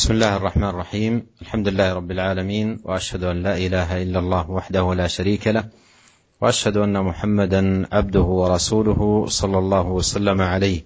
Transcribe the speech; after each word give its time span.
بسم 0.00 0.12
الله 0.12 0.36
الرحمن 0.36 0.68
الرحيم. 0.68 1.26
الحمد 1.42 1.68
لله 1.68 1.92
رب 1.94 2.10
العالمين 2.10 2.78
وأشهد 2.84 3.24
أن 3.24 3.42
لا 3.42 3.56
إله 3.56 4.02
إلا 4.02 4.18
الله 4.18 4.50
وحده 4.50 4.94
لا 4.94 5.06
شريك 5.06 5.46
له 5.48 5.64
وأشهد 6.40 6.76
أن 6.76 7.04
محمدا 7.04 7.86
عبده 7.92 8.20
ورسوله 8.20 9.26
صلى 9.28 9.58
الله 9.58 9.86
وسلم 9.86 10.40
عليه 10.40 10.84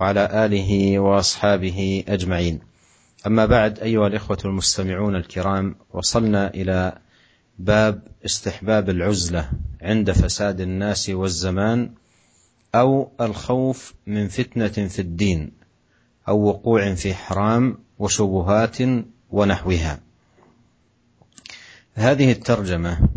وعلى 0.00 0.44
آله 0.44 0.98
وأصحابه 0.98 2.04
أجمعين. 2.08 2.60
أما 3.26 3.46
بعد 3.46 3.78
أيها 3.78 4.06
الإخوة 4.06 4.38
المستمعون 4.44 5.16
الكرام 5.16 5.74
وصلنا 5.92 6.54
إلى 6.54 6.98
باب 7.58 8.02
استحباب 8.24 8.90
العزلة 8.90 9.50
عند 9.82 10.10
فساد 10.12 10.60
الناس 10.60 11.10
والزمان 11.10 11.90
أو 12.74 13.10
الخوف 13.20 13.94
من 14.06 14.28
فتنة 14.28 14.88
في 14.88 14.98
الدين 14.98 15.52
أو 16.28 16.44
وقوع 16.44 16.94
في 16.94 17.14
حرام 17.14 17.85
وشبهات 17.98 18.76
ونحوها. 19.30 20.00
هذه 21.94 22.32
الترجمة 22.32 23.08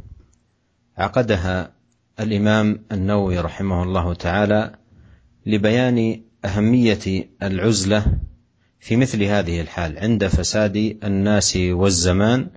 عقدها 0.97 1.71
الإمام 2.19 2.83
النووي 2.91 3.39
رحمه 3.39 3.83
الله 3.83 4.13
تعالى 4.13 4.75
لبيان 5.45 6.21
أهمية 6.45 7.29
العزلة 7.43 8.05
في 8.79 8.95
مثل 8.95 9.23
هذه 9.23 9.61
الحال 9.61 9.97
عند 9.97 10.27
فساد 10.27 10.97
الناس 11.03 11.55
والزمان 11.55 12.47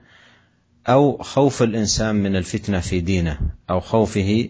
أو 0.89 1.19
خوف 1.19 1.63
الإنسان 1.63 2.15
من 2.15 2.37
الفتنة 2.37 2.81
في 2.81 3.01
دينه 3.01 3.39
أو 3.71 3.81
خوفه 3.81 4.49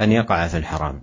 أن 0.00 0.12
يقع 0.12 0.48
في 0.48 0.56
الحرام. 0.56 1.02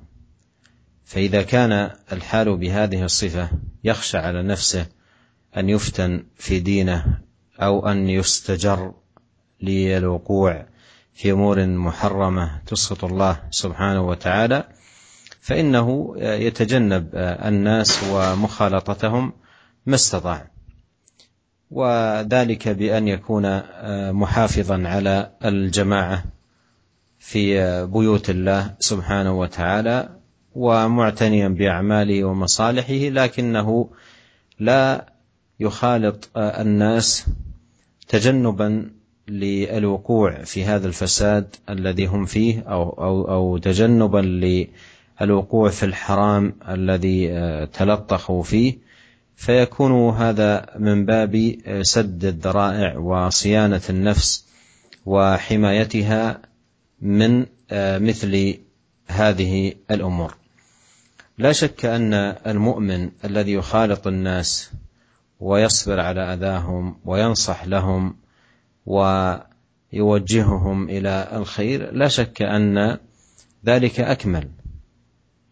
فإذا 1.05 1.41
كان 1.41 1.91
الحال 2.11 2.57
بهذه 2.57 3.03
الصفة 3.03 3.49
يخشى 3.83 4.17
على 4.17 4.43
نفسه 4.43 4.85
أن 5.57 5.69
يفتن 5.69 6.23
في 6.35 6.59
دينه 6.59 7.19
أو 7.59 7.87
أن 7.87 8.09
يستجر 8.09 8.93
للوقوع 9.61 10.65
في 11.13 11.31
أمور 11.31 11.65
محرمة 11.65 12.61
تسخط 12.67 13.03
الله 13.05 13.39
سبحانه 13.49 14.01
وتعالى 14.07 14.63
فإنه 15.41 16.15
يتجنب 16.17 17.09
الناس 17.15 18.03
ومخالطتهم 18.11 19.33
ما 19.85 19.95
استطاع. 19.95 20.47
وذلك 21.71 22.69
بأن 22.69 23.07
يكون 23.07 23.61
محافظا 24.11 24.83
على 24.87 25.31
الجماعة 25.45 26.23
في 27.19 27.55
بيوت 27.85 28.29
الله 28.29 28.73
سبحانه 28.79 29.39
وتعالى 29.39 30.09
ومعتنيا 30.55 31.47
بأعماله 31.47 32.23
ومصالحه 32.23 32.93
لكنه 32.93 33.89
لا 34.59 35.14
يخالط 35.59 36.29
الناس 36.37 37.25
تجنبا 38.07 38.91
للوقوع 39.27 40.43
في 40.43 40.63
هذا 40.63 40.87
الفساد 40.87 41.55
الذي 41.69 42.05
هم 42.05 42.25
فيه 42.25 42.61
أو 42.61 42.89
أو 42.89 43.31
أو 43.31 43.57
تجنبا 43.57 44.17
للوقوع 45.21 45.69
في 45.69 45.83
الحرام 45.85 46.53
الذي 46.69 47.27
تلطخوا 47.73 48.43
فيه. 48.43 48.77
فيكون 49.35 50.09
هذا 50.09 50.65
من 50.79 51.05
باب 51.05 51.55
سد 51.81 52.25
الذرائع 52.25 52.97
وصيانة 52.97 53.81
النفس 53.89 54.45
وحمايتها 55.05 56.41
من 57.01 57.45
مثل 57.71 58.57
هذه 59.07 59.73
الأمور. 59.91 60.35
لا 61.37 61.51
شك 61.51 61.85
أن 61.85 62.13
المؤمن 62.47 63.09
الذي 63.25 63.53
يخالط 63.53 64.07
الناس 64.07 64.71
ويصبر 65.39 65.99
على 65.99 66.33
أذاهم 66.33 66.99
وينصح 67.05 67.65
لهم 67.65 68.15
ويوجههم 68.85 70.89
إلى 70.89 71.29
الخير 71.33 71.91
لا 71.91 72.07
شك 72.07 72.41
أن 72.41 72.97
ذلك 73.65 73.99
أكمل. 73.99 74.49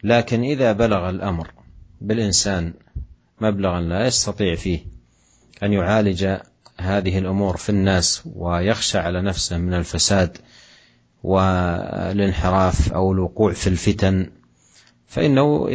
لكن 0.04 0.44
إذا 0.44 0.72
بلغ 0.72 1.10
الأمر 1.10 1.52
بالإنسان 2.02 2.74
مبلغا 3.42 3.82
لا 3.82 4.08
يستطيع 4.08 4.56
فيه 4.56 4.80
أن 5.64 5.74
يعالج 5.74 6.38
هذه 6.78 7.20
الأمور 7.20 7.58
في 7.58 7.70
الناس 7.70 8.24
ويخشى 8.36 8.98
على 8.98 9.22
نفسه 9.22 9.58
من 9.58 9.74
الفساد 9.74 10.38
والانحراف 11.24 12.94
أو 12.94 13.12
الوقوع 13.12 13.54
في 13.54 13.68
الفتن 13.68 14.30
فإنه 15.08 15.70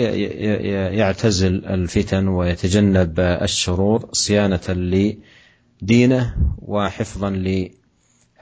يعتزل 0.94 1.65
الفتن 1.65 2.28
ويتجنب 2.28 3.21
الشرور 3.21 4.09
صيانة 4.12 4.69
لدينه 5.83 6.37
وحفظا 6.59 7.31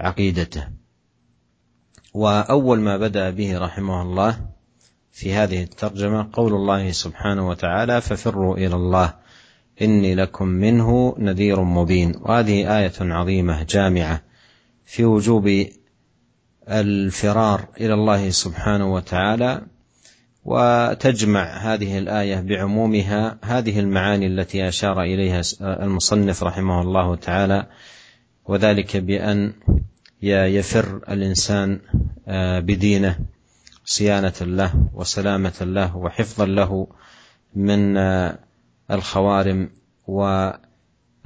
لعقيدته. 0.01 0.69
وأول 2.15 2.81
ما 2.81 2.97
بدأ 2.97 3.31
به 3.31 3.59
رحمه 3.59 4.03
الله 4.03 4.47
في 5.13 5.35
هذه 5.35 5.63
الترجمة 5.63 6.31
قول 6.33 6.55
الله 6.55 6.91
سبحانه 6.93 7.49
وتعالى 7.49 8.01
ففروا 8.01 8.57
إلى 8.57 8.75
الله 8.75 9.15
إني 9.83 10.15
لكم 10.15 10.49
منه 10.49 11.15
نذير 11.19 11.61
مبين 11.61 12.13
وهذه 12.21 12.79
آية 12.79 12.93
عظيمة 13.01 13.63
جامعة 13.63 14.23
في 14.85 15.05
وجوب 15.05 15.67
الفرار 16.69 17.69
إلى 17.81 17.95
الله 17.95 18.31
سبحانه 18.31 18.95
وتعالى 18.95 19.63
وتجمع 20.47 21.57
هذه 21.57 21.99
الآية 21.99 22.41
بعمومها 22.41 23.39
هذه 23.43 23.81
المعاني 23.81 24.27
التي 24.27 24.69
أشار 24.69 25.03
إليها 25.03 25.43
المصنف 25.61 26.43
رحمه 26.43 26.83
الله 26.83 27.17
تعالى 27.17 27.67
وذلك 28.45 28.97
بأن 28.97 29.53
يفر 30.23 31.01
الإنسان 31.09 31.81
بدينه 32.61 33.19
صيانة 33.85 34.33
له 34.41 34.89
وسلامة 34.95 35.55
له 35.61 35.97
وحفظا 35.97 36.47
له 36.47 36.87
من 37.55 37.97
الخوارم 38.91 39.71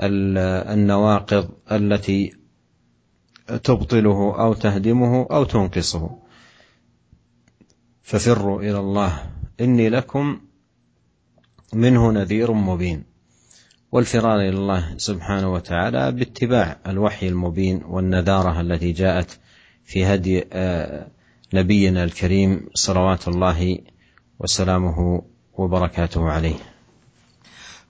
والنواقض 0.00 1.50
التي 1.72 2.32
تبطله 3.64 4.40
أو 4.40 4.54
تهدمه 4.54 5.26
أو 5.30 5.44
تنقصه. 5.44 6.29
ففروا 8.02 8.62
إلى 8.62 8.78
الله 8.78 9.30
إني 9.60 9.88
لكم 9.88 10.40
منه 11.74 12.12
نذير 12.12 12.52
مبين 12.52 13.04
والفرار 13.92 14.40
إلى 14.40 14.48
الله 14.48 14.94
سبحانه 14.96 15.52
وتعالى 15.52 16.12
باتباع 16.12 16.78
الوحي 16.86 17.28
المبين 17.28 17.82
والنذارة 17.84 18.60
التي 18.60 18.92
جاءت 18.92 19.38
في 19.84 20.06
هدي 20.06 20.44
نبينا 21.54 22.04
الكريم 22.04 22.68
صلوات 22.74 23.28
الله 23.28 23.78
وسلامه 24.38 25.22
وبركاته 25.54 26.30
عليه 26.30 26.58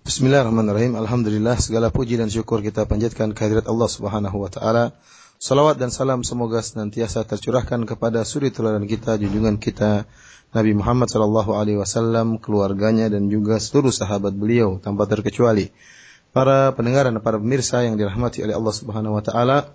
Bismillahirrahmanirrahim. 0.01 0.97
Alhamdulillah 0.97 1.61
segala 1.61 1.93
puji 1.93 2.17
dan 2.17 2.33
syukur 2.33 2.65
kita 2.65 2.89
panjatkan 2.89 3.37
kehadirat 3.37 3.69
Allah 3.69 3.85
Subhanahu 3.85 4.33
wa 4.33 4.49
taala. 4.49 4.97
Salawat 5.41 5.81
dan 5.81 5.89
salam 5.89 6.21
semoga 6.21 6.61
senantiasa 6.61 7.25
tercurahkan 7.25 7.89
kepada 7.89 8.29
suri 8.29 8.53
teladan 8.53 8.85
kita, 8.85 9.17
junjungan 9.17 9.57
kita 9.57 10.05
Nabi 10.53 10.77
Muhammad 10.77 11.09
sallallahu 11.09 11.57
alaihi 11.57 11.81
wasallam, 11.81 12.37
keluarganya 12.37 13.09
dan 13.09 13.33
juga 13.33 13.57
seluruh 13.57 13.89
sahabat 13.89 14.37
beliau 14.37 14.77
tanpa 14.85 15.09
terkecuali. 15.09 15.73
Para 16.37 16.77
pendengar 16.77 17.09
dan 17.09 17.25
para 17.25 17.41
pemirsa 17.41 17.81
yang 17.81 17.97
dirahmati 17.97 18.45
oleh 18.45 18.53
Allah 18.53 18.75
Subhanahu 18.77 19.17
wa 19.17 19.25
taala. 19.25 19.73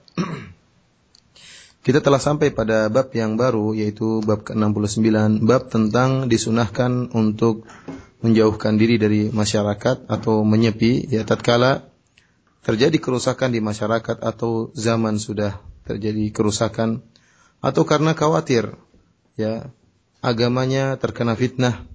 Kita 1.82 1.98
telah 1.98 2.22
sampai 2.22 2.54
pada 2.54 2.86
bab 2.94 3.10
yang 3.18 3.34
baru 3.34 3.74
yaitu 3.74 4.22
bab 4.22 4.46
ke-69, 4.46 5.02
bab 5.50 5.66
tentang 5.74 6.30
disunahkan 6.30 7.10
untuk 7.18 7.66
menjauhkan 8.22 8.78
diri 8.78 9.02
dari 9.02 9.34
masyarakat 9.34 10.14
atau 10.14 10.46
menyepi 10.46 11.10
ya 11.10 11.26
tatkala 11.26 11.90
terjadi 12.66 12.98
kerusakan 12.98 13.54
di 13.54 13.62
masyarakat 13.62 14.26
atau 14.26 14.74
zaman 14.74 15.22
sudah 15.22 15.62
terjadi 15.86 16.34
kerusakan 16.34 17.06
atau 17.62 17.86
karena 17.86 18.18
khawatir 18.18 18.74
ya 19.38 19.70
agamanya 20.26 20.98
terkena 20.98 21.38
fitnah 21.38 21.86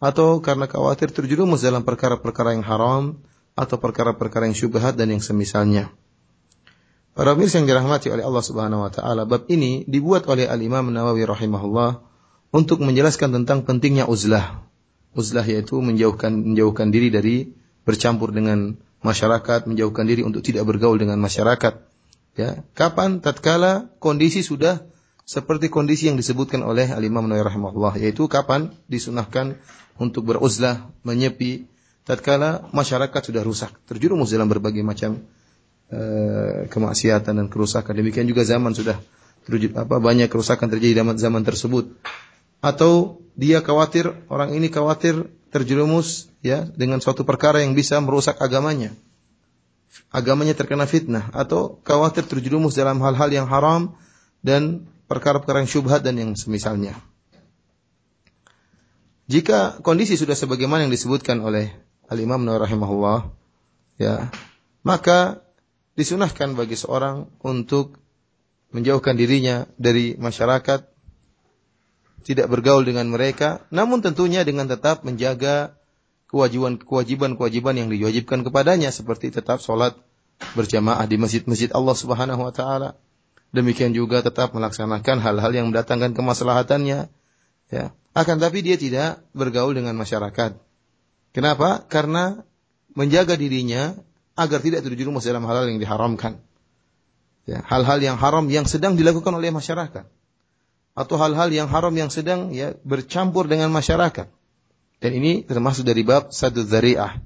atau 0.00 0.40
karena 0.40 0.64
khawatir 0.64 1.12
terjerumus 1.12 1.60
dalam 1.60 1.84
perkara-perkara 1.84 2.56
yang 2.56 2.64
haram 2.64 3.20
atau 3.56 3.76
perkara-perkara 3.76 4.48
yang 4.48 4.56
syubhat 4.56 4.96
dan 4.96 5.12
yang 5.12 5.20
semisalnya. 5.24 5.92
Para 7.16 7.32
pemirsa 7.32 7.60
yang 7.60 7.68
dirahmati 7.68 8.12
oleh 8.12 8.20
Allah 8.20 8.44
Subhanahu 8.44 8.84
wa 8.84 8.92
taala, 8.92 9.24
bab 9.24 9.48
ini 9.48 9.88
dibuat 9.88 10.28
oleh 10.28 10.44
Al-Imam 10.44 10.92
Nawawi 10.92 11.24
rahimahullah 11.24 12.04
untuk 12.52 12.84
menjelaskan 12.84 13.32
tentang 13.40 13.64
pentingnya 13.64 14.04
uzlah. 14.04 14.68
Uzlah 15.16 15.48
yaitu 15.48 15.80
menjauhkan 15.80 16.52
menjauhkan 16.52 16.92
diri 16.92 17.08
dari 17.08 17.36
bercampur 17.88 18.36
dengan 18.36 18.76
masyarakat, 19.04 19.68
menjauhkan 19.68 20.04
diri 20.08 20.22
untuk 20.24 20.40
tidak 20.44 20.64
bergaul 20.68 20.96
dengan 20.96 21.20
masyarakat. 21.20 21.74
Ya, 22.36 22.62
kapan 22.76 23.24
tatkala 23.24 23.88
kondisi 23.96 24.44
sudah 24.44 24.84
seperti 25.26 25.72
kondisi 25.72 26.06
yang 26.06 26.20
disebutkan 26.20 26.62
oleh 26.62 26.92
Al-Imam 26.92 27.26
Nawawi 27.26 27.48
rahimahullah, 27.48 27.94
yaitu 27.98 28.30
kapan 28.30 28.70
disunahkan 28.86 29.58
untuk 29.96 30.28
beruzlah, 30.28 30.86
menyepi 31.02 31.66
tatkala 32.06 32.70
masyarakat 32.70 33.32
sudah 33.32 33.42
rusak, 33.42 33.74
terjerumus 33.90 34.30
dalam 34.30 34.46
berbagai 34.46 34.86
macam 34.86 35.18
uh, 35.90 36.70
kemaksiatan 36.70 37.34
dan 37.42 37.46
kerusakan. 37.50 37.92
Demikian 37.98 38.30
juga 38.30 38.46
zaman 38.46 38.76
sudah 38.76 39.00
terwujud 39.48 39.74
apa 39.74 39.98
banyak 39.98 40.30
kerusakan 40.30 40.70
terjadi 40.70 41.02
zaman 41.02 41.18
zaman 41.18 41.42
tersebut. 41.42 41.90
Atau 42.62 43.24
dia 43.34 43.60
khawatir 43.60 44.14
orang 44.30 44.54
ini 44.54 44.70
khawatir 44.70 45.26
terjerumus 45.50 46.30
ya 46.46 46.62
dengan 46.62 47.02
suatu 47.02 47.26
perkara 47.26 47.66
yang 47.66 47.74
bisa 47.74 47.98
merusak 47.98 48.38
agamanya. 48.38 48.94
Agamanya 50.14 50.54
terkena 50.54 50.86
fitnah 50.86 51.34
atau 51.34 51.82
khawatir 51.82 52.22
terjerumus 52.22 52.78
dalam 52.78 53.02
hal-hal 53.02 53.26
yang 53.34 53.50
haram 53.50 53.98
dan 54.46 54.86
perkara-perkara 55.10 55.66
yang 55.66 55.70
syubhat 55.70 56.06
dan 56.06 56.14
yang 56.14 56.30
semisalnya. 56.38 56.94
Jika 59.26 59.82
kondisi 59.82 60.14
sudah 60.14 60.38
sebagaimana 60.38 60.86
yang 60.86 60.94
disebutkan 60.94 61.42
oleh 61.42 61.74
Al-Imam 62.06 62.46
Nawawi 62.46 62.62
rahimahullah, 62.62 63.18
ya, 63.98 64.30
maka 64.86 65.42
disunahkan 65.98 66.54
bagi 66.54 66.78
seorang 66.78 67.26
untuk 67.42 67.98
menjauhkan 68.70 69.18
dirinya 69.18 69.66
dari 69.74 70.14
masyarakat, 70.14 70.86
tidak 72.22 72.46
bergaul 72.46 72.86
dengan 72.86 73.10
mereka, 73.10 73.66
namun 73.74 73.98
tentunya 73.98 74.46
dengan 74.46 74.70
tetap 74.70 75.02
menjaga 75.02 75.74
kewajiban-kewajiban 76.30 77.74
yang 77.78 77.88
diwajibkan 77.90 78.42
kepadanya 78.42 78.90
seperti 78.90 79.30
tetap 79.30 79.62
sholat 79.62 79.94
berjamaah 80.58 81.06
di 81.08 81.16
masjid-masjid 81.16 81.70
Allah 81.72 81.96
Subhanahu 81.96 82.42
wa 82.44 82.52
taala. 82.52 82.98
Demikian 83.54 83.96
juga 83.96 84.20
tetap 84.20 84.52
melaksanakan 84.52 85.22
hal-hal 85.22 85.52
yang 85.54 85.66
mendatangkan 85.72 86.12
kemaslahatannya. 86.12 87.08
Ya. 87.72 87.84
Akan 88.12 88.40
tapi 88.40 88.60
dia 88.64 88.76
tidak 88.76 89.22
bergaul 89.32 89.76
dengan 89.76 89.96
masyarakat. 89.96 90.56
Kenapa? 91.32 91.84
Karena 91.84 92.42
menjaga 92.96 93.36
dirinya 93.36 93.92
agar 94.36 94.60
tidak 94.60 94.84
terjerumus 94.84 95.24
dalam 95.24 95.44
hal-hal 95.44 95.68
yang 95.72 95.80
diharamkan. 95.80 96.40
Ya, 97.46 97.62
hal-hal 97.62 98.02
yang 98.02 98.16
haram 98.18 98.44
yang 98.50 98.66
sedang 98.66 98.98
dilakukan 98.98 99.30
oleh 99.32 99.54
masyarakat. 99.54 100.04
Atau 100.96 101.16
hal-hal 101.20 101.52
yang 101.52 101.68
haram 101.68 101.92
yang 101.92 102.08
sedang 102.08 102.50
ya 102.56 102.74
bercampur 102.82 103.46
dengan 103.46 103.68
masyarakat. 103.68 104.32
Dan 104.96 105.10
ini 105.12 105.44
termasuk 105.44 105.84
dari 105.84 106.02
bab 106.02 106.32
satu 106.32 106.64
zari'ah. 106.64 107.20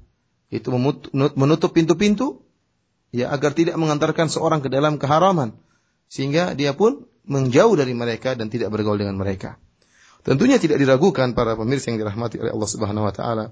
Itu 0.51 0.75
menutup 1.15 1.71
pintu-pintu 1.71 2.43
ya 3.15 3.31
agar 3.31 3.55
tidak 3.55 3.79
mengantarkan 3.79 4.27
seorang 4.27 4.59
ke 4.59 4.67
dalam 4.67 4.99
keharaman. 4.99 5.55
Sehingga 6.11 6.51
dia 6.55 6.75
pun 6.75 7.07
menjauh 7.23 7.79
dari 7.79 7.95
mereka 7.95 8.35
dan 8.35 8.51
tidak 8.51 8.75
bergaul 8.75 8.99
dengan 8.99 9.15
mereka. 9.15 9.55
Tentunya 10.21 10.61
tidak 10.61 10.77
diragukan 10.77 11.33
para 11.33 11.55
pemirsa 11.57 11.89
yang 11.89 11.97
dirahmati 12.03 12.37
oleh 12.37 12.51
Allah 12.53 12.69
Subhanahu 12.69 13.07
wa 13.07 13.13
taala 13.15 13.45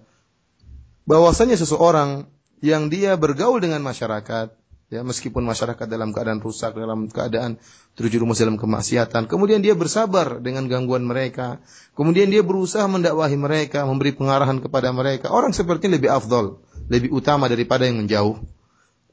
bahwasanya 1.09 1.57
seseorang 1.57 2.29
yang 2.61 2.93
dia 2.93 3.17
bergaul 3.17 3.57
dengan 3.57 3.81
masyarakat 3.81 4.53
ya 4.89 5.05
meskipun 5.05 5.45
masyarakat 5.45 5.85
dalam 5.85 6.09
keadaan 6.11 6.41
rusak 6.41 6.73
dalam 6.73 7.09
keadaan 7.09 7.61
terjerumus 7.93 8.41
dalam 8.41 8.57
kemaksiatan 8.57 9.29
kemudian 9.29 9.61
dia 9.61 9.77
bersabar 9.77 10.41
dengan 10.41 10.65
gangguan 10.65 11.05
mereka 11.05 11.61
kemudian 11.93 12.33
dia 12.33 12.41
berusaha 12.41 12.85
mendakwahi 12.89 13.37
mereka 13.37 13.85
memberi 13.85 14.17
pengarahan 14.17 14.57
kepada 14.59 14.89
mereka 14.89 15.29
orang 15.29 15.53
seperti 15.53 15.87
ini 15.87 16.01
lebih 16.01 16.09
afdol 16.09 16.61
lebih 16.89 17.13
utama 17.13 17.45
daripada 17.45 17.85
yang 17.85 18.01
menjauh 18.01 18.41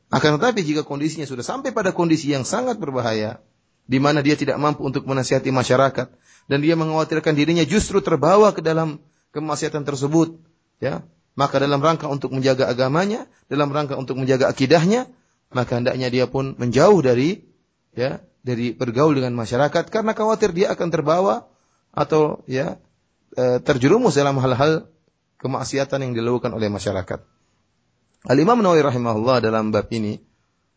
akan 0.09 0.31
tetapi 0.41 0.65
jika 0.65 0.83
kondisinya 0.83 1.29
sudah 1.29 1.45
sampai 1.45 1.77
pada 1.77 1.93
kondisi 1.93 2.33
yang 2.33 2.49
sangat 2.49 2.81
berbahaya 2.81 3.45
di 3.87 4.03
mana 4.03 4.25
dia 4.25 4.35
tidak 4.35 4.59
mampu 4.59 4.83
untuk 4.83 5.07
menasihati 5.07 5.53
masyarakat 5.55 6.11
dan 6.47 6.59
dia 6.63 6.75
mengkhawatirkan 6.79 7.35
dirinya 7.35 7.63
justru 7.67 7.99
terbawa 8.03 8.55
ke 8.55 8.63
dalam 8.63 9.03
kemaksiatan 9.35 9.83
tersebut, 9.85 10.39
ya. 10.79 11.03
Maka 11.37 11.61
dalam 11.61 11.85
rangka 11.85 12.09
untuk 12.09 12.33
menjaga 12.33 12.65
agamanya, 12.65 13.29
dalam 13.53 13.69
rangka 13.69 13.93
untuk 14.01 14.17
menjaga 14.17 14.49
akidahnya, 14.49 15.05
maka 15.57 15.81
hendaknya 15.81 16.13
dia 16.13 16.29
pun 16.29 16.53
menjauh 16.61 17.01
dari 17.01 17.41
ya, 17.97 18.21
dari 18.45 18.77
bergaul 18.77 19.17
dengan 19.17 19.33
masyarakat 19.33 19.89
karena 19.89 20.13
khawatir 20.13 20.53
dia 20.53 20.77
akan 20.77 20.89
terbawa 20.93 21.49
atau 21.97 22.45
ya 22.45 22.77
e, 23.33 23.59
terjerumus 23.65 24.13
dalam 24.21 24.37
hal-hal 24.37 24.93
kemaksiatan 25.41 26.05
yang 26.05 26.13
dilakukan 26.13 26.53
oleh 26.53 26.69
masyarakat. 26.69 27.25
Al-Imam 28.29 28.61
Nawawi 28.61 28.85
rahimahullah 28.85 29.41
dalam 29.41 29.73
bab 29.73 29.89
ini 29.89 30.21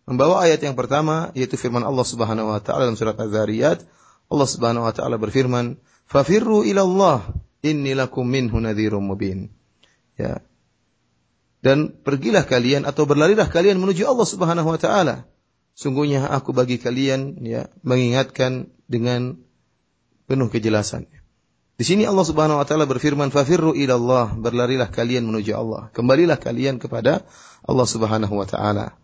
membawa 0.07 0.47
ayat 0.47 0.63
yang 0.63 0.79
pertama 0.79 1.35
yaitu 1.35 1.59
firman 1.59 1.83
Allah 1.83 2.07
Subhanahu 2.07 2.55
wa 2.55 2.63
taala 2.63 2.87
dalam 2.87 2.95
surat 2.95 3.19
Az-Zariyat. 3.19 3.83
Allah 4.29 4.47
Subhanahu 4.47 4.85
wa 4.87 4.93
taala 4.95 5.19
berfirman, 5.19 5.75
"Fafirru 6.05 6.63
ila 6.63 6.81
Allah, 6.85 7.19
inni 7.65 7.97
lakum 7.97 8.23
minhu 8.23 8.61
nadhirum 8.61 9.01
mubin." 9.01 9.49
Ya. 10.15 10.41
Dan 11.59 11.91
pergilah 11.91 12.47
kalian 12.47 12.87
atau 12.87 13.03
berlarilah 13.03 13.51
kalian 13.51 13.83
menuju 13.83 14.07
Allah 14.07 14.27
Subhanahu 14.27 14.69
wa 14.71 14.79
taala. 14.79 15.27
Sungguhnya 15.75 16.27
aku 16.27 16.55
bagi 16.55 16.79
kalian 16.79 17.39
ya 17.43 17.67
mengingatkan 17.83 18.71
dengan 18.87 19.39
penuh 20.27 20.47
kejelasan. 20.51 21.07
Di 21.79 21.87
sini 21.87 22.03
Allah 22.03 22.27
Subhanahu 22.27 22.59
wa 22.59 22.67
taala 22.67 22.83
berfirman, 22.83 23.31
"Fafirru 23.31 23.71
ila 23.71 23.95
Allah", 23.95 24.25
berlarilah 24.35 24.91
kalian 24.91 25.23
menuju 25.27 25.55
Allah. 25.55 25.87
Kembalilah 25.95 26.35
kalian 26.35 26.75
kepada 26.75 27.23
Allah 27.63 27.87
Subhanahu 27.87 28.35
wa 28.35 28.43
taala. 28.43 28.99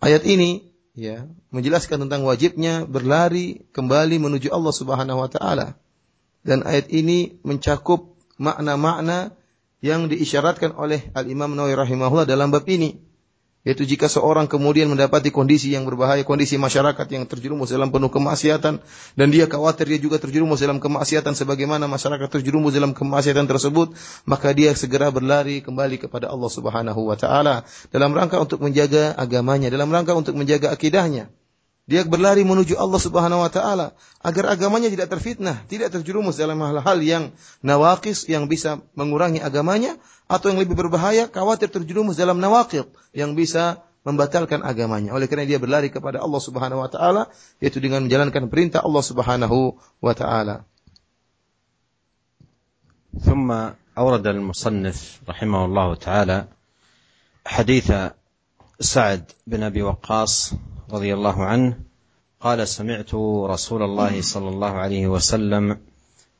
Ayat 0.00 0.24
ini 0.24 0.72
ya 0.96 1.28
menjelaskan 1.52 2.08
tentang 2.08 2.24
wajibnya 2.24 2.88
berlari 2.88 3.68
kembali 3.76 4.16
menuju 4.20 4.48
Allah 4.48 4.72
Subhanahu 4.72 5.20
wa 5.20 5.28
taala. 5.28 5.76
Dan 6.40 6.64
ayat 6.64 6.88
ini 6.88 7.40
mencakup 7.44 8.16
makna-makna 8.40 9.36
yang 9.84 10.08
diisyaratkan 10.08 10.72
oleh 10.80 11.12
Al-Imam 11.12 11.52
Nawawi 11.52 11.76
rahimahullah 11.76 12.24
dalam 12.24 12.48
bab 12.48 12.64
ini. 12.72 13.04
Yaitu 13.64 13.88
jika 13.88 14.12
seorang 14.12 14.44
kemudian 14.44 14.92
mendapati 14.92 15.32
kondisi 15.32 15.72
yang 15.72 15.88
berbahaya, 15.88 16.20
kondisi 16.20 16.60
masyarakat 16.60 17.08
yang 17.08 17.24
terjerumus 17.24 17.72
dalam 17.72 17.88
penuh 17.88 18.12
kemaksiatan, 18.12 18.80
dan 19.16 19.26
dia 19.32 19.48
khawatir 19.48 19.88
dia 19.88 19.96
juga 19.96 20.20
terjerumus 20.20 20.60
dalam 20.60 20.84
kemaksiatan 20.84 21.32
sebagaimana 21.32 21.88
masyarakat 21.88 22.28
terjerumus 22.28 22.76
dalam 22.76 22.92
kemaksiatan 22.92 23.48
tersebut, 23.48 23.96
maka 24.28 24.52
dia 24.52 24.76
segera 24.76 25.08
berlari 25.08 25.64
kembali 25.64 25.96
kepada 25.96 26.28
Allah 26.28 26.50
Subhanahu 26.52 27.08
wa 27.08 27.16
taala 27.16 27.64
dalam 27.88 28.12
rangka 28.12 28.36
untuk 28.36 28.60
menjaga 28.60 29.16
agamanya, 29.16 29.72
dalam 29.72 29.88
rangka 29.88 30.12
untuk 30.12 30.36
menjaga 30.36 30.68
akidahnya. 30.68 31.32
Dia 31.89 32.05
berlari 32.05 32.45
menuju 32.45 32.77
Allah 32.77 33.01
Subhanahu 33.01 33.41
wa 33.41 33.49
taala 33.49 33.97
agar 34.21 34.53
agamanya 34.53 34.93
tidak 34.93 35.09
terfitnah, 35.09 35.65
tidak 35.65 35.89
terjerumus 35.89 36.37
dalam 36.37 36.61
hal-hal 36.61 37.01
yang 37.01 37.33
nawaqis 37.65 38.29
yang 38.29 38.45
bisa 38.45 38.85
mengurangi 38.93 39.41
agamanya 39.41 39.97
atau 40.29 40.53
yang 40.53 40.61
lebih 40.61 40.77
berbahaya 40.77 41.25
khawatir 41.25 41.73
terjerumus 41.73 42.13
dalam 42.13 42.37
nawaqid 42.37 42.85
yang 43.17 43.33
bisa 43.33 43.81
membatalkan 44.05 44.61
agamanya. 44.61 45.17
Oleh 45.17 45.25
karena 45.25 45.49
dia 45.49 45.57
berlari 45.57 45.89
kepada 45.89 46.21
Allah 46.21 46.37
Subhanahu 46.37 46.85
wa 46.85 46.89
taala 46.93 47.33
yaitu 47.57 47.81
dengan 47.81 48.05
menjalankan 48.05 48.53
perintah 48.53 48.85
Allah 48.85 49.03
Subhanahu 49.03 49.81
wa 49.97 50.13
taala. 50.13 50.69
ثم 53.09 53.49
أورد 53.97 54.27
المصنف 54.27 55.25
رحمه 55.29 55.65
الله 55.65 55.95
تعالى 55.95 56.37
حديث 57.45 57.89
سعد 58.79 59.23
بن 59.49 59.63
أبي 59.63 59.81
وقاص 59.81 60.53
رضي 60.90 61.14
الله 61.14 61.44
عنه 61.44 61.80
قال 62.40 62.68
سمعت 62.68 63.14
رسول 63.44 63.82
الله 63.82 64.20
صلى 64.20 64.48
الله 64.48 64.70
عليه 64.70 65.08
وسلم 65.08 65.80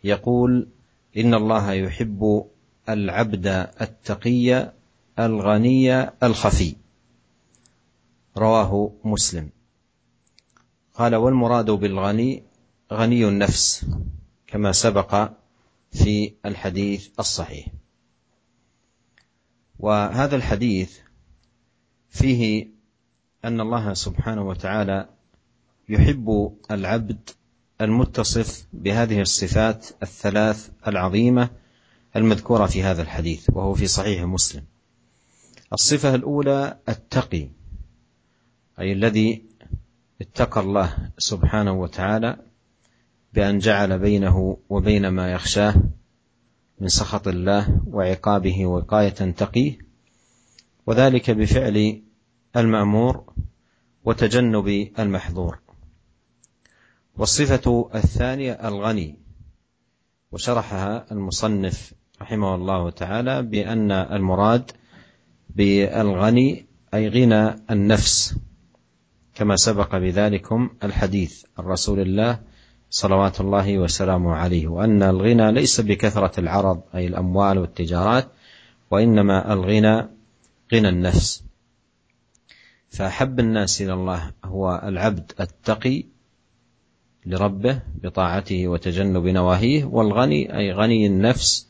يقول 0.05 0.69
إن 1.17 1.35
الله 1.35 1.73
يحب 1.73 2.45
العبد 2.89 3.47
التقي 3.81 4.73
الغني 5.19 6.11
الخفي. 6.23 6.77
رواه 8.37 8.91
مسلم. 9.05 9.51
قال 10.95 11.15
والمراد 11.15 11.71
بالغني 11.71 12.43
غني 12.93 13.29
النفس 13.29 13.87
كما 14.47 14.73
سبق 14.73 15.31
في 15.93 16.33
الحديث 16.47 17.09
الصحيح. 17.19 17.67
وهذا 19.79 20.37
الحديث 20.37 20.99
فيه 22.11 22.74
أن 23.45 23.61
الله 23.61 23.95
سبحانه 23.95 24.43
وتعالى 24.43 25.09
يحب 25.89 26.57
العبد 26.71 27.31
المتصف 27.81 28.67
بهذه 28.73 29.21
الصفات 29.21 29.87
الثلاث 30.03 30.71
العظيمة 30.87 31.51
المذكورة 32.17 32.67
في 32.67 32.83
هذا 32.83 33.03
الحديث 33.03 33.51
وهو 33.53 33.75
في 33.75 33.87
صحيح 33.87 34.23
مسلم. 34.23 34.65
الصفة 35.73 36.15
الأولى 36.15 36.79
التقي 36.89 37.49
أي 38.81 38.93
الذي 38.93 39.43
اتقى 40.21 40.61
الله 40.61 40.97
سبحانه 41.19 41.73
وتعالى 41.73 42.37
بأن 43.33 43.59
جعل 43.59 43.99
بينه 43.99 44.57
وبين 44.69 45.09
ما 45.09 45.33
يخشاه 45.33 45.75
من 46.81 46.89
سخط 46.89 47.29
الله 47.29 47.81
وعقابه 47.87 48.67
وقايه 48.67 49.09
تقيه 49.09 49.79
وذلك 50.87 51.31
بفعل 51.31 52.04
المأمور 52.57 53.33
وتجنب 54.05 54.91
المحظور. 54.99 55.59
والصفة 57.17 57.91
الثانية 57.95 58.53
الغني 58.53 59.19
وشرحها 60.33 61.07
المصنف 61.13 61.93
رحمه 62.23 62.55
الله 62.55 62.91
تعالى 62.91 63.43
بأن 63.43 63.93
المراد 63.93 64.71
بالغني 65.51 66.67
أي 66.95 67.09
غنى 67.09 67.57
النفس 67.71 68.37
كما 69.35 69.57
سبق 69.57 69.97
بذلكم 69.97 70.71
الحديث 70.85 71.45
عن 71.59 71.65
رسول 71.65 72.01
الله 72.01 72.41
صلوات 72.91 73.41
الله 73.41 73.79
وسلامه 73.79 74.35
عليه 74.35 74.69
وأن 74.69 75.03
الغنى 75.03 75.53
ليس 75.53 75.81
بكثرة 75.81 76.41
العرض 76.41 76.83
أي 76.95 77.07
الأموال 77.07 77.59
والتجارات 77.59 78.29
وإنما 78.91 79.53
الغنى 79.53 80.09
غنى 80.75 80.89
النفس. 80.89 81.45
فأحب 82.95 83.41
الناس 83.41 83.83
إلى 83.83 83.93
الله 83.93 84.31
هو 84.45 84.83
العبد 84.85 85.33
التقي 85.41 86.05
لربه 87.27 87.81
بطاعته 88.03 88.69
وتجنب 88.69 89.27
نواهيه 89.27 89.85
والغني 89.85 90.59
أي 90.59 90.73
غني 90.73 91.07
النفس 91.07 91.69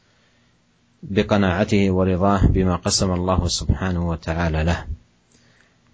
بقناعته 1.03 1.91
ورضاه 1.91 2.47
بما 2.47 2.77
قسم 2.77 3.13
الله 3.13 3.49
سبحانه 3.49 4.09
وتعالى 4.09 4.65
له. 4.65 4.87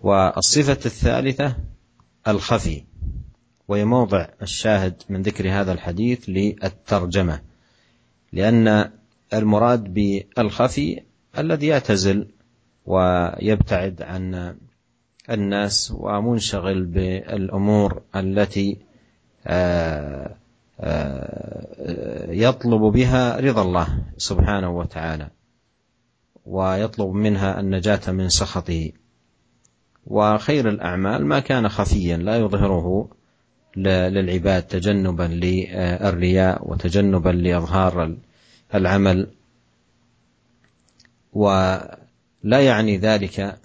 والصفة 0.00 0.78
الثالثة 0.86 1.56
الخفي 2.28 2.82
وهي 3.68 3.84
موضع 3.84 4.26
الشاهد 4.42 5.02
من 5.08 5.22
ذكر 5.22 5.50
هذا 5.50 5.72
الحديث 5.72 6.24
للترجمة 6.28 7.40
لأن 8.32 8.90
المراد 9.34 9.94
بالخفي 9.94 11.02
الذي 11.38 11.66
يعتزل 11.66 12.26
ويبتعد 12.86 14.02
عن 14.02 14.54
الناس 15.30 15.94
ومنشغل 15.96 16.82
بالأمور 16.84 18.02
التي 18.16 18.76
آه، 19.46 20.36
آه، 20.80 22.30
يطلب 22.30 22.80
بها 22.80 23.40
رضا 23.40 23.62
الله 23.62 23.98
سبحانه 24.16 24.70
وتعالى 24.70 25.28
ويطلب 26.46 27.14
منها 27.14 27.60
النجاة 27.60 28.00
من 28.10 28.28
سخطه. 28.28 28.92
وخير 30.06 30.68
الأعمال 30.68 31.26
ما 31.26 31.40
كان 31.40 31.68
خفيا 31.68 32.16
لا 32.16 32.36
يظهره 32.36 33.08
للعباد 33.76 34.62
تجنبا 34.62 35.22
للرياء 35.22 36.70
وتجنبا 36.70 37.30
لإظهار 37.30 38.16
العمل. 38.74 39.26
ولا 41.32 41.98
يعني 42.60 42.98
ذلك 42.98 43.58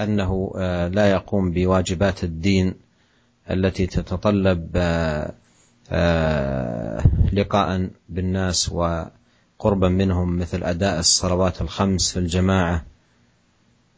أنه 0.00 0.52
آه، 0.56 0.88
لا 0.88 1.10
يقوم 1.10 1.50
بواجبات 1.50 2.24
الدين 2.24 2.74
التي 3.50 3.86
تتطلب 3.86 4.70
آه، 4.76 5.32
آه، 5.90 7.04
لقاء 7.32 7.90
بالناس 8.08 8.72
وقربا 8.72 9.88
منهم 9.88 10.38
مثل 10.38 10.62
أداء 10.62 10.98
الصلوات 10.98 11.60
الخمس 11.60 12.12
في 12.12 12.18
الجماعة 12.18 12.84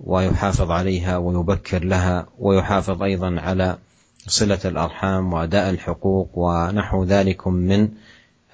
ويحافظ 0.00 0.70
عليها 0.70 1.16
ويبكر 1.16 1.84
لها 1.84 2.26
ويحافظ 2.38 3.02
أيضا 3.02 3.40
على 3.40 3.78
صلة 4.26 4.58
الأرحام 4.64 5.32
وأداء 5.32 5.70
الحقوق 5.70 6.30
ونحو 6.34 7.04
ذلك 7.04 7.48
من 7.48 7.88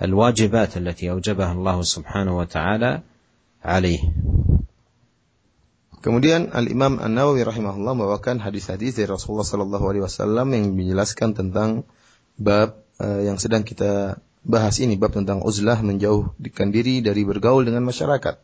الواجبات 0.03 0.77
التي 0.77 1.11
أوجبها 1.11 1.53
الله 1.53 1.83
سبحانه 1.83 2.39
وتعالى 2.39 3.01
عليه. 3.65 3.99
Kemudian 6.05 6.53
Al 6.53 6.69
Imam 6.69 7.01
An 7.01 7.17
Nawawi 7.17 7.49
rahimahullah 7.49 7.97
membawakan 7.97 8.37
hadis-hadis 8.37 9.01
dari 9.01 9.09
Rasulullah 9.09 9.49
Sallallahu 9.49 9.89
Alaihi 9.89 10.05
Wasallam 10.05 10.53
yang 10.53 10.77
menjelaskan 10.77 11.33
tentang 11.33 11.89
bab 12.37 12.85
uh, 13.01 13.25
yang 13.25 13.41
sedang 13.41 13.65
kita 13.65 14.21
bahas 14.45 14.77
ini, 14.85 15.01
bab 15.01 15.17
tentang 15.17 15.41
uzlah 15.41 15.81
menjauhkan 15.81 16.69
diri 16.77 17.01
dari 17.01 17.25
bergaul 17.25 17.65
dengan 17.65 17.89
masyarakat. 17.89 18.37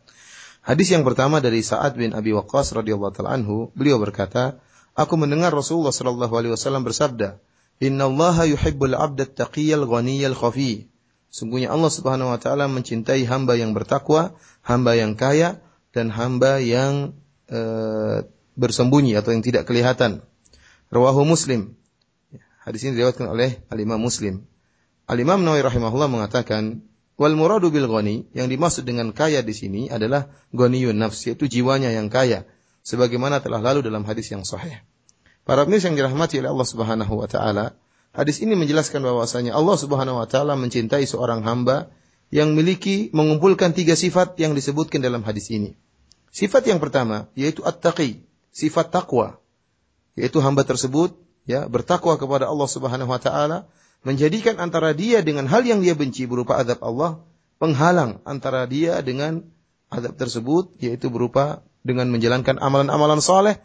Hadis 0.65 0.89
yang 0.89 1.05
pertama 1.05 1.45
dari 1.45 1.61
Sa'ad 1.61 2.01
bin 2.01 2.17
Abi 2.17 2.33
Waqqas 2.33 2.73
radhiyallahu 2.73 3.29
anhu, 3.29 3.69
beliau 3.77 4.01
berkata, 4.01 4.57
aku 4.97 5.21
mendengar 5.21 5.53
Rasulullah 5.53 5.93
Sallallahu 5.93 6.33
Alaihi 6.33 6.57
Wasallam 6.57 6.81
bersabda, 6.81 7.45
Inna 7.85 8.09
Allah 8.09 8.57
yuhibbul 8.57 8.97
abda 8.97 9.29
taqiyal 9.29 9.85
ghaniyal 9.85 10.33
khafi. 10.33 10.89
Sungguhnya 11.29 11.77
Allah 11.77 11.93
Subhanahu 11.93 12.33
wa 12.33 12.41
taala 12.41 12.73
mencintai 12.73 13.29
hamba 13.29 13.61
yang 13.61 13.77
bertakwa, 13.77 14.33
hamba 14.65 14.97
yang 14.97 15.13
kaya, 15.13 15.61
dan 15.93 16.09
hamba 16.09 16.57
yang 16.65 17.20
e, 17.51 17.61
bersembunyi 18.55 19.19
atau 19.19 19.35
yang 19.35 19.43
tidak 19.43 19.67
kelihatan. 19.67 20.23
Rawahu 20.95 21.27
Muslim. 21.27 21.75
Hadis 22.63 22.87
ini 22.87 22.99
diriwayatkan 22.99 23.27
oleh 23.27 23.61
Al-Imam 23.69 23.99
Muslim. 23.99 24.47
Al-Imam 25.11 25.43
Nawawi 25.43 25.67
rahimahullah 25.67 26.07
mengatakan, 26.07 26.87
wal 27.19 27.35
muradu 27.35 27.75
bil 27.75 27.91
ghani 27.91 28.31
yang 28.33 28.47
dimaksud 28.47 28.87
dengan 28.87 29.11
kaya 29.11 29.43
di 29.43 29.53
sini 29.53 29.83
adalah 29.91 30.31
ghaniyun 30.55 30.97
nafs 30.97 31.27
yaitu 31.27 31.51
jiwanya 31.51 31.91
yang 31.91 32.09
kaya 32.09 32.47
sebagaimana 32.87 33.45
telah 33.45 33.61
lalu 33.61 33.85
dalam 33.85 34.07
hadis 34.07 34.33
yang 34.33 34.47
sahih. 34.47 34.81
Para 35.45 35.67
pemirsa 35.67 35.91
yang 35.91 35.99
dirahmati 35.99 36.39
oleh 36.41 36.51
Allah 36.53 36.69
Subhanahu 36.69 37.13
wa 37.21 37.29
taala, 37.29 37.77
hadis 38.15 38.41
ini 38.41 38.55
menjelaskan 38.55 39.03
bahwasanya 39.03 39.53
Allah 39.53 39.77
Subhanahu 39.77 40.23
wa 40.23 40.29
taala 40.31 40.55
mencintai 40.57 41.05
seorang 41.05 41.43
hamba 41.45 41.91
yang 42.31 42.55
memiliki 42.55 43.11
mengumpulkan 43.11 43.75
tiga 43.75 43.99
sifat 43.99 44.39
yang 44.39 44.55
disebutkan 44.55 45.03
dalam 45.03 45.27
hadis 45.27 45.51
ini. 45.51 45.75
Sifat 46.31 46.67
yang 46.67 46.79
pertama 46.79 47.31
yaitu 47.35 47.63
at-taqi, 47.67 48.23
sifat 48.55 48.95
takwa. 48.95 49.39
Yaitu 50.15 50.39
hamba 50.43 50.63
tersebut 50.63 51.15
ya 51.47 51.67
bertakwa 51.67 52.15
kepada 52.19 52.47
Allah 52.47 52.69
Subhanahu 52.71 53.11
wa 53.11 53.21
taala, 53.23 53.67
menjadikan 54.07 54.59
antara 54.63 54.95
dia 54.95 55.21
dengan 55.21 55.51
hal 55.51 55.67
yang 55.67 55.83
dia 55.83 55.99
benci 55.99 56.25
berupa 56.25 56.57
azab 56.57 56.81
Allah 56.81 57.21
penghalang 57.61 58.25
antara 58.25 58.65
dia 58.65 59.05
dengan 59.05 59.45
azab 59.93 60.17
tersebut 60.17 60.73
yaitu 60.81 61.13
berupa 61.13 61.61
dengan 61.85 62.09
menjalankan 62.09 62.57
amalan-amalan 62.57 63.21
soleh 63.21 63.61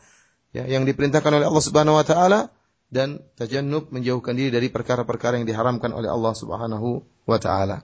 ya, 0.52 0.68
yang 0.68 0.84
diperintahkan 0.84 1.32
oleh 1.32 1.48
Allah 1.48 1.64
Subhanahu 1.64 1.96
wa 1.96 2.06
taala 2.06 2.40
dan 2.92 3.24
tajannub 3.40 3.92
menjauhkan 3.92 4.36
diri 4.36 4.52
dari 4.52 4.68
perkara-perkara 4.72 5.40
yang 5.40 5.48
diharamkan 5.48 5.92
oleh 5.96 6.12
Allah 6.12 6.34
Subhanahu 6.36 7.04
wa 7.28 7.38
taala. 7.40 7.84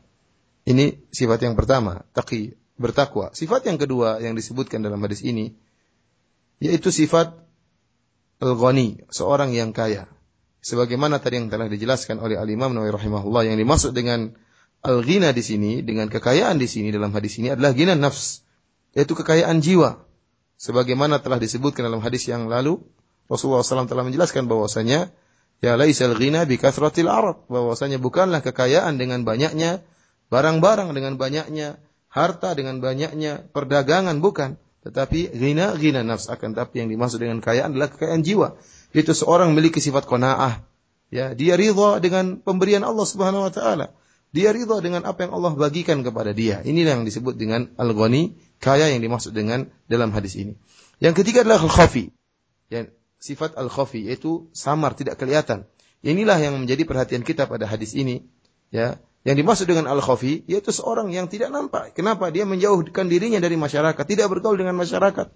Ini 0.61 1.09
sifat 1.09 1.41
yang 1.41 1.57
pertama, 1.57 2.05
taqi, 2.13 2.53
bertakwa. 2.81 3.29
Sifat 3.37 3.69
yang 3.69 3.77
kedua 3.77 4.17
yang 4.19 4.33
disebutkan 4.33 4.81
dalam 4.81 4.99
hadis 5.05 5.21
ini 5.21 5.53
yaitu 6.61 6.93
sifat 6.93 7.33
al-ghani, 8.41 9.05
seorang 9.09 9.53
yang 9.53 9.73
kaya. 9.73 10.09
Sebagaimana 10.61 11.17
tadi 11.17 11.41
yang 11.41 11.49
telah 11.49 11.65
dijelaskan 11.65 12.21
oleh 12.21 12.37
Al-Imam 12.37 12.69
Nawawi 12.69 12.93
rahimahullah 12.93 13.49
yang 13.49 13.57
dimaksud 13.57 13.97
dengan 13.97 14.37
al-ghina 14.85 15.33
di 15.33 15.41
sini 15.41 15.81
dengan 15.81 16.09
kekayaan 16.09 16.61
di 16.61 16.69
sini 16.69 16.93
dalam 16.93 17.09
hadis 17.17 17.41
ini 17.41 17.49
adalah 17.49 17.73
ghina 17.73 17.97
nafs, 17.97 18.45
yaitu 18.93 19.17
kekayaan 19.17 19.57
jiwa. 19.61 20.05
Sebagaimana 20.61 21.17
telah 21.17 21.41
disebutkan 21.41 21.89
dalam 21.89 22.05
hadis 22.05 22.29
yang 22.29 22.45
lalu, 22.45 22.77
Rasulullah 23.25 23.65
SAW 23.65 23.89
telah 23.89 24.05
menjelaskan 24.05 24.45
bahwasanya 24.45 25.09
ya 25.65 25.73
laisal 25.73 26.13
ghina 26.13 26.45
bi 26.45 26.61
kathratil 26.61 27.09
arab, 27.09 27.41
bahwasanya 27.49 27.97
bukanlah 27.97 28.45
kekayaan 28.45 29.01
dengan 29.01 29.25
banyaknya 29.25 29.81
barang-barang 30.29 30.93
dengan 30.93 31.17
banyaknya 31.17 31.81
harta 32.11 32.51
dengan 32.53 32.83
banyaknya 32.83 33.47
perdagangan 33.55 34.19
bukan, 34.19 34.59
tetapi 34.83 35.31
ghina 35.31 35.79
ghina 35.79 36.03
nafs 36.03 36.27
akan 36.27 36.51
tapi 36.51 36.83
yang 36.83 36.91
dimaksud 36.91 37.23
dengan 37.23 37.39
kekayaan 37.39 37.71
adalah 37.73 37.89
kekayaan 37.89 38.21
jiwa. 38.21 38.59
Itu 38.91 39.15
seorang 39.15 39.55
memiliki 39.55 39.79
sifat 39.79 40.03
qanaah. 40.05 40.67
Ya, 41.11 41.35
dia 41.35 41.55
ridha 41.55 41.99
dengan 42.03 42.39
pemberian 42.43 42.83
Allah 42.83 43.07
Subhanahu 43.07 43.47
wa 43.47 43.51
taala. 43.51 43.95
Dia 44.31 44.55
ridha 44.55 44.79
dengan 44.79 45.03
apa 45.03 45.27
yang 45.27 45.35
Allah 45.35 45.51
bagikan 45.55 46.03
kepada 46.07 46.31
dia. 46.31 46.63
Inilah 46.63 46.99
yang 46.99 47.05
disebut 47.07 47.35
dengan 47.35 47.71
al-ghani, 47.75 48.39
kaya 48.63 48.87
yang 48.91 49.03
dimaksud 49.03 49.35
dengan 49.35 49.67
dalam 49.91 50.15
hadis 50.15 50.39
ini. 50.39 50.55
Yang 51.03 51.23
ketiga 51.23 51.43
adalah 51.43 51.59
al-khafi. 51.67 52.15
Ya, 52.71 52.87
sifat 53.19 53.59
al-khafi 53.59 54.07
yaitu 54.07 54.47
samar, 54.55 54.95
tidak 54.95 55.19
kelihatan. 55.19 55.67
Inilah 55.99 56.39
yang 56.39 56.55
menjadi 56.57 56.87
perhatian 56.87 57.27
kita 57.27 57.45
pada 57.45 57.67
hadis 57.67 57.91
ini. 57.91 58.23
Ya, 58.71 59.03
yang 59.21 59.37
dimaksud 59.37 59.69
dengan 59.69 59.85
al-khafi 59.85 60.45
yaitu 60.49 60.73
seorang 60.73 61.13
yang 61.13 61.29
tidak 61.29 61.53
nampak. 61.53 61.93
Kenapa? 61.93 62.33
Dia 62.33 62.47
menjauhkan 62.49 63.05
dirinya 63.05 63.37
dari 63.37 63.53
masyarakat, 63.53 64.01
tidak 64.01 64.27
bergaul 64.33 64.57
dengan 64.57 64.73
masyarakat. 64.73 65.29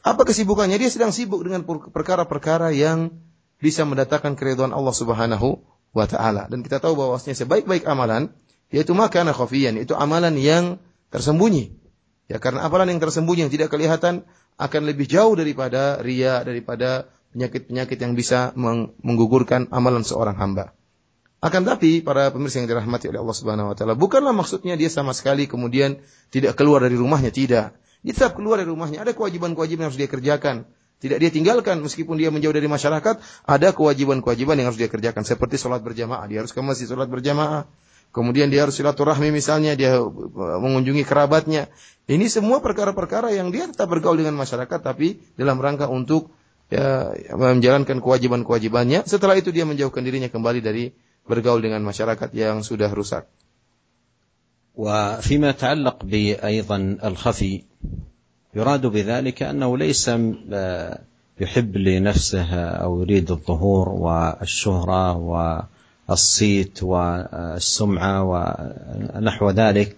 Apa 0.00 0.22
kesibukannya? 0.24 0.80
Dia 0.80 0.90
sedang 0.90 1.12
sibuk 1.12 1.44
dengan 1.44 1.62
perkara-perkara 1.68 2.72
yang 2.72 3.14
bisa 3.60 3.84
mendatangkan 3.84 4.34
keridhaan 4.34 4.72
Allah 4.72 4.96
Subhanahu 4.96 5.60
wa 5.92 6.06
taala. 6.08 6.48
Dan 6.48 6.64
kita 6.64 6.80
tahu 6.80 6.96
bahwasanya 6.96 7.36
sebaik-baik 7.36 7.84
amalan 7.84 8.32
yaitu 8.72 8.94
makana 8.96 9.34
khafiyan, 9.34 9.76
itu 9.76 9.92
amalan 9.98 10.38
yang 10.38 10.78
tersembunyi. 11.10 11.74
Ya 12.30 12.38
karena 12.38 12.62
amalan 12.64 12.94
yang 12.94 13.02
tersembunyi 13.02 13.50
yang 13.50 13.52
tidak 13.52 13.74
kelihatan 13.74 14.22
akan 14.56 14.82
lebih 14.86 15.10
jauh 15.10 15.34
daripada 15.34 15.98
ria, 15.98 16.46
daripada 16.46 17.10
penyakit-penyakit 17.34 17.98
yang 17.98 18.14
bisa 18.14 18.54
menggugurkan 19.02 19.68
amalan 19.74 20.06
seorang 20.06 20.38
hamba. 20.38 20.74
Akan 21.40 21.64
tapi 21.64 22.04
para 22.04 22.28
pemirsa 22.28 22.60
yang 22.60 22.68
dirahmati 22.68 23.08
oleh 23.08 23.24
Allah 23.24 23.36
Subhanahu 23.36 23.72
wa 23.72 23.76
taala, 23.76 23.96
bukanlah 23.96 24.36
maksudnya 24.36 24.76
dia 24.76 24.92
sama 24.92 25.16
sekali 25.16 25.48
kemudian 25.48 25.96
tidak 26.28 26.52
keluar 26.60 26.84
dari 26.84 27.00
rumahnya, 27.00 27.32
tidak. 27.32 27.72
Dia 28.04 28.12
tetap 28.12 28.36
keluar 28.36 28.60
dari 28.60 28.68
rumahnya, 28.68 29.00
ada 29.00 29.16
kewajiban-kewajiban 29.16 29.88
yang 29.88 29.88
harus 29.88 30.00
dia 30.00 30.08
kerjakan. 30.08 30.68
Tidak 31.00 31.16
dia 31.16 31.32
tinggalkan 31.32 31.80
meskipun 31.80 32.20
dia 32.20 32.28
menjauh 32.28 32.52
dari 32.52 32.68
masyarakat, 32.68 33.24
ada 33.48 33.68
kewajiban-kewajiban 33.72 34.60
yang 34.60 34.68
harus 34.68 34.76
dia 34.76 34.92
kerjakan 34.92 35.24
seperti 35.24 35.56
sholat 35.56 35.80
berjamaah, 35.80 36.28
dia 36.28 36.44
harus 36.44 36.52
ke 36.52 36.60
masjid 36.60 36.84
sholat 36.84 37.08
berjamaah. 37.08 37.64
Kemudian 38.12 38.52
dia 38.52 38.68
harus 38.68 38.76
silaturahmi 38.76 39.32
misalnya, 39.32 39.72
dia 39.78 39.96
mengunjungi 40.60 41.08
kerabatnya. 41.08 41.72
Ini 42.04 42.26
semua 42.28 42.60
perkara-perkara 42.60 43.32
yang 43.32 43.48
dia 43.48 43.64
tetap 43.64 43.88
bergaul 43.88 44.20
dengan 44.20 44.36
masyarakat 44.36 44.82
tapi 44.82 45.24
dalam 45.40 45.56
rangka 45.56 45.88
untuk 45.88 46.34
ya 46.68 47.08
menjalankan 47.32 48.02
kewajiban-kewajibannya. 48.02 49.08
Setelah 49.08 49.40
itu 49.40 49.54
dia 49.54 49.64
menjauhkan 49.64 50.04
dirinya 50.04 50.28
kembali 50.28 50.60
dari 50.60 50.90
bergaul 51.30 51.62
dengan 51.62 51.86
masyarakat 51.86 52.34
yang 52.34 52.66
sudah 52.66 52.90
rusak. 52.90 53.30
وفيما 54.80 55.48
يتعلق 55.48 56.04
بأيضا 56.04 56.96
الخفي 57.04 57.62
يراد 58.54 58.86
بذلك 58.86 59.42
أنه 59.42 59.78
ليس 59.78 60.10
يحب 61.40 61.76
لنفسه 61.76 62.54
أو 62.54 63.02
يريد 63.02 63.30
الظهور 63.30 63.88
والشهرة 63.88 65.16
والصيت 66.08 66.82
والسمعة 66.82 68.22
ونحو 68.24 69.50
ذلك 69.50 69.96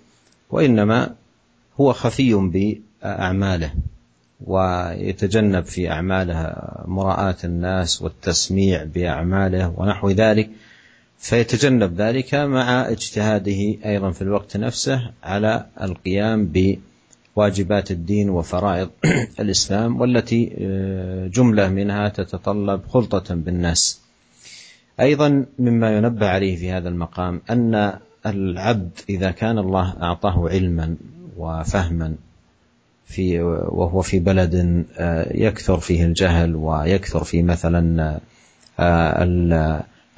وإنما 0.50 1.14
هو 1.80 1.92
خفي 1.92 2.34
بأعماله 2.34 3.72
ويتجنب 4.46 5.64
في 5.64 5.90
أعماله 5.90 6.54
مراءة 6.86 7.46
الناس 7.46 8.02
والتسميع 8.02 8.84
بأعماله 8.84 9.74
ونحو 9.76 10.10
ذلك 10.10 10.50
فيتجنب 11.22 12.00
ذلك 12.00 12.34
مع 12.34 12.88
اجتهاده 12.90 13.76
أيضا 13.86 14.10
في 14.10 14.22
الوقت 14.22 14.56
نفسه 14.56 15.10
على 15.22 15.66
القيام 15.82 16.52
بواجبات 17.36 17.90
الدين 17.90 18.30
وفرائض 18.30 18.90
الإسلام 19.40 20.00
والتي 20.00 20.44
جملة 21.34 21.68
منها 21.68 22.08
تتطلب 22.08 22.80
خلطة 22.88 23.34
بالناس. 23.34 24.00
أيضا 25.00 25.46
مما 25.58 25.96
ينبه 25.96 26.28
عليه 26.28 26.56
في 26.56 26.70
هذا 26.70 26.88
المقام 26.88 27.42
أن 27.50 27.98
العبد 28.26 28.90
إذا 29.08 29.30
كان 29.30 29.58
الله 29.58 30.02
أعطاه 30.02 30.48
علما 30.48 30.96
وفهما 31.36 32.14
في 33.06 33.40
وهو 33.42 34.00
في 34.00 34.18
بلد 34.18 34.84
يكثر 35.34 35.80
فيه 35.80 36.04
الجهل 36.04 36.56
ويكثر 36.56 37.24
فيه 37.24 37.42
مثلا 37.42 38.20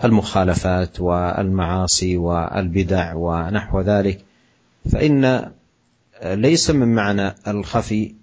المخالفات 0.05 1.01
والمعاصي 1.01 2.17
والبدع 2.17 3.15
ونحو 3.15 3.81
ذلك 3.81 4.25
فإن 4.93 5.51
ليس 6.25 6.71
من 6.71 6.95
معنى 6.95 7.35
الخفي 7.49 8.15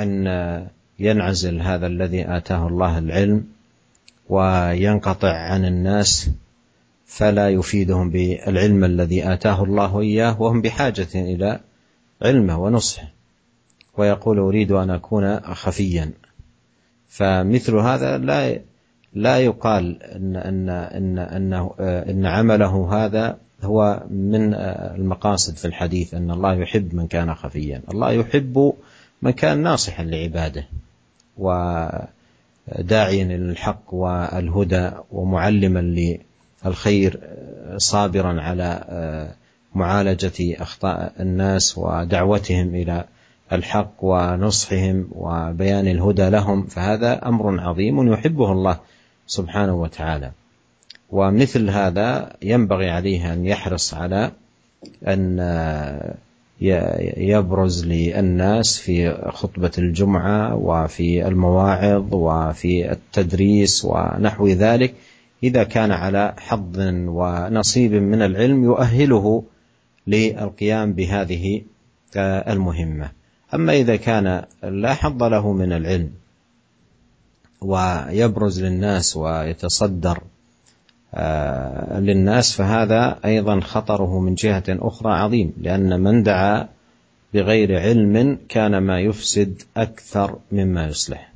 أن 0.00 0.26
ينعزل 0.98 1.60
هذا 1.60 1.86
الذي 1.86 2.36
آتاه 2.36 2.68
الله 2.68 2.98
العلم 2.98 3.44
وينقطع 4.28 5.32
عن 5.32 5.64
الناس 5.64 6.30
فلا 7.06 7.50
يفيدهم 7.50 8.10
بالعلم 8.10 8.84
الذي 8.84 9.32
آتاه 9.32 9.64
الله 9.64 10.00
إياه 10.00 10.42
وهم 10.42 10.62
بحاجة 10.62 11.08
إلى 11.14 11.60
علمه 12.22 12.58
ونصحه. 12.58 13.08
ويقول 13.96 14.38
أريد 14.38 14.72
أن 14.72 14.90
أكون 14.90 15.40
خفيا. 15.40 16.12
فمثل 17.08 17.74
هذا 17.74 18.18
لا 18.18 18.60
لا 19.14 19.38
يقال 19.38 20.02
ان 20.02 20.36
ان 20.36 20.68
ان 20.68 21.18
إنه 21.18 21.74
إن 21.80 22.26
عمله 22.26 22.94
هذا 22.94 23.38
هو 23.62 24.02
من 24.10 24.54
المقاصد 24.54 25.56
في 25.56 25.64
الحديث 25.64 26.14
أن 26.14 26.30
الله 26.30 26.54
يحب 26.54 26.94
من 26.94 27.06
كان 27.06 27.34
خفيا، 27.34 27.82
الله 27.90 28.12
يحب 28.12 28.72
من 29.22 29.30
كان 29.30 29.62
ناصحا 29.62 30.02
لعباده 30.02 30.64
وداعيا 31.38 32.08
إلى 33.24 33.34
الحق 33.34 33.94
والهدى 33.94 34.90
ومعلما 35.12 36.18
للخير 36.64 37.20
صابرا 37.76 38.40
على 38.40 38.84
معالجة 39.74 40.62
أخطاء 40.62 41.12
الناس 41.20 41.78
ودعوتهم 41.78 42.74
إلى 42.74 43.04
الحق 43.52 43.94
ونصحهم 44.00 45.08
وبيان 45.12 45.88
الهدى 45.88 46.30
لهم 46.30 46.66
فهذا 46.66 47.28
أمر 47.28 47.60
عظيم 47.60 48.12
يحبه 48.12 48.52
الله. 48.52 48.78
سبحانه 49.28 49.74
وتعالى. 49.74 50.30
ومثل 51.10 51.70
هذا 51.70 52.36
ينبغي 52.42 52.90
عليه 52.90 53.32
أن 53.32 53.46
يحرص 53.46 53.94
على 53.94 54.32
أن 55.08 55.38
يبرز 57.16 57.86
للناس 57.86 58.78
في 58.78 59.14
خطبة 59.32 59.70
الجمعة 59.78 60.54
وفي 60.56 61.28
المواعظ 61.28 62.14
وفي 62.14 62.92
التدريس 62.92 63.84
ونحو 63.84 64.48
ذلك 64.48 64.94
إذا 65.42 65.64
كان 65.64 65.90
على 65.92 66.34
حظ 66.38 66.78
ونصيب 67.06 67.92
من 67.92 68.22
العلم 68.22 68.64
يؤهله 68.64 69.42
للقيام 70.06 70.92
بهذه 70.92 71.62
المهمة. 72.16 73.10
أما 73.54 73.72
إذا 73.72 73.96
كان 73.96 74.44
لا 74.62 74.94
حظ 74.94 75.22
له 75.22 75.52
من 75.52 75.72
العلم 75.72 76.10
ويبرز 77.60 78.60
للناس 78.60 79.16
ويتصدر 79.16 80.22
للناس 81.98 82.52
فهذا 82.52 83.18
أيضا 83.24 83.60
خطره 83.60 84.20
من 84.20 84.34
جهه 84.34 84.64
أخرى 84.68 85.12
عظيم 85.12 85.52
لأن 85.60 86.00
من 86.00 86.22
دعا 86.22 86.68
بغير 87.34 87.80
علم 87.80 88.38
كان 88.48 88.78
ما 88.78 89.00
يفسد 89.00 89.62
أكثر 89.76 90.38
مما 90.52 90.88
يصلح. 90.88 91.28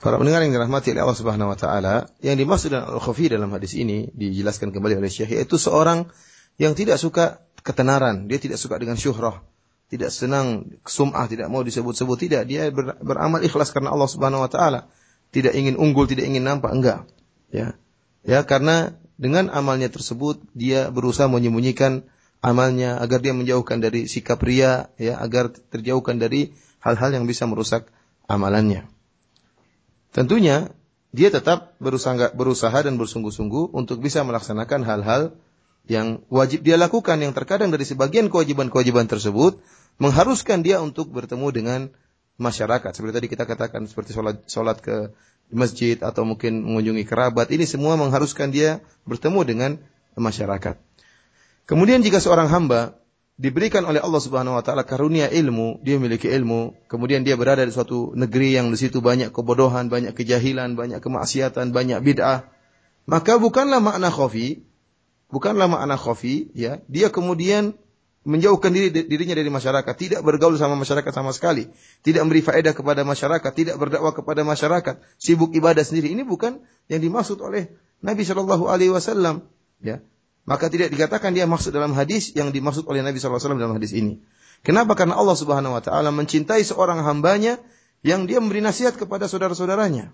Para 0.00 0.16
pendengar 0.16 0.40
yang 0.40 0.56
dirahmati 0.56 0.96
oleh 0.96 1.04
Allah 1.04 1.18
Subhanahu 1.20 1.52
wa 1.52 1.58
taala, 1.60 2.08
yang 2.24 2.40
dimaksud 2.40 2.72
dengan 2.72 2.88
al-khafi 2.88 3.28
dalam 3.28 3.52
hadis 3.52 3.76
ini 3.76 4.08
dijelaskan 4.16 4.72
kembali 4.72 4.96
oleh 4.96 5.12
Syekh 5.12 5.36
yaitu 5.36 5.60
seorang 5.60 6.08
yang 6.56 6.72
tidak 6.72 6.96
suka 6.96 7.44
ketenaran, 7.60 8.24
dia 8.24 8.40
tidak 8.40 8.56
suka 8.56 8.80
dengan 8.80 8.96
syuhrah, 8.96 9.44
tidak 9.90 10.14
senang 10.14 10.78
sum'ah, 10.86 11.26
tidak 11.26 11.50
mau 11.50 11.66
disebut-sebut, 11.66 12.14
tidak. 12.14 12.46
Dia 12.46 12.70
ber, 12.70 12.94
beramal 13.02 13.42
ikhlas 13.42 13.74
karena 13.74 13.90
Allah 13.90 14.06
Subhanahu 14.06 14.46
wa 14.46 14.50
taala. 14.50 14.86
Tidak 15.34 15.50
ingin 15.50 15.74
unggul, 15.74 16.06
tidak 16.06 16.30
ingin 16.30 16.46
nampak, 16.46 16.70
enggak. 16.70 17.10
Ya. 17.50 17.74
Ya, 18.22 18.46
karena 18.46 18.94
dengan 19.18 19.50
amalnya 19.50 19.90
tersebut 19.90 20.38
dia 20.54 20.94
berusaha 20.94 21.26
menyembunyikan 21.26 22.06
amalnya 22.38 23.02
agar 23.02 23.18
dia 23.18 23.34
menjauhkan 23.34 23.82
dari 23.82 24.06
sikap 24.06 24.38
ria, 24.46 24.94
ya, 24.94 25.18
agar 25.18 25.50
terjauhkan 25.50 26.22
dari 26.22 26.54
hal-hal 26.78 27.10
yang 27.10 27.26
bisa 27.26 27.50
merusak 27.50 27.90
amalannya. 28.30 28.86
Tentunya 30.14 30.70
dia 31.10 31.34
tetap 31.34 31.74
berusaha 31.82 32.30
berusaha 32.30 32.78
dan 32.86 32.94
bersungguh-sungguh 32.94 33.74
untuk 33.74 33.98
bisa 33.98 34.22
melaksanakan 34.22 34.86
hal-hal 34.86 35.34
yang 35.90 36.22
wajib 36.30 36.62
dia 36.62 36.78
lakukan 36.78 37.18
yang 37.18 37.34
terkadang 37.34 37.74
dari 37.74 37.82
sebagian 37.82 38.30
kewajiban-kewajiban 38.30 39.10
tersebut 39.10 39.58
mengharuskan 40.00 40.64
dia 40.64 40.80
untuk 40.80 41.12
bertemu 41.12 41.48
dengan 41.52 41.80
masyarakat. 42.40 42.90
Seperti 42.96 43.12
tadi 43.12 43.28
kita 43.28 43.44
katakan 43.44 43.84
seperti 43.84 44.16
sholat, 44.16 44.48
sholat 44.48 44.80
ke 44.80 45.12
masjid 45.52 46.00
atau 46.00 46.24
mungkin 46.24 46.64
mengunjungi 46.64 47.04
kerabat. 47.04 47.52
Ini 47.52 47.68
semua 47.68 48.00
mengharuskan 48.00 48.48
dia 48.48 48.80
bertemu 49.04 49.40
dengan 49.44 49.70
masyarakat. 50.16 50.80
Kemudian 51.68 52.02
jika 52.02 52.18
seorang 52.18 52.50
hamba 52.50 52.98
diberikan 53.40 53.86
oleh 53.86 54.02
Allah 54.02 54.20
Subhanahu 54.20 54.58
wa 54.58 54.64
taala 54.64 54.82
karunia 54.88 55.30
ilmu, 55.30 55.80
dia 55.84 55.96
memiliki 56.00 56.28
ilmu, 56.28 56.76
kemudian 56.90 57.24
dia 57.24 57.40
berada 57.40 57.62
di 57.62 57.72
suatu 57.72 58.12
negeri 58.12 58.56
yang 58.56 58.68
di 58.68 58.76
situ 58.80 59.00
banyak 59.00 59.30
kebodohan, 59.32 59.88
banyak 59.88 60.12
kejahilan, 60.12 60.76
banyak 60.76 61.00
kemaksiatan, 61.00 61.72
banyak 61.72 62.04
bid'ah, 62.04 62.50
maka 63.08 63.40
bukanlah 63.40 63.80
makna 63.80 64.12
khafi, 64.12 64.60
bukanlah 65.32 65.72
makna 65.72 65.96
khafi, 65.96 66.52
ya, 66.52 66.84
dia 66.84 67.08
kemudian 67.08 67.80
menjauhkan 68.20 68.68
diri 68.68 68.92
dirinya 68.92 69.32
dari 69.32 69.48
masyarakat, 69.48 69.94
tidak 69.96 70.20
bergaul 70.20 70.52
sama 70.60 70.76
masyarakat 70.76 71.08
sama 71.08 71.32
sekali, 71.32 71.72
tidak 72.04 72.28
memberi 72.28 72.44
faedah 72.44 72.76
kepada 72.76 73.00
masyarakat, 73.00 73.50
tidak 73.56 73.80
berdakwah 73.80 74.12
kepada 74.12 74.44
masyarakat, 74.44 75.00
sibuk 75.16 75.56
ibadah 75.56 75.80
sendiri. 75.80 76.12
Ini 76.12 76.28
bukan 76.28 76.60
yang 76.92 77.00
dimaksud 77.00 77.40
oleh 77.40 77.72
Nabi 78.04 78.22
Shallallahu 78.28 78.68
Alaihi 78.68 78.92
Wasallam. 78.92 79.48
Ya, 79.80 80.04
maka 80.44 80.68
tidak 80.68 80.92
dikatakan 80.92 81.32
dia 81.32 81.48
maksud 81.48 81.72
dalam 81.72 81.96
hadis 81.96 82.36
yang 82.36 82.52
dimaksud 82.52 82.84
oleh 82.84 83.00
Nabi 83.00 83.16
Shallallahu 83.16 83.40
Alaihi 83.40 83.48
Wasallam 83.48 83.60
dalam 83.64 83.74
hadis 83.80 83.92
ini. 83.96 84.20
Kenapa? 84.60 84.92
Karena 84.92 85.16
Allah 85.16 85.36
Subhanahu 85.40 85.80
Wa 85.80 85.82
Taala 85.82 86.12
mencintai 86.12 86.60
seorang 86.60 87.00
hambanya 87.00 87.56
yang 88.04 88.28
dia 88.28 88.36
memberi 88.36 88.60
nasihat 88.60 89.00
kepada 89.00 89.32
saudara-saudaranya 89.32 90.12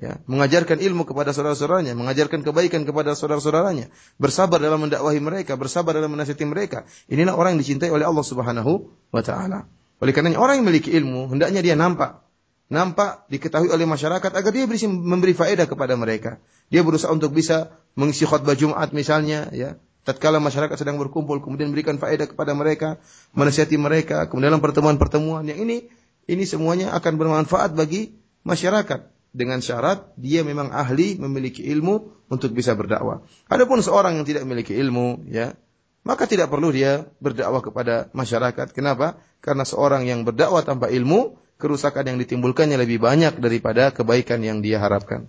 ya, 0.00 0.18
mengajarkan 0.24 0.80
ilmu 0.80 1.04
kepada 1.04 1.36
saudara-saudaranya, 1.36 1.92
mengajarkan 1.92 2.40
kebaikan 2.40 2.88
kepada 2.88 3.12
saudara-saudaranya, 3.12 3.92
bersabar 4.16 4.56
dalam 4.56 4.80
mendakwahi 4.88 5.20
mereka, 5.20 5.60
bersabar 5.60 5.92
dalam 5.92 6.10
menasihati 6.10 6.48
mereka. 6.48 6.88
Inilah 7.12 7.36
orang 7.36 7.54
yang 7.54 7.62
dicintai 7.62 7.92
oleh 7.92 8.08
Allah 8.08 8.24
Subhanahu 8.24 8.88
wa 9.12 9.22
taala. 9.22 9.68
Oleh 10.00 10.16
karenanya 10.16 10.40
orang 10.40 10.64
yang 10.64 10.66
memiliki 10.66 10.96
ilmu 10.96 11.28
hendaknya 11.28 11.60
dia 11.60 11.76
nampak 11.76 12.24
nampak 12.72 13.26
diketahui 13.28 13.68
oleh 13.68 13.84
masyarakat 13.84 14.30
agar 14.30 14.50
dia 14.54 14.64
bisa 14.64 14.86
memberi 14.88 15.36
faedah 15.36 15.66
kepada 15.66 15.98
mereka. 15.98 16.38
Dia 16.70 16.86
berusaha 16.86 17.10
untuk 17.10 17.34
bisa 17.34 17.74
mengisi 17.98 18.24
khutbah 18.24 18.54
Jumat 18.54 18.94
misalnya, 18.94 19.50
ya. 19.50 19.76
Tatkala 20.00 20.40
masyarakat 20.40 20.80
sedang 20.80 20.96
berkumpul, 20.96 21.44
kemudian 21.44 21.68
memberikan 21.68 22.00
faedah 22.00 22.24
kepada 22.24 22.56
mereka, 22.56 22.96
menasihati 23.36 23.76
mereka, 23.76 24.24
kemudian 24.32 24.48
dalam 24.48 24.64
pertemuan-pertemuan 24.64 25.44
yang 25.44 25.60
ini, 25.60 25.92
ini 26.24 26.48
semuanya 26.48 26.96
akan 26.96 27.20
bermanfaat 27.20 27.76
bagi 27.76 28.16
masyarakat 28.46 29.19
dengan 29.35 29.59
syarat 29.59 30.15
dia 30.15 30.47
memang 30.47 30.71
ahli 30.71 31.19
memiliki 31.19 31.65
ilmu 31.67 32.15
untuk 32.31 32.55
bisa 32.55 32.71
berdakwah. 32.73 33.21
Adapun 33.51 33.83
seorang 33.83 34.15
yang 34.15 34.25
tidak 34.25 34.47
memiliki 34.47 34.71
ilmu, 34.71 35.27
ya, 35.27 35.59
maka 36.07 36.23
tidak 36.29 36.47
perlu 36.47 36.71
dia 36.71 37.09
berdakwah 37.19 37.59
kepada 37.59 38.07
masyarakat. 38.15 38.71
Kenapa? 38.71 39.19
Karena 39.43 39.67
seorang 39.67 40.07
yang 40.07 40.23
berdakwah 40.23 40.63
tanpa 40.63 40.87
ilmu 40.87 41.35
kerusakan 41.59 42.15
yang 42.15 42.17
ditimbulkannya 42.21 42.79
lebih 42.79 43.03
banyak 43.03 43.41
daripada 43.43 43.91
kebaikan 43.91 44.39
yang 44.45 44.63
dia 44.63 44.79
harapkan. 44.79 45.27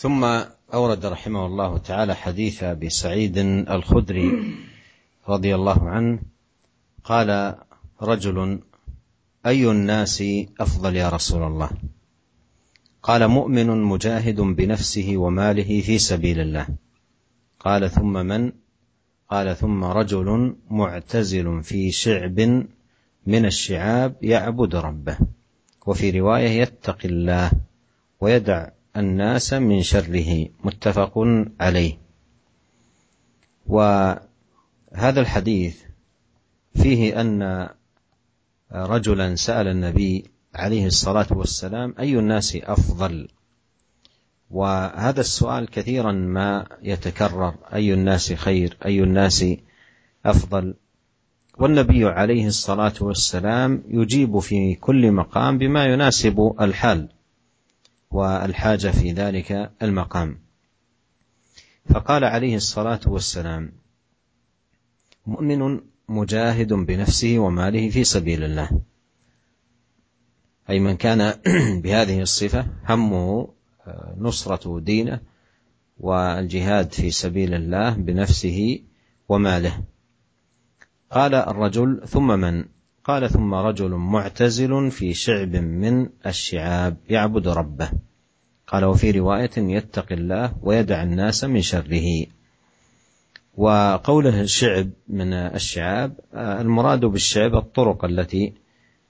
ثم 0.00 0.24
أورد 0.72 1.06
رحمه 1.06 1.42
الله 1.46 1.78
تعالى 1.84 2.14
حديث 2.16 2.72
أبي 2.72 2.88
سعيد 2.88 3.36
الخدري 3.68 4.28
رضي 5.28 5.52
الله 5.54 5.80
عنه 5.88 6.18
قال 7.04 7.28
رجل 8.00 8.38
أي 9.46 9.70
الناس 9.70 10.16
أفضل 10.56 10.96
يا 10.96 11.08
رسول 11.12 11.42
الله 11.42 11.93
قال 13.05 13.27
مؤمن 13.27 13.67
مجاهد 13.83 14.41
بنفسه 14.41 15.17
وماله 15.17 15.81
في 15.81 15.97
سبيل 15.97 16.39
الله. 16.39 16.67
قال 17.59 17.89
ثم 17.91 18.13
من؟ 18.25 18.51
قال 19.29 19.55
ثم 19.55 19.83
رجل 19.83 20.55
معتزل 20.69 21.63
في 21.63 21.91
شعب 21.91 22.39
من 23.27 23.45
الشعاب 23.45 24.15
يعبد 24.21 24.75
ربه. 24.75 25.17
وفي 25.85 26.19
رواية 26.19 26.49
يتقي 26.49 27.09
الله 27.09 27.51
ويدع 28.21 28.69
الناس 28.97 29.53
من 29.53 29.81
شره. 29.83 30.47
متفق 30.63 31.13
عليه. 31.59 31.97
وهذا 33.67 35.21
الحديث 35.21 35.81
فيه 36.75 37.21
أن 37.21 37.69
رجلا 38.71 39.35
سأل 39.35 39.67
النبي 39.67 40.25
عليه 40.55 40.85
الصلاة 40.85 41.27
والسلام 41.31 41.95
أي 41.99 42.19
الناس 42.19 42.57
أفضل؟ 42.63 43.27
وهذا 44.51 45.19
السؤال 45.21 45.69
كثيرا 45.69 46.11
ما 46.11 46.67
يتكرر 46.81 47.55
أي 47.73 47.93
الناس 47.93 48.33
خير 48.33 48.77
أي 48.85 49.03
الناس 49.03 49.45
أفضل؟ 50.25 50.73
والنبي 51.57 52.05
عليه 52.05 52.47
الصلاة 52.47 52.93
والسلام 53.01 53.83
يجيب 53.87 54.39
في 54.39 54.75
كل 54.75 55.11
مقام 55.11 55.57
بما 55.57 55.85
يناسب 55.85 56.55
الحال 56.61 57.09
والحاجة 58.11 58.87
في 58.87 59.11
ذلك 59.11 59.71
المقام. 59.81 60.39
فقال 61.89 62.23
عليه 62.23 62.55
الصلاة 62.55 62.99
والسلام 63.07 63.71
مؤمن 65.25 65.79
مجاهد 66.09 66.73
بنفسه 66.73 67.39
وماله 67.39 67.89
في 67.89 68.03
سبيل 68.03 68.43
الله. 68.43 68.69
أي 70.69 70.79
من 70.79 70.97
كان 70.97 71.33
بهذه 71.83 72.21
الصفة 72.21 72.67
همه 72.89 73.47
نصرة 74.17 74.79
دينه 74.79 75.19
والجهاد 75.99 76.91
في 76.91 77.11
سبيل 77.11 77.53
الله 77.53 77.89
بنفسه 77.93 78.79
وماله. 79.29 79.83
قال 81.11 81.35
الرجل 81.35 82.01
ثم 82.07 82.39
من؟ 82.39 82.65
قال 83.03 83.29
ثم 83.29 83.53
رجل 83.53 83.89
معتزل 83.89 84.91
في 84.91 85.13
شعب 85.13 85.55
من 85.55 86.09
الشعاب 86.25 86.97
يعبد 87.09 87.47
ربه. 87.47 87.89
قال 88.67 88.85
وفي 88.85 89.11
رواية 89.11 89.51
يتقي 89.57 90.15
الله 90.15 90.53
ويدع 90.61 91.03
الناس 91.03 91.43
من 91.43 91.61
شره. 91.61 92.25
وقوله 93.57 94.41
الشعب 94.41 94.89
من 95.07 95.33
الشعاب 95.33 96.19
المراد 96.33 97.05
بالشعب 97.05 97.55
الطرق 97.55 98.05
التي 98.05 98.53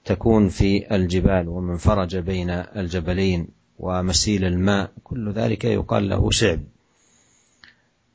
تكون 0.06 0.48
في 0.48 0.94
الجبال 0.96 1.48
ومن 1.48 1.76
فرج 1.76 2.16
بين 2.16 2.50
الجبلين 2.50 3.48
ومسيل 3.78 4.44
الماء 4.44 4.92
كل 5.04 5.32
ذلك 5.32 5.64
يقال 5.64 6.08
له 6.08 6.30
شعب. 6.30 6.60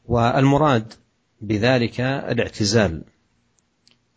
والمراد 0.05 0.93
بذلك 1.41 2.01
الاعتزال 2.01 3.03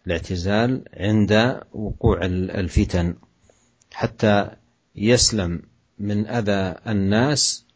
الاعتزال 0.07 0.85
عند 0.97 1.61
وقوع 1.73 2.25
الفتن. 2.25 3.15
حتى 3.93 4.51
يسلم 4.97 5.63
من 5.99 6.27
أذى 6.27 6.77
الناس 6.87 7.67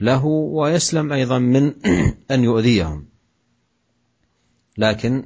له 0.00 0.24
ويسلم 0.26 1.12
أيضا 1.12 1.38
من 1.38 1.74
أن 2.34 2.44
يؤذيهم. 2.44 3.06
لكن 4.78 5.24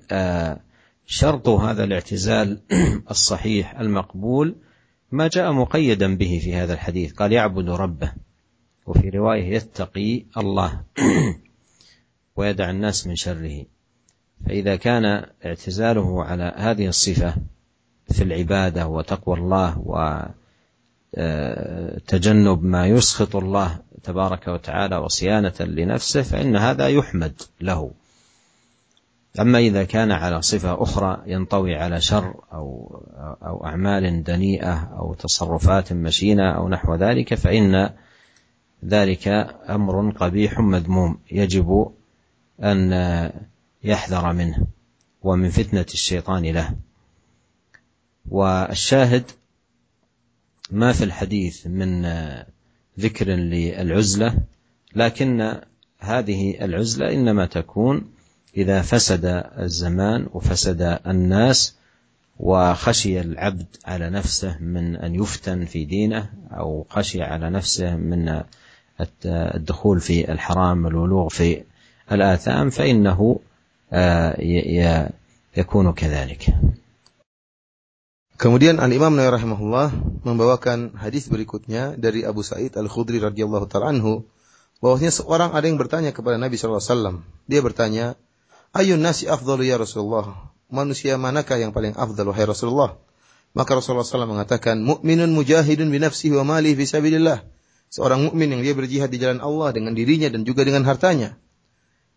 شرط 1.07 1.49
هذا 1.49 1.85
الاعتزال 1.85 2.61
الصحيح 3.11 3.81
المقبول 3.81 4.57
ما 5.13 5.29
جاء 5.29 5.53
مقيدا 5.53 6.17
به 6.17 6.41
في 6.45 6.55
هذا 6.55 6.73
الحديث. 6.73 7.13
قال 7.13 7.33
يعبد 7.33 7.71
ربه. 7.71 8.13
وفي 8.87 9.09
رواية 9.09 9.55
يتقي 9.55 10.25
الله 10.37 10.83
ويدع 12.37 12.71
الناس 12.71 13.07
من 13.07 13.17
شره. 13.17 13.65
فإذا 14.47 14.77
كان 14.77 15.27
اعتزاله 15.45 16.25
على 16.25 16.55
هذه 16.57 16.89
الصفة 16.89 17.35
في 18.11 18.23
العبادة 18.23 18.87
وتقوى 18.87 19.39
الله 19.39 19.79
وتجنب 21.17 22.65
ما 22.65 22.87
يسخط 22.87 23.37
الله 23.37 23.79
تبارك 24.03 24.49
وتعالى 24.49 24.97
وصيانة 24.97 25.55
لنفسه 25.61 26.23
فإن 26.23 26.57
هذا 26.57 26.89
يحمد 26.89 27.43
له. 27.61 27.91
أما 29.41 29.59
إذا 29.59 29.85
كان 29.85 30.13
على 30.13 30.43
صفة 30.43 30.83
أخرى 30.83 31.23
ينطوي 31.27 31.75
على 31.75 32.01
شر 32.01 32.35
أو 32.53 32.97
أو 33.43 33.67
أعمال 33.67 34.25
دنيئة 34.25 34.75
أو 34.99 35.15
تصرفات 35.15 35.93
مشينة 35.93 36.51
أو 36.51 36.69
نحو 36.69 36.95
ذلك 36.95 37.35
فإن 37.35 37.91
ذلك 38.85 39.29
أمر 39.69 40.11
قبيح 40.11 40.59
مذموم. 40.61 41.19
يجب 41.33 41.91
أن 42.63 42.93
يحذر 43.85 44.33
منه 44.33 44.67
ومن 45.23 45.49
فتنة 45.49 45.87
الشيطان 45.95 46.45
له. 46.45 46.75
والشاهد 48.29 49.31
ما 50.71 50.93
في 50.93 51.05
الحديث 51.05 51.67
من 51.67 52.07
ذكر 53.01 53.29
للعزلة 53.29 54.35
لكن 54.95 55.61
هذه 55.99 56.65
العزلة 56.65 57.13
إنما 57.13 57.47
تكون 57.47 58.14
إذا 58.57 58.83
فسد 58.83 59.25
الزمان 59.59 60.27
وفسد 60.33 60.99
الناس 61.07 61.75
وخشي 62.41 63.21
العبد 63.21 63.67
على 63.85 64.11
نفسه 64.11 64.59
من 64.59 64.97
أن 64.97 65.15
يفتن 65.15 65.65
في 65.65 65.85
دينه 65.85 66.31
أو 66.53 66.87
خشي 66.91 67.23
على 67.23 67.51
نفسه 67.51 67.97
من 67.97 68.43
الدخول 69.27 70.01
في 70.01 70.33
الحرام 70.33 70.85
والولوغ 70.85 71.29
في 71.29 71.63
الآثام 72.13 72.71
فإنه 72.71 73.41
يكون 75.57 75.93
كذلك 75.93 76.55
Kemudian 78.35 78.83
Al 78.83 78.91
Imam 78.91 79.15
Nawawi 79.15 79.31
rahimahullah 79.31 79.95
membawakan 80.27 80.99
hadis 80.99 81.31
berikutnya 81.31 81.95
dari 81.95 82.27
Abu 82.27 82.43
Sa'id 82.43 82.75
Al 82.75 82.91
Khudri 82.91 83.23
radhiyallahu 83.23 83.71
taala 83.71 83.95
anhu 83.95 84.27
bahwasanya 84.83 85.15
seorang 85.15 85.51
ada 85.55 85.71
yang 85.71 85.79
bertanya 85.79 86.11
kepada 86.11 86.35
Nabi 86.35 86.59
sallallahu 86.59 86.83
alaihi 86.83 86.93
wasallam. 86.93 87.17
Dia 87.47 87.61
bertanya, 87.63 88.19
Ayun 88.75 88.99
nasi 88.99 89.31
afdalu 89.31 89.71
ya 89.71 89.79
Rasulullah? 89.79 90.51
Manusia 90.67 91.15
manakah 91.15 91.63
yang 91.63 91.71
paling 91.71 91.95
afdal 91.95 92.35
wahai 92.35 92.43
Rasulullah? 92.43 92.99
Maka 93.55 93.79
Rasulullah 93.79 94.03
SAW 94.03 94.27
mengatakan, 94.27 94.83
Mu'minun 94.83 95.31
mujahidun 95.31 95.95
binafsihi 95.95 96.35
wa 96.35 96.59
malihi 96.59 96.75
fi 96.75 96.85
sabilillah. 96.91 97.47
Seorang 97.95 98.27
mukmin 98.27 98.51
yang 98.51 98.67
dia 98.67 98.75
berjihad 98.75 99.15
di 99.15 99.23
jalan 99.23 99.39
Allah 99.39 99.71
dengan 99.71 99.95
dirinya 99.95 100.27
dan 100.27 100.43
juga 100.43 100.67
dengan 100.67 100.83
hartanya. 100.83 101.39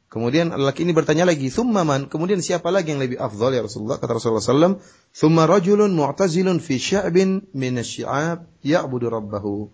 Kemudian 0.10 0.50
lelaki 0.50 0.82
ini 0.82 0.98
bertanya 0.98 1.30
lagi, 1.30 1.54
"Tsumma 1.54 1.86
man?" 1.86 2.10
Kemudian 2.10 2.42
siapa 2.42 2.74
lagi 2.74 2.90
yang 2.90 3.06
lebih 3.06 3.22
afdal 3.22 3.54
ya 3.54 3.62
Rasulullah? 3.62 4.02
Kata 4.02 4.18
Rasulullah 4.18 4.42
SAW, 4.42 4.82
"Tsumma 5.14 5.46
rajulun 5.46 5.94
mu'tazilun 5.94 6.58
fi 6.58 6.82
sya'bin 6.82 7.54
min 7.54 7.78
asy-sya'ab 7.78 8.50
ya'budu 8.66 9.14
rabbahu." 9.14 9.70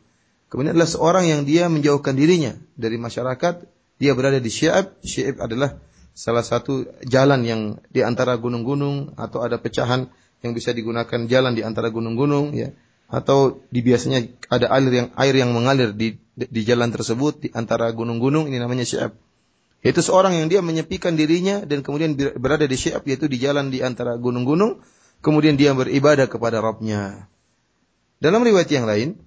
Kemudian 0.52 0.76
adalah 0.76 0.92
seorang 0.92 1.32
yang 1.32 1.42
dia 1.48 1.72
menjauhkan 1.72 2.20
dirinya 2.20 2.60
dari 2.76 3.00
masyarakat, 3.00 3.64
dia 4.04 4.12
berada 4.12 4.44
di 4.44 4.52
sya'ab. 4.52 5.00
Sya'ab 5.00 5.40
adalah 5.40 5.80
salah 6.14 6.46
satu 6.46 6.86
jalan 7.06 7.42
yang 7.46 7.62
di 7.90 8.06
antara 8.06 8.38
gunung-gunung 8.38 9.18
atau 9.18 9.42
ada 9.42 9.58
pecahan 9.58 10.10
yang 10.46 10.54
bisa 10.54 10.72
digunakan 10.72 11.26
jalan 11.26 11.58
di 11.58 11.66
antara 11.66 11.90
gunung-gunung 11.90 12.54
ya 12.54 12.74
atau 13.10 13.62
di 13.70 13.86
biasanya 13.86 14.26
ada 14.50 14.74
air 14.74 14.90
yang 14.90 15.08
air 15.18 15.36
yang 15.38 15.52
mengalir 15.54 15.94
di 15.94 16.18
di 16.34 16.62
jalan 16.66 16.90
tersebut 16.90 17.46
di 17.46 17.50
antara 17.54 17.90
gunung-gunung 17.94 18.50
ini 18.50 18.58
namanya 18.58 18.86
syi'ab. 18.86 19.14
Itu 19.84 20.00
seorang 20.00 20.40
yang 20.40 20.48
dia 20.48 20.64
menyepikan 20.64 21.14
dirinya 21.20 21.62
dan 21.62 21.84
kemudian 21.84 22.16
berada 22.16 22.66
di 22.66 22.74
syi'ab 22.74 23.04
yaitu 23.06 23.30
di 23.30 23.38
jalan 23.38 23.70
di 23.70 23.84
antara 23.86 24.18
gunung-gunung 24.18 24.82
kemudian 25.22 25.60
dia 25.60 25.76
beribadah 25.78 26.26
kepada 26.26 26.64
Rabbnya. 26.64 27.30
Dalam 28.18 28.42
riwayat 28.42 28.70
yang 28.72 28.88
lain 28.88 29.20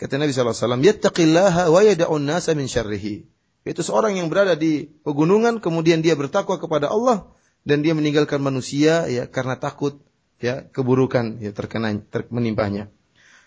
kata 0.00 0.16
Nabi 0.16 0.30
sallallahu 0.32 0.54
alaihi 0.54 0.64
wasallam 0.64 0.84
yattaqillaha 0.86 1.62
wa 1.68 1.80
yad'un 1.84 2.22
nasa 2.24 2.56
min 2.56 2.70
syarrihi. 2.70 3.33
Itu 3.64 3.80
seorang 3.80 4.20
yang 4.20 4.28
berada 4.28 4.52
di 4.52 4.84
pegunungan 4.84 5.56
kemudian 5.56 6.04
dia 6.04 6.12
bertakwa 6.12 6.60
kepada 6.60 6.92
Allah 6.92 7.32
dan 7.64 7.80
dia 7.80 7.96
meninggalkan 7.96 8.44
manusia 8.44 9.08
ya 9.08 9.24
karena 9.24 9.56
takut 9.56 10.04
ya 10.36 10.68
keburukan 10.68 11.40
ya 11.40 11.56
terkena 11.56 11.96
ter, 12.12 12.28
menimpanya. 12.28 12.92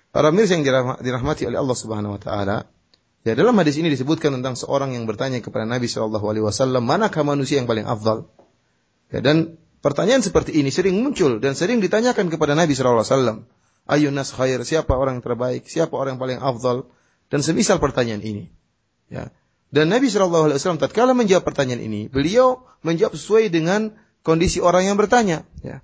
Para 0.10 0.34
mirsa 0.34 0.58
yang 0.58 0.66
dirahmati 0.98 1.46
oleh 1.46 1.62
Allah 1.62 1.78
Subhanahu 1.78 2.18
wa 2.18 2.22
taala, 2.22 2.58
ya 3.22 3.38
dalam 3.38 3.54
hadis 3.62 3.78
ini 3.78 3.94
disebutkan 3.94 4.34
tentang 4.42 4.58
seorang 4.58 4.98
yang 4.98 5.06
bertanya 5.06 5.38
kepada 5.38 5.70
Nabi 5.70 5.86
Shallallahu 5.86 6.26
alaihi 6.26 6.46
wasallam, 6.50 6.82
"Manakah 6.82 7.22
manusia 7.22 7.62
yang 7.62 7.70
paling 7.70 7.86
afdal?" 7.86 8.26
Ya, 9.14 9.22
dan 9.22 9.62
pertanyaan 9.86 10.26
seperti 10.26 10.58
ini 10.58 10.74
sering 10.74 10.98
muncul 10.98 11.38
dan 11.38 11.54
sering 11.54 11.78
ditanyakan 11.78 12.34
kepada 12.34 12.58
Nabi 12.58 12.74
Shallallahu 12.74 13.06
alaihi 13.06 13.14
wasallam. 13.14 13.40
ayun 13.88 14.12
nas 14.12 14.36
khair, 14.36 14.60
siapa 14.68 14.92
orang 15.00 15.24
terbaik, 15.24 15.64
siapa 15.70 15.96
orang 15.96 16.20
paling 16.20 16.44
afdal 16.44 16.92
dan 17.32 17.40
semisal 17.40 17.80
pertanyaan 17.80 18.20
ini. 18.20 18.52
Ya. 19.08 19.32
Dan 19.68 19.92
Nabi 19.92 20.08
Shallallahu 20.08 20.48
Alaihi 20.48 20.58
Wasallam 20.64 20.80
tatkala 20.80 21.12
menjawab 21.12 21.44
pertanyaan 21.44 21.84
ini, 21.84 22.08
beliau 22.08 22.64
menjawab 22.88 23.20
sesuai 23.20 23.52
dengan 23.52 23.92
kondisi 24.24 24.64
orang 24.64 24.88
yang 24.88 24.96
bertanya. 24.96 25.44
Ya. 25.60 25.84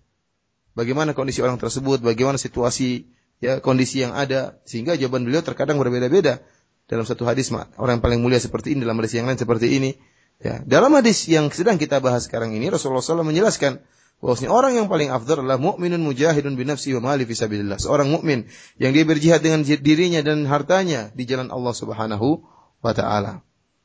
Bagaimana 0.74 1.12
kondisi 1.12 1.44
orang 1.44 1.60
tersebut, 1.60 2.00
bagaimana 2.00 2.40
situasi, 2.40 3.12
ya 3.44 3.60
kondisi 3.60 4.02
yang 4.02 4.16
ada, 4.16 4.58
sehingga 4.64 4.96
jawaban 4.96 5.28
beliau 5.28 5.44
terkadang 5.44 5.78
berbeda-beda. 5.84 6.42
Dalam 6.88 7.08
satu 7.08 7.24
hadis, 7.24 7.52
orang 7.52 8.00
yang 8.00 8.04
paling 8.04 8.20
mulia 8.20 8.40
seperti 8.40 8.76
ini, 8.76 8.84
dalam 8.84 9.00
hadis 9.00 9.16
yang 9.16 9.28
lain 9.28 9.40
seperti 9.40 9.68
ini. 9.76 9.96
Ya. 10.40 10.64
Dalam 10.64 10.92
hadis 10.96 11.28
yang 11.28 11.52
sedang 11.52 11.80
kita 11.80 12.00
bahas 12.00 12.28
sekarang 12.28 12.56
ini, 12.56 12.68
Rasulullah 12.72 13.04
SAW 13.04 13.24
menjelaskan 13.24 13.84
bahwasanya 14.24 14.52
orang 14.56 14.74
yang 14.80 14.88
paling 14.88 15.12
afdal 15.12 15.44
adalah 15.44 15.60
mukminun 15.60 16.00
mujahidun 16.00 16.56
bi 16.56 16.64
nafsi 16.64 16.96
wa 16.96 17.12
mali 17.12 17.28
fi 17.28 17.36
sabilillah. 17.36 17.80
Seorang 17.80 18.08
mukmin 18.08 18.48
yang 18.80 18.96
dia 18.96 19.04
berjihad 19.04 19.44
dengan 19.44 19.64
dirinya 19.64 20.24
dan 20.24 20.48
hartanya 20.48 21.12
di 21.12 21.28
jalan 21.28 21.52
Allah 21.52 21.76
Subhanahu 21.76 22.44
wa 22.80 22.94
taala. 22.96 23.44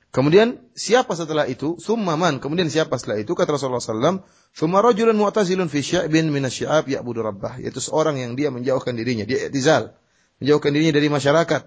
Kemudian 0.08 0.56
siapa 0.72 1.12
setelah 1.12 1.44
itu? 1.44 1.76
Summaman. 1.76 2.40
Kemudian 2.40 2.72
siapa 2.72 2.96
setelah 2.96 3.20
itu? 3.20 3.36
Kata 3.36 3.60
Rasulullah 3.60 3.82
SAW. 3.82 4.24
Summa 4.56 4.80
rajulun 4.80 5.12
mu'tazilun 5.12 5.68
fi 5.68 5.84
sya'bin 5.84 6.32
minasyi'ab 6.32 6.88
ya'budu 6.88 7.20
rabbah. 7.20 7.60
Yaitu 7.60 7.84
seorang 7.84 8.16
yang 8.16 8.32
dia 8.32 8.48
menjauhkan 8.48 8.96
dirinya. 8.96 9.28
Dia 9.28 9.52
i'tizal. 9.52 9.92
Menjauhkan 10.40 10.72
dirinya 10.72 10.96
dari 10.96 11.12
masyarakat. 11.12 11.62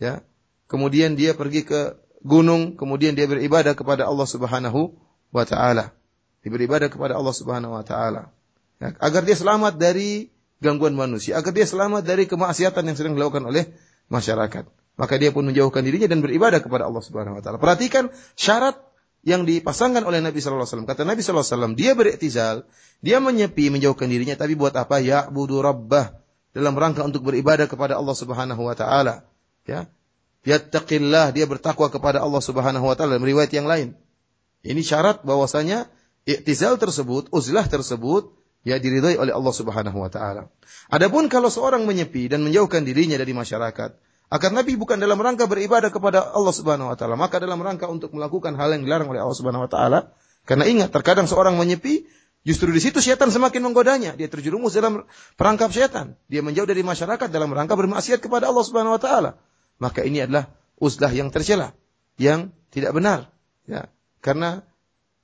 Ya. 0.00 0.24
Kemudian 0.72 1.20
dia 1.20 1.36
pergi 1.36 1.68
ke 1.68 2.00
gunung. 2.24 2.80
Kemudian 2.80 3.12
dia 3.12 3.28
beribadah 3.28 3.76
kepada 3.76 4.08
Allah 4.08 4.24
Subhanahu 4.24 4.96
wa 5.28 5.44
ta'ala. 5.44 5.92
Dia 6.40 6.50
beribadah 6.50 6.88
kepada 6.88 7.20
Allah 7.20 7.36
Subhanahu 7.36 7.76
wa 7.76 7.84
ta'ala. 7.84 8.32
Ya. 8.80 8.96
Agar 9.04 9.28
dia 9.28 9.36
selamat 9.36 9.76
dari 9.76 10.32
gangguan 10.64 10.96
manusia. 10.96 11.36
Agar 11.36 11.52
dia 11.52 11.68
selamat 11.68 12.08
dari 12.08 12.24
kemaksiatan 12.24 12.88
yang 12.88 12.96
sering 12.96 13.12
dilakukan 13.20 13.44
oleh 13.44 13.68
masyarakat. 14.08 14.81
Maka 15.00 15.16
dia 15.16 15.32
pun 15.32 15.48
menjauhkan 15.48 15.82
dirinya 15.82 16.06
dan 16.06 16.20
beribadah 16.20 16.60
kepada 16.60 16.84
Allah 16.84 17.00
Subhanahu 17.00 17.40
wa 17.40 17.42
taala. 17.42 17.56
Perhatikan 17.56 18.12
syarat 18.36 18.76
yang 19.22 19.46
dipasangkan 19.46 20.02
oleh 20.02 20.18
Nabi 20.18 20.42
sallallahu 20.42 20.66
alaihi 20.66 20.72
wasallam. 20.74 20.88
Kata 20.90 21.02
Nabi 21.06 21.20
sallallahu 21.22 21.46
alaihi 21.46 21.54
wasallam, 21.56 21.74
dia 21.78 21.92
beriktizal, 21.94 22.56
dia 23.00 23.18
menyepi, 23.22 23.70
menjauhkan 23.70 24.10
dirinya 24.10 24.34
tapi 24.36 24.58
buat 24.58 24.74
apa? 24.74 24.98
Ya 24.98 25.30
budu 25.30 25.62
rabbah 25.62 26.18
dalam 26.52 26.76
rangka 26.76 27.06
untuk 27.06 27.24
beribadah 27.24 27.64
kepada 27.70 27.96
Allah 27.96 28.16
Subhanahu 28.18 28.62
wa 28.68 28.74
taala. 28.76 29.24
Ya. 29.64 29.88
Yattaqillah, 30.42 31.30
dia 31.30 31.46
bertakwa 31.46 31.86
kepada 31.86 32.18
Allah 32.18 32.42
Subhanahu 32.42 32.82
wa 32.82 32.94
taala 32.98 33.16
riwayat 33.16 33.54
yang 33.54 33.70
lain. 33.70 33.94
Ini 34.66 34.82
syarat 34.82 35.22
bahwasanya 35.22 35.86
iktizal 36.26 36.76
tersebut, 36.78 37.30
uzlah 37.30 37.66
tersebut 37.66 38.34
ya 38.66 38.78
diridhai 38.78 39.18
oleh 39.18 39.30
Allah 39.30 39.54
Subhanahu 39.54 39.98
wa 40.02 40.10
taala. 40.10 40.50
Adapun 40.90 41.30
kalau 41.30 41.50
seorang 41.50 41.86
menyepi 41.86 42.26
dan 42.26 42.42
menjauhkan 42.42 42.82
dirinya 42.82 43.18
dari 43.18 43.34
masyarakat, 43.34 43.94
akan 44.32 44.64
Nabi 44.64 44.80
bukan 44.80 44.96
dalam 44.96 45.20
rangka 45.20 45.44
beribadah 45.44 45.92
kepada 45.92 46.32
Allah 46.32 46.54
Subhanahu 46.56 46.88
wa 46.88 46.96
taala, 46.96 47.20
maka 47.20 47.36
dalam 47.36 47.60
rangka 47.60 47.84
untuk 47.84 48.16
melakukan 48.16 48.56
hal 48.56 48.72
yang 48.72 48.88
dilarang 48.88 49.12
oleh 49.12 49.20
Allah 49.20 49.36
Subhanahu 49.36 49.68
wa 49.68 49.70
taala. 49.70 50.16
Karena 50.48 50.64
ingat, 50.64 50.88
terkadang 50.88 51.28
seorang 51.28 51.52
menyepi, 51.60 52.08
justru 52.40 52.72
di 52.72 52.80
situ 52.80 53.04
setan 53.04 53.28
semakin 53.28 53.60
menggodanya. 53.60 54.16
Dia 54.16 54.32
terjerumus 54.32 54.72
dalam 54.72 55.04
perangkap 55.36 55.68
setan. 55.68 56.16
Dia 56.32 56.40
menjauh 56.40 56.64
dari 56.64 56.80
masyarakat 56.80 57.28
dalam 57.28 57.52
rangka 57.52 57.76
bermaksiat 57.76 58.24
kepada 58.24 58.48
Allah 58.48 58.64
Subhanahu 58.64 58.96
wa 58.96 59.02
taala. 59.04 59.30
Maka 59.76 60.00
ini 60.00 60.24
adalah 60.24 60.48
uzlah 60.80 61.12
yang 61.12 61.28
tercela, 61.28 61.76
yang 62.16 62.56
tidak 62.72 62.96
benar. 62.96 63.28
Ya, 63.68 63.92
karena 64.24 64.64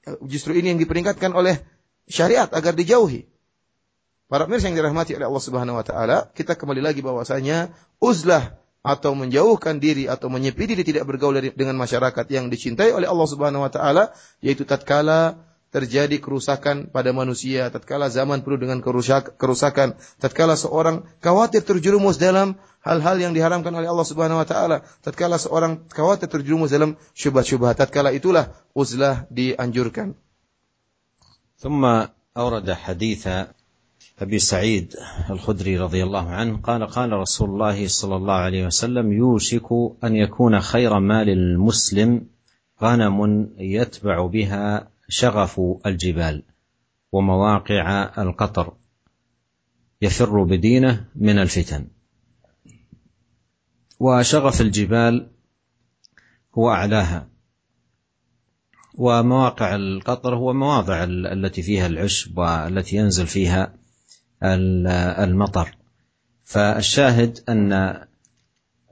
eh, 0.05 0.21
justru 0.29 0.53
ini 0.53 0.77
yang 0.77 0.81
diperingatkan 0.85 1.33
oleh 1.33 1.65
syariat 2.05 2.53
agar 2.53 2.77
dijauhi. 2.77 3.25
Para 4.29 4.45
pemirsa 4.45 4.69
yang 4.69 4.77
dirahmati 4.77 5.17
oleh 5.17 5.33
Allah 5.33 5.45
Subhanahu 5.49 5.81
wa 5.81 5.85
taala, 5.89 6.29
kita 6.37 6.61
kembali 6.61 6.85
lagi 6.85 7.01
bahwasanya 7.01 7.73
uzlah 8.05 8.53
atau 8.84 9.16
menjauhkan 9.16 9.80
diri 9.80 10.12
atau 10.12 10.28
menyepi 10.28 10.68
diri 10.68 10.84
tidak 10.84 11.08
bergaul 11.08 11.40
dengan 11.40 11.80
masyarakat 11.80 12.26
yang 12.28 12.52
dicintai 12.52 12.92
oleh 12.92 13.08
Allah 13.08 13.28
Subhanahu 13.32 13.64
wa 13.64 13.72
taala 13.72 14.12
yaitu 14.44 14.68
tatkala 14.68 15.40
terjadi 15.74 16.22
kerusakan 16.22 16.94
pada 16.94 17.10
manusia, 17.18 17.66
tatkala 17.74 18.06
zaman 18.14 18.46
penuh 18.46 18.62
dengan 18.62 18.78
kerusak, 18.78 19.42
kerusakan, 19.42 19.98
tatkala 20.22 20.54
seorang 20.54 21.02
khawatir 21.18 21.66
terjerumus 21.66 22.22
dalam 22.22 22.62
hal-hal 22.86 23.18
yang 23.18 23.34
diharamkan 23.34 23.74
oleh 23.74 23.90
Allah 23.90 24.06
Subhanahu 24.06 24.38
wa 24.38 24.46
taala, 24.46 24.86
tatkala 25.02 25.42
seorang 25.42 25.82
khawatir 25.90 26.30
terjerumus 26.30 26.70
dalam 26.70 26.94
syubhat-syubhat, 27.18 27.82
tatkala 27.82 28.14
itulah 28.14 28.54
uzlah 28.78 29.26
dianjurkan. 29.34 30.14
ثم 31.64 31.80
أورد 32.38 32.68
حديث 32.72 33.24
أبي 34.21 34.39
سعيد 34.39 34.95
الخدري 35.31 35.79
رضي 35.79 36.03
الله 36.03 36.31
عنه 36.31 36.57
قال 36.57 36.87
قال 36.87 37.13
رسول 37.13 37.51
الله 37.51 37.89
صلى 37.89 38.17
الله 38.17 38.35
عليه 38.35 38.67
وسلم 38.67 39.13
يوشك 39.13 39.67
أن 40.05 40.17
يكون 40.17 40.61
خير 40.61 41.01
مال 41.01 41.29
المسلم 41.29 42.27
غنم 42.83 43.49
يتبع 43.59 44.27
بها 44.27 44.91
شغف 45.09 45.61
الجبال 45.87 46.43
ومواقع 47.13 48.03
القطر 48.23 48.73
يفر 50.03 50.45
بدينه 50.45 51.05
من 51.17 51.39
الفتن. 51.39 51.87
وشغف 54.01 54.61
الجبال 54.61 55.31
هو 56.59 56.71
أعلاها 56.71 57.29
ومواقع 58.95 59.75
القطر 59.75 60.35
هو 60.35 60.53
مواضع 60.53 61.05
التي 61.05 61.63
فيها 61.63 61.87
العشب 61.87 62.39
والتي 62.39 62.97
ينزل 62.97 63.27
فيها 63.27 63.79
المطر. 64.43 65.77
فالشاهد 66.45 67.39
ان 67.49 67.73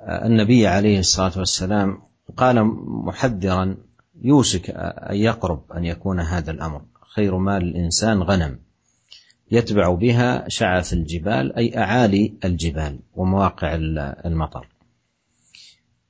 النبي 0.00 0.66
عليه 0.66 0.98
الصلاة 0.98 1.38
والسلام 1.38 2.02
قال 2.36 2.64
محذرا 2.86 3.76
يوشك 4.22 4.70
أن 4.70 5.16
يقرب 5.16 5.72
أن 5.72 5.84
يكون 5.84 6.20
هذا 6.20 6.50
الأمر. 6.50 6.82
خير 7.14 7.38
مال 7.38 7.62
الإنسان 7.62 8.22
غنم. 8.22 8.58
يتبع 9.50 9.94
بها 9.94 10.48
شعث 10.48 10.92
الجبال 10.92 11.56
أي 11.56 11.78
أعالي 11.78 12.34
الجبال 12.44 12.98
ومواقع 13.14 13.74
المطر. 14.24 14.68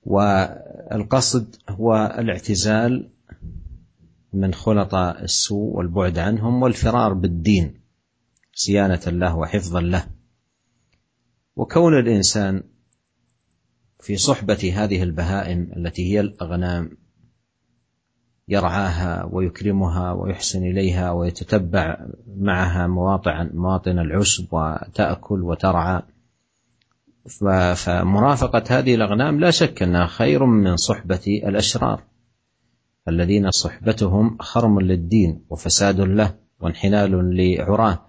والقصد 0.02 1.56
هو 1.68 2.16
الاعتزال 2.18 3.08
من 4.32 4.54
خلطاء 4.54 5.24
السوء 5.24 5.76
والبعد 5.76 6.18
عنهم 6.18 6.62
والفرار 6.62 7.12
بالدين. 7.12 7.85
صيانة 8.56 9.02
له 9.06 9.36
وحفظا 9.36 9.80
له. 9.80 10.06
وكون 11.56 11.98
الإنسان 11.98 12.62
في 14.00 14.16
صحبة 14.16 14.72
هذه 14.74 15.02
البهائم 15.02 15.72
التي 15.76 16.12
هي 16.12 16.20
الأغنام 16.20 16.90
يرعاها 18.48 19.24
ويكرمها 19.32 20.12
ويحسن 20.12 20.64
إليها 20.64 21.10
ويتتبع 21.10 22.06
معها 22.36 22.86
مواطن 22.86 23.50
مواطن 23.54 23.98
العشب 23.98 24.46
وتأكل 24.52 25.42
وترعى 25.42 26.02
فمرافقة 27.74 28.64
هذه 28.78 28.94
الأغنام 28.94 29.40
لا 29.40 29.50
شك 29.50 29.82
أنها 29.82 30.06
خير 30.06 30.44
من 30.44 30.76
صحبة 30.76 31.40
الأشرار 31.44 32.02
الذين 33.08 33.50
صحبتهم 33.50 34.38
خرم 34.40 34.80
للدين 34.80 35.44
وفساد 35.50 36.00
له 36.00 36.34
وانحلال 36.60 37.36
لعراه. 37.36 38.05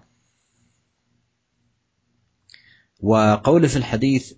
وقول 3.00 3.68
في 3.68 3.76
الحديث 3.76 4.32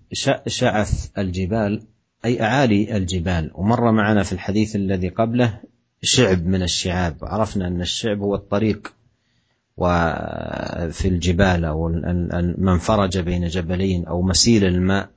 شعث 0.47 1.09
الجبال 1.17 1.83
أي 2.25 2.41
أعالي 2.41 2.97
الجبال. 2.97 3.51
ومر 3.55 3.91
معنا 3.91 4.23
في 4.23 4.33
الحديث 4.33 4.75
الذي 4.75 5.09
قبله 5.09 5.59
شعب 6.01 6.45
من 6.45 6.63
الشعاب. 6.63 7.17
عرفنا 7.21 7.67
أن 7.67 7.81
الشعب 7.81 8.19
هو 8.19 8.35
الطريق 8.35 8.93
وفي 9.77 11.07
الجبال 11.07 11.65
أو 11.65 11.87
من 12.57 12.77
فرج 12.77 13.17
بين 13.17 13.47
جبلين 13.47 14.05
أو 14.05 14.21
مسيل 14.21 14.65
الماء. 14.65 15.09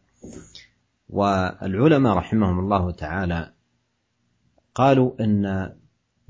والعلماء 1.09 2.17
رحمهم 2.17 2.59
الله 2.59 2.91
تعالى 2.91 3.53
قالوا 4.75 5.13
أن 5.21 5.73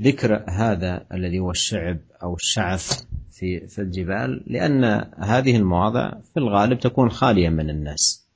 ذكر 0.00 0.44
هذا 0.48 1.06
الذي 1.12 1.38
هو 1.38 1.50
الشعب 1.50 1.98
أو 2.22 2.34
الشعف 2.34 3.04
في 3.34 3.66
في 3.66 3.78
الجبال 3.78 4.42
لأن 4.46 4.84
هذه 5.18 5.56
المواضع 5.56 6.10
في 6.10 6.36
الغالب 6.36 6.78
تكون 6.78 7.10
خالية 7.10 7.48
من 7.48 7.70
الناس. 7.70 8.28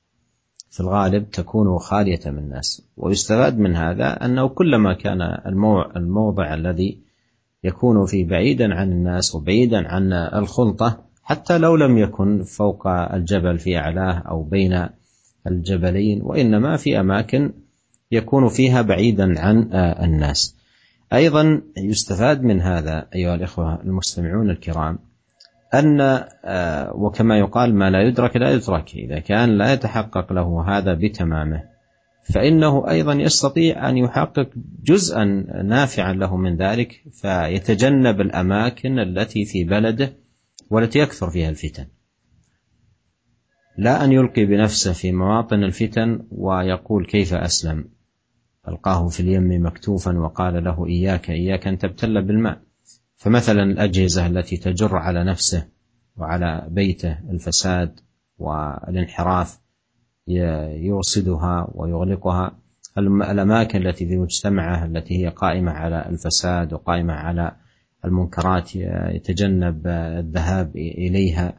في 0.69 0.79
الغالب 0.79 1.29
تكون 1.29 1.79
خالية 1.79 2.19
من 2.25 2.37
الناس. 2.37 2.81
ويستفاد 2.97 3.59
من 3.59 3.75
هذا 3.75 4.25
أنه 4.25 4.47
كلما 4.47 4.93
كان 4.93 5.21
الموضع 5.95 6.53
الذي 6.53 6.97
يكون 7.63 8.05
فيه 8.05 8.25
بعيدا 8.25 8.75
عن 8.75 8.91
الناس 8.91 9.35
وبعيدا 9.35 9.87
عن 9.87 10.13
الخلطة 10.13 11.05
حتى 11.23 11.57
لو 11.57 11.75
لم 11.75 11.97
يكن 11.97 12.43
فوق 12.43 12.87
الجبل 12.87 13.59
في 13.59 13.77
أعلاه 13.77 14.13
أو 14.13 14.43
بين 14.43 14.87
الجبلين 15.47 16.21
وإنما 16.21 16.77
في 16.77 16.99
أماكن 16.99 17.53
يكون 18.11 18.47
فيها 18.47 18.81
بعيدا 18.81 19.39
عن 19.39 19.69
الناس. 20.03 20.58
أيضا 21.13 21.61
يستفاد 21.77 22.43
من 22.43 22.61
هذا 22.61 23.07
أيها 23.15 23.35
الإخوة 23.35 23.81
المستمعون 23.81 24.49
الكرام 24.49 24.99
أن 25.73 26.01
آه، 26.45 26.95
وكما 26.95 27.39
يقال 27.39 27.75
ما 27.75 27.89
لا 27.89 28.01
يدرك 28.01 28.35
لا 28.35 28.51
يترك. 28.51 28.95
إذا 28.95 29.19
كان 29.19 29.57
لا 29.57 29.73
يتحقق 29.73 30.33
له 30.33 30.77
هذا 30.77 30.93
بتمامه 30.93 31.63
فإنه 32.33 32.89
أيضا 32.89 33.13
يستطيع 33.13 33.89
أن 33.89 33.97
يحقق 33.97 34.49
جزءا 34.83 35.23
نافعا 35.63 36.13
له 36.13 36.37
من 36.37 36.57
ذلك 36.57 37.03
فيتجنب 37.11 38.21
الأماكن 38.21 38.99
التي 38.99 39.45
في 39.45 39.63
بلده 39.63 40.13
والتي 40.69 40.99
يكثر 40.99 41.29
فيها 41.29 41.49
الفتن. 41.49 41.85
لا 43.77 44.03
أن 44.03 44.11
يلقي 44.11 44.45
بنفسه 44.45 44.93
في 44.93 45.11
مواطن 45.11 45.63
الفتن 45.63 46.25
ويقول 46.31 47.05
كيف 47.05 47.33
أسلم. 47.33 47.85
ألقاه 48.69 49.07
في 49.07 49.19
اليم 49.19 49.65
مكتوفا 49.65 50.19
وقال 50.19 50.63
له 50.63 50.85
إياك 50.87 51.29
إياك 51.29 51.67
أن 51.67 51.77
تبتل 51.77 52.21
بالماء. 52.21 52.61
فمثلا 53.15 53.63
الأجهزة 53.63 54.27
التي 54.27 54.57
تجر 54.57 54.95
على 54.95 55.23
نفسه 55.23 55.67
وعلى 56.17 56.67
بيته 56.69 57.17
الفساد 57.29 57.99
والانحراف 58.37 59.59
يرصدها 60.27 61.67
ويغلقها. 61.71 62.59
الأماكن 62.97 63.87
التي 63.87 64.07
في 64.07 64.17
مجتمعه 64.17 64.85
التي 64.85 65.25
هي 65.25 65.29
قائمة 65.29 65.71
على 65.71 66.05
الفساد 66.09 66.73
وقائمة 66.73 67.13
على 67.13 67.55
المنكرات 68.05 68.75
يتجنب 69.15 69.87
الذهاب 69.87 70.75
إليها. 70.75 71.53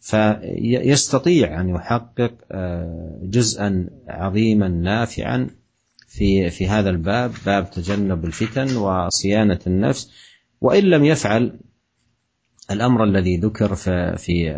فيستطيع 0.00 1.60
أن 1.60 1.68
يحقق 1.68 2.34
آه، 2.52 3.18
جزءا 3.22 3.90
عظيما 4.08 4.68
نافعا 4.68 5.50
في 6.16 6.50
في 6.50 6.68
هذا 6.68 6.90
الباب 6.90 7.32
باب 7.46 7.70
تجنب 7.70 8.24
الفتن 8.24 8.76
وصيانة 8.76 9.58
النفس. 9.66 10.10
وإن 10.60 10.84
لم 10.84 11.04
يفعل 11.04 11.60
الأمر 12.70 13.04
الذي 13.04 13.36
ذكر 13.36 13.74
في 14.16 14.54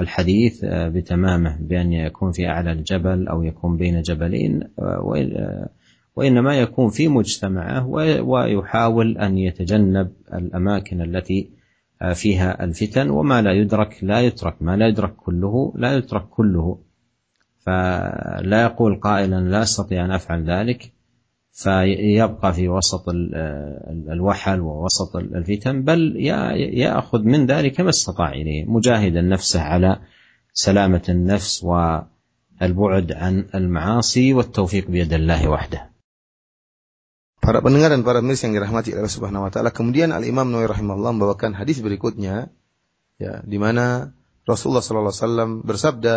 الحديث 0.00 0.64
آه، 0.64 0.88
بتمامه 0.88 1.58
بأن 1.60 1.92
يكون 1.92 2.32
في 2.32 2.46
أعلى 2.46 2.72
الجبل 2.72 3.28
أو 3.28 3.42
يكون 3.42 3.76
بين 3.76 4.02
جبلين 4.02 4.62
آه، 4.78 5.14
آه، 5.16 5.68
وإنما 6.16 6.58
يكون 6.58 6.90
في 6.90 7.08
مجتمعه 7.08 7.86
ويحاول 8.22 9.18
أن 9.18 9.38
يتجنب 9.38 10.12
الأماكن 10.34 11.00
التي 11.00 11.50
فيها 12.14 12.64
الفتن. 12.64 13.10
وما 13.10 13.42
لا 13.42 13.52
يدرك 13.52 13.98
لا 14.02 14.20
يترك 14.20 14.62
ما 14.62 14.76
لا 14.76 14.88
يدرك 14.88 15.16
كله 15.16 15.72
لا 15.76 15.96
يترك 15.96 16.28
كله 16.28 16.78
فلا 17.66 18.62
يقول 18.62 19.00
قائلا 19.00 19.40
لا 19.40 19.62
استطيع 19.62 20.04
ان 20.04 20.10
افعل 20.10 20.50
ذلك 20.50 20.92
فيبقى 21.52 22.52
في 22.52 22.68
وسط 22.68 23.04
الوحل 24.08 24.60
ووسط 24.60 25.16
الفتن 25.16 25.82
بل 25.82 26.16
ياخذ 26.74 27.22
من 27.22 27.46
ذلك 27.46 27.80
ما 27.80 27.88
استطاع 27.90 28.32
اليه 28.32 28.64
مجاهدا 28.64 29.20
نفسه 29.20 29.60
على 29.62 30.00
سلامه 30.52 31.02
النفس 31.08 31.64
والبعد 31.64 33.12
عن 33.12 33.46
المعاصي 33.54 34.34
والتوفيق 34.34 34.90
بيد 34.90 35.12
الله 35.12 35.48
وحده. 35.48 35.92
Para 37.42 37.58
pendengar 37.58 37.90
dan 37.90 38.06
para 38.06 38.22
pemirsa 38.22 38.46
yang 38.46 38.54
dirahmati 38.54 38.94
Allah 38.94 39.10
Subhanahu 39.10 39.42
wa 39.42 39.50
taala, 39.50 39.74
kemudian 39.74 40.14
Al 40.14 40.22
Imam 40.22 40.46
Nawawi 40.46 40.70
rahimahullah 40.70 41.10
membawakan 41.10 41.58
hadis 41.58 41.82
berikutnya 41.82 42.54
ya 43.18 43.42
di 43.42 43.58
mana 43.58 44.14
Rasulullah 44.46 44.78
sallallahu 44.78 45.10
alaihi 45.10 45.26
wasallam 45.26 45.50
bersabda, 45.66 46.14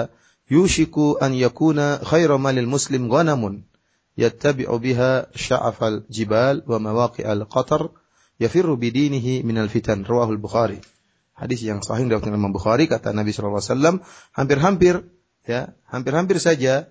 "Yushiku 0.49 1.17
an 1.21 1.33
yakuna 1.33 1.99
khairu 2.01 2.37
malil 2.37 2.69
muslim 2.69 3.09
ghanamun." 3.09 3.65
yattabi'u 4.15 4.75
biha 4.79 5.27
sya'afal 5.35 6.07
jibal 6.07 6.63
wa 6.63 6.79
mawaqi'al 6.79 7.45
qatar 7.51 7.91
yafirru 8.39 8.79
bidinihi 8.79 9.43
minal 9.43 9.67
fitan. 9.67 10.07
Rawahul 10.07 10.39
bukhari. 10.39 10.79
Hadis 11.35 11.67
yang 11.67 11.83
sahih 11.83 12.07
dari 12.07 12.31
Imam 12.31 12.55
Bukhari 12.55 12.87
kata 12.87 13.11
Nabi 13.11 13.35
sallallahu 13.35 13.59
alaihi 13.59 13.71
wasallam 13.75 13.95
hampir-hampir 14.31 15.03
ya 15.43 15.75
hampir-hampir 15.91 16.39
saja 16.39 16.87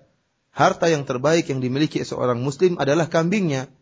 harta 0.53 0.85
yang 0.85 1.01
terbaik 1.01 1.49
yang 1.49 1.65
dimiliki 1.65 2.05
seorang 2.05 2.37
muslim 2.45 2.77
adalah 2.77 3.09
kambingnya. 3.09 3.73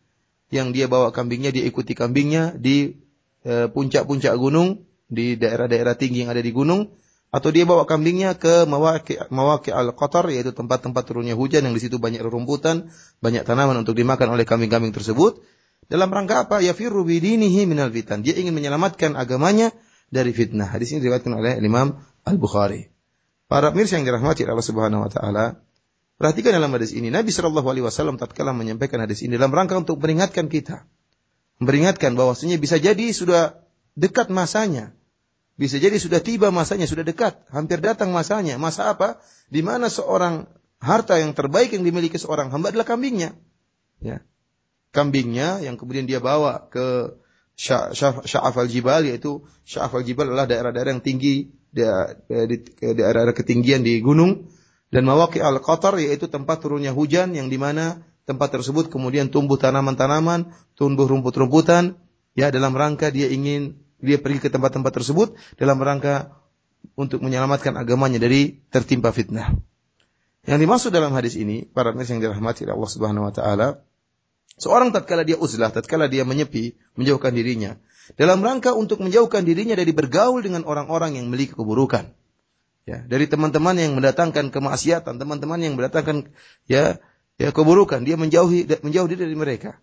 Yang 0.55 0.67
dia 0.71 0.85
bawa 0.87 1.11
kambingnya 1.11 1.51
dia 1.51 1.67
ikuti 1.67 1.99
kambingnya 1.99 2.55
di 2.55 2.95
eh, 3.43 3.67
puncak-puncak 3.67 4.31
gunung 4.39 4.87
di 5.11 5.35
daerah-daerah 5.35 5.99
tinggi 5.99 6.23
yang 6.23 6.31
ada 6.31 6.39
di 6.39 6.55
gunung 6.55 6.95
atau 7.33 7.49
dia 7.49 7.65
bawa 7.65 7.89
kambingnya 7.89 8.37
ke 8.37 8.69
mawaki, 8.69 9.17
mawaki 9.33 9.73
al-qatar 9.73 10.29
yaitu 10.29 10.53
tempat-tempat 10.53 11.01
turunnya 11.01 11.33
hujan 11.33 11.65
yang 11.65 11.73
di 11.73 11.81
situ 11.81 11.97
banyak 11.97 12.21
rerumputan, 12.21 12.93
banyak 13.25 13.41
tanaman 13.41 13.81
untuk 13.81 13.97
dimakan 13.97 14.37
oleh 14.37 14.45
kambing-kambing 14.45 14.93
tersebut. 14.93 15.41
Dalam 15.89 16.13
rangka 16.13 16.45
apa? 16.45 16.61
Ya 16.61 16.77
firru 16.77 17.01
bidinihi 17.01 17.65
minal 17.65 17.89
fitan. 17.89 18.21
Dia 18.21 18.37
ingin 18.37 18.53
menyelamatkan 18.53 19.17
agamanya 19.17 19.73
dari 20.13 20.29
fitnah. 20.29 20.69
Hadis 20.69 20.93
ini 20.93 21.01
diriwayatkan 21.01 21.33
oleh 21.33 21.57
Imam 21.57 22.05
Al-Bukhari. 22.21 22.93
Para 23.49 23.73
pemirsa 23.73 23.97
yang 23.97 24.05
dirahmati 24.05 24.45
Allah 24.45 24.63
Subhanahu 24.63 25.01
wa 25.01 25.09
taala, 25.09 25.57
perhatikan 26.21 26.53
dalam 26.53 26.69
hadis 26.69 26.93
ini 26.93 27.09
Nabi 27.09 27.33
Shallallahu 27.33 27.65
alaihi 27.65 27.85
wasallam 27.89 28.21
tatkala 28.21 28.53
menyampaikan 28.53 29.01
hadis 29.01 29.25
ini 29.25 29.41
dalam 29.41 29.49
rangka 29.49 29.73
untuk 29.73 29.97
memperingatkan 29.97 30.53
kita. 30.53 30.85
Memperingatkan 31.57 32.13
bahwasanya 32.13 32.61
bisa 32.61 32.77
jadi 32.77 33.09
sudah 33.09 33.57
dekat 33.97 34.29
masanya 34.29 34.93
bisa 35.63 35.79
jadi 35.79 35.95
sudah 35.95 36.19
tiba 36.19 36.51
masanya, 36.51 36.83
sudah 36.83 37.07
dekat, 37.07 37.39
hampir 37.47 37.79
datang 37.79 38.11
masanya. 38.11 38.59
Masa 38.59 38.91
apa? 38.91 39.23
Di 39.47 39.63
mana 39.63 39.87
seorang 39.87 40.43
harta 40.83 41.15
yang 41.15 41.31
terbaik 41.31 41.71
yang 41.71 41.87
dimiliki 41.87 42.19
seorang 42.19 42.51
hamba 42.51 42.75
adalah 42.75 42.83
kambingnya. 42.83 43.31
Ya. 44.03 44.19
Kambingnya 44.91 45.63
yang 45.63 45.79
kemudian 45.79 46.03
dia 46.03 46.19
bawa 46.19 46.67
ke 46.67 47.15
Sya'af 47.55 48.55
al-Jibal 48.59 49.07
yaitu 49.07 49.47
Sya'af 49.63 49.95
al-Jibal 49.95 50.35
adalah 50.35 50.51
daerah-daerah 50.51 50.99
yang 50.99 51.05
tinggi 51.05 51.53
daerah-daerah 51.73 53.33
ketinggian 53.33 53.81
di 53.87 54.03
gunung 54.03 54.51
dan 54.93 55.07
Mawaqi 55.07 55.41
al-Qatar 55.41 55.97
yaitu 55.97 56.29
tempat 56.29 56.61
turunnya 56.61 56.93
hujan 56.93 57.33
yang 57.33 57.47
di 57.49 57.57
mana 57.57 58.03
tempat 58.29 58.59
tersebut 58.59 58.91
kemudian 58.93 59.31
tumbuh 59.31 59.57
tanaman-tanaman, 59.57 60.53
tumbuh 60.77 61.07
rumput-rumputan 61.07 61.97
ya 62.37 62.49
dalam 62.49 62.73
rangka 62.73 63.09
dia 63.09 63.29
ingin 63.29 63.82
dia 64.03 64.19
pergi 64.19 64.43
ke 64.43 64.49
tempat-tempat 64.51 64.91
tersebut 64.91 65.39
dalam 65.55 65.79
rangka 65.79 66.35
untuk 66.99 67.23
menyelamatkan 67.23 67.73
agamanya 67.79 68.19
dari 68.19 68.59
tertimpa 68.67 69.15
fitnah. 69.15 69.55
Yang 70.43 70.59
dimaksud 70.67 70.91
dalam 70.91 71.15
hadis 71.15 71.39
ini, 71.39 71.63
para 71.63 71.95
pemirsa 71.95 72.19
yang 72.19 72.23
dirahmati 72.27 72.67
Allah 72.67 72.91
Subhanahu 72.91 73.31
wa 73.31 73.33
taala, 73.33 73.79
seorang 74.59 74.91
tatkala 74.91 75.23
dia 75.23 75.39
uzlah, 75.39 75.71
tatkala 75.71 76.11
dia 76.11 76.27
menyepi, 76.27 76.75
menjauhkan 76.99 77.31
dirinya, 77.31 77.79
dalam 78.19 78.43
rangka 78.43 78.75
untuk 78.75 78.99
menjauhkan 78.99 79.47
dirinya 79.47 79.79
dari 79.79 79.95
bergaul 79.95 80.43
dengan 80.43 80.67
orang-orang 80.67 81.15
yang 81.15 81.31
memiliki 81.31 81.55
keburukan. 81.55 82.11
Ya, 82.83 82.99
dari 83.07 83.31
teman-teman 83.31 83.79
yang 83.79 83.95
mendatangkan 83.95 84.51
kemaksiatan, 84.51 85.15
teman-teman 85.15 85.55
yang 85.63 85.79
mendatangkan 85.79 86.27
ya 86.67 86.99
ya 87.39 87.49
keburukan, 87.55 88.03
dia 88.03 88.19
menjauhi 88.19 88.67
menjauh 88.67 89.07
diri 89.07 89.23
dari 89.23 89.37
mereka. 89.39 89.79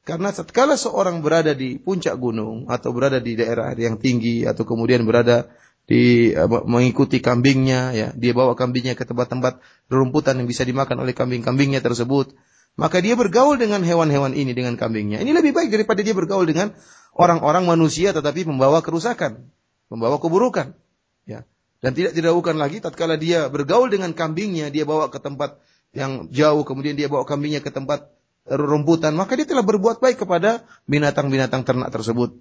Karena 0.00 0.32
setelah 0.32 0.80
seorang 0.80 1.20
berada 1.20 1.52
di 1.52 1.76
puncak 1.76 2.16
gunung 2.16 2.66
atau 2.72 2.90
berada 2.96 3.20
di 3.20 3.36
daerah 3.36 3.76
yang 3.76 4.00
tinggi 4.00 4.48
atau 4.48 4.64
kemudian 4.64 5.04
berada 5.04 5.52
di 5.84 6.32
uh, 6.32 6.46
mengikuti 6.64 7.18
kambingnya 7.20 7.92
ya, 7.92 8.08
dia 8.16 8.32
bawa 8.32 8.56
kambingnya 8.56 8.96
ke 8.96 9.04
tempat-tempat 9.04 9.60
rumputan 9.90 10.38
yang 10.38 10.48
bisa 10.48 10.62
dimakan 10.64 11.02
oleh 11.02 11.12
kambing-kambingnya 11.12 11.82
tersebut, 11.84 12.32
maka 12.78 13.02
dia 13.02 13.18
bergaul 13.18 13.58
dengan 13.58 13.82
hewan-hewan 13.82 14.32
ini 14.32 14.54
dengan 14.54 14.78
kambingnya. 14.78 15.18
Ini 15.20 15.34
lebih 15.34 15.50
baik 15.50 15.68
daripada 15.74 16.00
dia 16.00 16.14
bergaul 16.14 16.46
dengan 16.46 16.72
orang-orang 17.18 17.66
manusia 17.66 18.14
tetapi 18.14 18.46
membawa 18.46 18.80
kerusakan, 18.86 19.50
membawa 19.90 20.22
keburukan. 20.22 20.78
Ya. 21.26 21.42
Dan 21.82 21.96
tidak 21.96 22.14
diragukan 22.14 22.54
lagi 22.54 22.78
tatkala 22.78 23.18
dia 23.18 23.50
bergaul 23.50 23.90
dengan 23.90 24.14
kambingnya, 24.14 24.70
dia 24.70 24.86
bawa 24.86 25.10
ke 25.10 25.18
tempat 25.18 25.58
yang 25.90 26.30
jauh, 26.30 26.62
kemudian 26.62 26.94
dia 26.94 27.10
bawa 27.10 27.26
kambingnya 27.26 27.60
ke 27.60 27.74
tempat 27.74 28.14
rumputan, 28.48 29.12
maka 29.12 29.36
dia 29.36 29.44
telah 29.44 29.64
berbuat 29.66 30.00
baik 30.00 30.24
kepada 30.24 30.64
binatang-binatang 30.88 31.66
ternak 31.66 31.92
tersebut. 31.92 32.36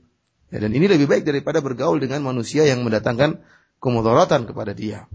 Ya, 0.49 0.63
dan 0.63 0.71
ini 0.73 0.89
lebih 0.89 1.05
baik 1.05 1.23
daripada 1.27 1.61
bergaul 1.61 2.01
dengan 2.01 2.25
manusia 2.25 2.65
yang 2.65 2.81
mendatangkan 2.81 3.43
kemudaratan 3.77 4.49
kepada 4.49 4.73
dia. 4.73 5.05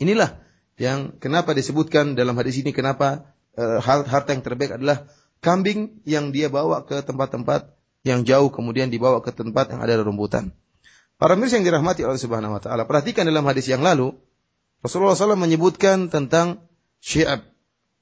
Inilah 0.00 0.40
yang 0.80 1.16
kenapa 1.20 1.52
disebutkan 1.52 2.16
dalam 2.16 2.36
hadis 2.40 2.60
ini 2.60 2.72
kenapa 2.72 3.36
e, 3.52 3.80
harta 3.84 4.32
yang 4.32 4.44
terbaik 4.44 4.80
adalah 4.80 5.08
kambing 5.44 6.00
yang 6.08 6.32
dia 6.32 6.48
bawa 6.48 6.88
ke 6.88 7.04
tempat-tempat 7.04 7.76
yang 8.00 8.24
jauh 8.24 8.48
kemudian 8.48 8.88
dibawa 8.88 9.20
ke 9.20 9.32
tempat 9.32 9.76
yang 9.76 9.80
ada 9.84 10.00
rumputan. 10.00 10.56
Para 11.20 11.36
mirsa 11.36 11.60
yang 11.60 11.68
dirahmati 11.68 12.00
Allah 12.00 12.16
Subhanahu 12.16 12.56
wa 12.56 12.62
taala, 12.64 12.88
perhatikan 12.88 13.28
dalam 13.28 13.44
hadis 13.44 13.68
yang 13.68 13.84
lalu 13.84 14.16
Rasulullah 14.80 15.12
SAW 15.12 15.36
menyebutkan 15.36 16.08
tentang 16.08 16.64
syi'ab. 17.04 17.44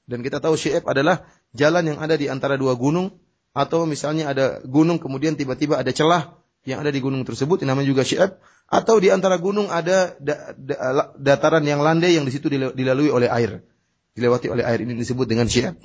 Dan 0.09 0.25
kita 0.25 0.41
tahu 0.41 0.57
syi'ab 0.57 0.89
adalah 0.89 1.21
jalan 1.53 1.93
yang 1.93 1.99
ada 2.01 2.17
di 2.17 2.25
antara 2.25 2.57
dua 2.57 2.73
gunung 2.73 3.21
atau 3.53 3.85
misalnya 3.85 4.33
ada 4.33 4.45
gunung 4.65 4.97
kemudian 4.97 5.37
tiba-tiba 5.37 5.77
ada 5.77 5.93
celah 5.93 6.37
yang 6.65 6.81
ada 6.81 6.89
di 6.89 6.97
gunung 7.01 7.21
tersebut 7.25 7.61
yang 7.61 7.77
namanya 7.77 7.93
juga 7.93 8.01
syi'ab 8.05 8.41
atau 8.69 9.01
di 9.01 9.09
antara 9.09 9.41
gunung 9.41 9.69
ada 9.73 10.13
da, 10.21 10.53
da, 10.53 10.75
dataran 11.17 11.65
yang 11.65 11.81
landai 11.81 12.13
yang 12.13 12.29
di 12.29 12.33
situ 12.33 12.45
dilalui 12.49 13.09
oleh 13.09 13.25
air 13.25 13.65
dilewati 14.13 14.53
oleh 14.53 14.61
air 14.61 14.85
ini 14.85 14.93
disebut 14.93 15.25
dengan 15.25 15.49
syi'ab 15.49 15.81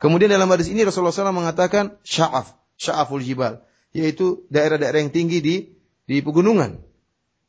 kemudian 0.00 0.32
dalam 0.32 0.48
hadis 0.48 0.72
ini 0.72 0.88
Rasulullah 0.88 1.12
SAW 1.12 1.36
mengatakan 1.36 2.00
sya'af 2.00 2.56
sya'aful 2.80 3.20
jibal 3.20 3.60
yaitu 3.92 4.48
daerah-daerah 4.48 5.04
yang 5.04 5.12
tinggi 5.12 5.44
di 5.44 5.56
di 6.08 6.24
pegunungan 6.24 6.80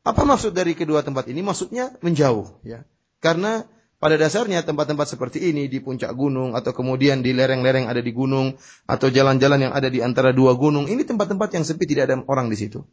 Apa 0.04 0.28
maksud 0.28 0.52
dari 0.52 0.76
kedua 0.76 1.00
tempat 1.00 1.32
ini? 1.32 1.40
Maksudnya 1.40 1.96
menjauh, 2.04 2.60
ya. 2.60 2.84
Karena 3.24 3.64
pada 4.04 4.20
dasarnya 4.20 4.60
tempat-tempat 4.60 5.16
seperti 5.16 5.48
ini 5.48 5.64
di 5.64 5.80
puncak 5.80 6.12
gunung 6.12 6.52
atau 6.52 6.76
kemudian 6.76 7.24
di 7.24 7.32
lereng-lereng 7.32 7.88
ada 7.88 8.04
di 8.04 8.12
gunung 8.12 8.52
atau 8.84 9.08
jalan-jalan 9.08 9.64
yang 9.64 9.72
ada 9.72 9.88
di 9.88 10.04
antara 10.04 10.28
dua 10.36 10.52
gunung, 10.60 10.92
ini 10.92 11.08
tempat-tempat 11.08 11.56
yang 11.56 11.64
sepi 11.64 11.88
tidak 11.88 12.12
ada 12.12 12.20
orang 12.28 12.52
di 12.52 12.56
situ. 12.60 12.84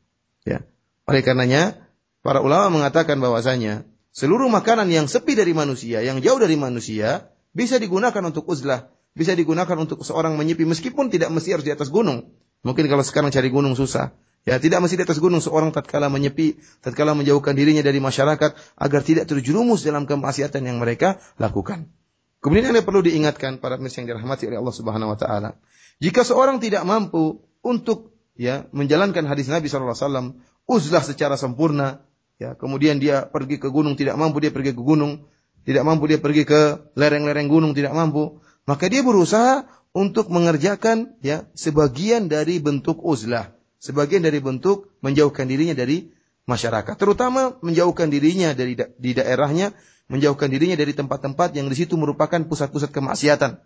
Ya. 0.48 0.64
Oleh 1.12 1.20
karenanya 1.20 1.84
para 2.24 2.40
ulama 2.40 2.72
mengatakan 2.72 3.20
bahwasanya 3.20 3.84
seluruh 4.16 4.48
makanan 4.48 4.88
yang 4.88 5.12
sepi 5.12 5.36
dari 5.36 5.52
manusia, 5.52 6.00
yang 6.00 6.24
jauh 6.24 6.40
dari 6.40 6.56
manusia 6.56 7.28
bisa 7.52 7.76
digunakan 7.76 8.24
untuk 8.24 8.48
uzlah, 8.48 8.88
bisa 9.12 9.36
digunakan 9.36 9.76
untuk 9.76 10.08
seorang 10.08 10.40
menyepi 10.40 10.64
meskipun 10.64 11.12
tidak 11.12 11.28
mesti 11.28 11.60
harus 11.60 11.68
di 11.68 11.76
atas 11.76 11.92
gunung. 11.92 12.32
Mungkin 12.64 12.88
kalau 12.88 13.04
sekarang 13.04 13.36
cari 13.36 13.52
gunung 13.52 13.76
susah. 13.76 14.16
Ya, 14.42 14.58
tidak 14.58 14.82
mesti 14.82 14.98
di 14.98 15.06
atas 15.06 15.22
gunung 15.22 15.38
seorang 15.38 15.70
tatkala 15.70 16.10
menyepi, 16.10 16.58
tatkala 16.82 17.14
menjauhkan 17.14 17.54
dirinya 17.54 17.86
dari 17.86 18.02
masyarakat 18.02 18.58
agar 18.58 19.02
tidak 19.06 19.30
terjerumus 19.30 19.86
dalam 19.86 20.10
kemaksiatan 20.10 20.66
yang 20.66 20.82
mereka 20.82 21.22
lakukan. 21.38 21.94
Kemudian 22.42 22.74
yang 22.74 22.82
perlu 22.82 23.06
diingatkan 23.06 23.62
para 23.62 23.78
pemirsa 23.78 24.02
yang 24.02 24.18
dirahmati 24.18 24.50
oleh 24.50 24.58
Allah 24.58 24.74
Subhanahu 24.74 25.14
wa 25.14 25.18
taala. 25.20 25.62
Jika 26.02 26.26
seorang 26.26 26.58
tidak 26.58 26.82
mampu 26.90 27.46
untuk 27.62 28.18
ya 28.34 28.66
menjalankan 28.74 29.30
hadis 29.30 29.46
Nabi 29.46 29.70
sallallahu 29.70 29.94
alaihi 29.94 30.06
wasallam 30.10 30.28
uzlah 30.66 31.06
secara 31.06 31.38
sempurna, 31.38 32.02
ya, 32.42 32.58
kemudian 32.58 32.98
dia 32.98 33.30
pergi 33.30 33.62
ke 33.62 33.70
gunung 33.70 33.94
tidak 33.94 34.18
mampu 34.18 34.42
dia 34.42 34.50
pergi 34.50 34.74
ke 34.74 34.82
gunung, 34.82 35.30
tidak 35.70 35.86
mampu 35.86 36.10
dia 36.10 36.18
pergi 36.18 36.50
ke 36.50 36.90
lereng-lereng 36.98 37.46
gunung 37.46 37.78
tidak 37.78 37.94
mampu, 37.94 38.42
maka 38.66 38.90
dia 38.90 39.06
berusaha 39.06 39.70
untuk 39.94 40.34
mengerjakan 40.34 41.14
ya 41.22 41.46
sebagian 41.54 42.26
dari 42.26 42.58
bentuk 42.58 43.06
uzlah 43.06 43.61
sebagian 43.82 44.22
dari 44.22 44.38
bentuk 44.38 44.94
menjauhkan 45.02 45.50
dirinya 45.50 45.74
dari 45.74 46.14
masyarakat, 46.46 46.94
terutama 46.96 47.58
menjauhkan 47.66 48.14
dirinya 48.14 48.54
dari 48.54 48.78
da 48.78 48.86
di 48.94 49.18
daerahnya, 49.18 49.74
menjauhkan 50.08 50.54
dirinya 50.54 50.78
dari 50.78 50.94
tempat-tempat 50.94 51.58
yang 51.58 51.66
di 51.66 51.76
situ 51.76 51.98
merupakan 51.98 52.38
pusat-pusat 52.46 52.94
kemaksiatan. 52.94 53.58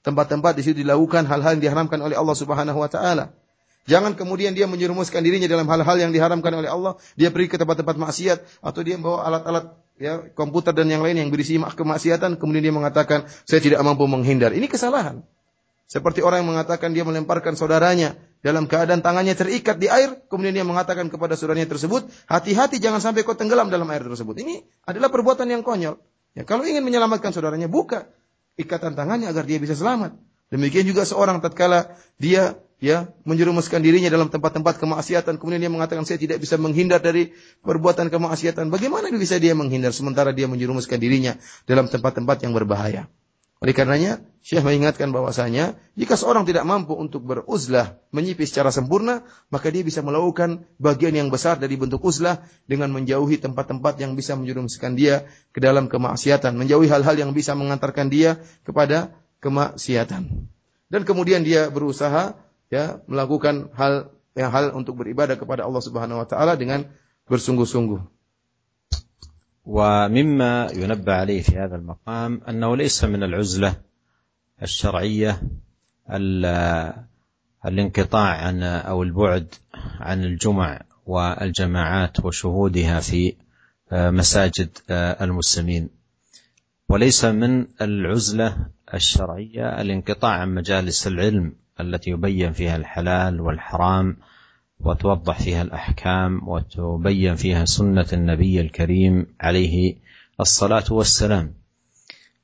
Tempat-tempat 0.00 0.58
di 0.58 0.62
situ 0.66 0.82
dilakukan 0.82 1.28
hal-hal 1.28 1.60
yang 1.60 1.62
diharamkan 1.62 2.00
oleh 2.02 2.18
Allah 2.18 2.34
Subhanahu 2.34 2.82
wa 2.82 2.90
taala. 2.90 3.30
Jangan 3.88 4.12
kemudian 4.12 4.52
dia 4.52 4.68
menyerumuskan 4.68 5.24
dirinya 5.24 5.48
dalam 5.48 5.64
hal-hal 5.64 5.96
yang 5.96 6.12
diharamkan 6.12 6.52
oleh 6.52 6.68
Allah, 6.68 7.00
dia 7.16 7.32
pergi 7.32 7.48
ke 7.48 7.56
tempat-tempat 7.56 7.96
maksiat 7.96 8.38
atau 8.60 8.80
dia 8.84 9.00
membawa 9.00 9.24
alat-alat 9.24 9.64
ya 10.00 10.24
komputer 10.32 10.72
dan 10.72 10.88
yang 10.88 11.04
lain 11.04 11.20
yang 11.20 11.28
berisi 11.28 11.60
kemaksiatan 11.60 12.40
kemudian 12.40 12.64
dia 12.64 12.72
mengatakan 12.72 13.28
saya 13.44 13.60
tidak 13.60 13.80
mampu 13.84 14.08
menghindar. 14.08 14.56
Ini 14.56 14.64
kesalahan. 14.68 15.20
Seperti 15.90 16.22
orang 16.24 16.44
yang 16.46 16.56
mengatakan 16.56 16.94
dia 16.94 17.04
melemparkan 17.04 17.58
saudaranya 17.58 18.16
dalam 18.40 18.64
keadaan 18.64 19.04
tangannya 19.04 19.36
terikat 19.36 19.76
di 19.76 19.92
air, 19.92 20.24
kemudian 20.32 20.56
dia 20.56 20.64
mengatakan 20.64 21.12
kepada 21.12 21.36
saudaranya 21.36 21.68
tersebut, 21.68 22.08
hati-hati 22.24 22.80
jangan 22.80 23.04
sampai 23.04 23.20
kau 23.24 23.36
tenggelam 23.36 23.68
dalam 23.68 23.84
air 23.92 24.00
tersebut. 24.00 24.40
Ini 24.40 24.64
adalah 24.88 25.12
perbuatan 25.12 25.44
yang 25.44 25.60
konyol. 25.60 26.00
Ya, 26.32 26.42
kalau 26.48 26.64
ingin 26.64 26.80
menyelamatkan 26.80 27.36
saudaranya, 27.36 27.68
buka 27.68 28.08
ikatan 28.56 28.96
tangannya 28.96 29.28
agar 29.28 29.44
dia 29.44 29.60
bisa 29.60 29.76
selamat. 29.76 30.16
Demikian 30.50 30.88
juga 30.88 31.06
seorang 31.06 31.38
tatkala 31.38 31.94
dia 32.18 32.58
ya 32.80 33.12
menjerumuskan 33.28 33.84
dirinya 33.84 34.08
dalam 34.08 34.32
tempat-tempat 34.32 34.80
kemaksiatan, 34.80 35.36
kemudian 35.36 35.60
dia 35.60 35.70
mengatakan 35.70 36.08
saya 36.08 36.16
tidak 36.16 36.40
bisa 36.40 36.56
menghindar 36.56 36.98
dari 36.98 37.30
perbuatan 37.60 38.08
kemaksiatan. 38.08 38.72
Bagaimana 38.72 39.12
bisa 39.14 39.36
dia 39.36 39.52
menghindar 39.52 39.92
sementara 39.92 40.32
dia 40.32 40.48
menjerumuskan 40.48 40.96
dirinya 40.96 41.36
dalam 41.68 41.86
tempat-tempat 41.86 42.42
yang 42.42 42.56
berbahaya? 42.56 43.06
Oleh 43.60 43.76
karenanya, 43.76 44.24
Syekh 44.40 44.64
mengingatkan 44.64 45.12
bahwasanya 45.12 45.76
jika 45.92 46.16
seorang 46.16 46.48
tidak 46.48 46.64
mampu 46.64 46.96
untuk 46.96 47.28
beruzlah, 47.28 48.00
menyipi 48.08 48.48
secara 48.48 48.72
sempurna, 48.72 49.20
maka 49.52 49.68
dia 49.68 49.84
bisa 49.84 50.00
melakukan 50.00 50.64
bagian 50.80 51.12
yang 51.12 51.28
besar 51.28 51.60
dari 51.60 51.76
bentuk 51.76 52.00
uzlah 52.00 52.40
dengan 52.64 52.88
menjauhi 52.88 53.36
tempat-tempat 53.36 54.00
yang 54.00 54.16
bisa 54.16 54.32
menjerumuskan 54.32 54.96
dia 54.96 55.28
ke 55.52 55.60
dalam 55.60 55.92
kemaksiatan, 55.92 56.56
menjauhi 56.56 56.88
hal-hal 56.88 57.20
yang 57.20 57.36
bisa 57.36 57.52
mengantarkan 57.52 58.08
dia 58.08 58.40
kepada 58.64 59.12
kemaksiatan. 59.44 60.48
Dan 60.88 61.02
kemudian 61.04 61.44
dia 61.44 61.68
berusaha 61.68 62.40
ya 62.72 63.04
melakukan 63.04 63.68
hal 63.76 64.08
yang 64.32 64.48
hal 64.48 64.72
untuk 64.72 65.04
beribadah 65.04 65.36
kepada 65.36 65.68
Allah 65.68 65.84
Subhanahu 65.84 66.16
wa 66.16 66.24
taala 66.24 66.56
dengan 66.56 66.88
bersungguh-sungguh. 67.28 68.19
ومما 69.64 70.68
ينبه 70.74 71.12
عليه 71.14 71.42
في 71.42 71.58
هذا 71.58 71.76
المقام 71.76 72.40
أنه 72.48 72.76
ليس 72.76 73.04
من 73.04 73.22
العزلة 73.22 73.74
الشرعية 74.62 75.42
الانقطاع 77.66 78.36
عن 78.46 78.62
أو 78.62 79.02
البعد 79.02 79.54
عن 80.00 80.24
الجمع 80.24 80.80
والجماعات 81.06 82.24
وشهودها 82.24 83.00
في 83.00 83.34
مساجد 83.92 84.78
المسلمين. 84.90 85.88
وليس 86.88 87.24
من 87.24 87.66
العزلة 87.80 88.56
الشرعية 88.94 89.80
الانقطاع 89.80 90.30
عن 90.30 90.54
مجالس 90.54 91.06
العلم 91.06 91.52
التي 91.80 92.10
يبين 92.10 92.52
فيها 92.52 92.76
الحلال 92.76 93.40
والحرام 93.40 94.16
وتوضح 94.84 95.40
فيها 95.40 95.62
الأحكام 95.62 96.48
وتبين 96.48 97.34
فيها 97.34 97.64
سنة 97.64 98.06
النبي 98.12 98.60
الكريم 98.60 99.26
عليه 99.40 99.96
الصلاة 100.40 100.84
والسلام. 100.90 101.54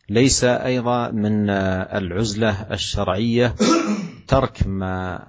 ليس 0.09 0.45
أيضا 0.45 1.11
من 1.11 1.51
العزلة 1.51 2.73
الشرعية 2.73 3.55
ترك 4.29 4.67
ما 4.67 5.27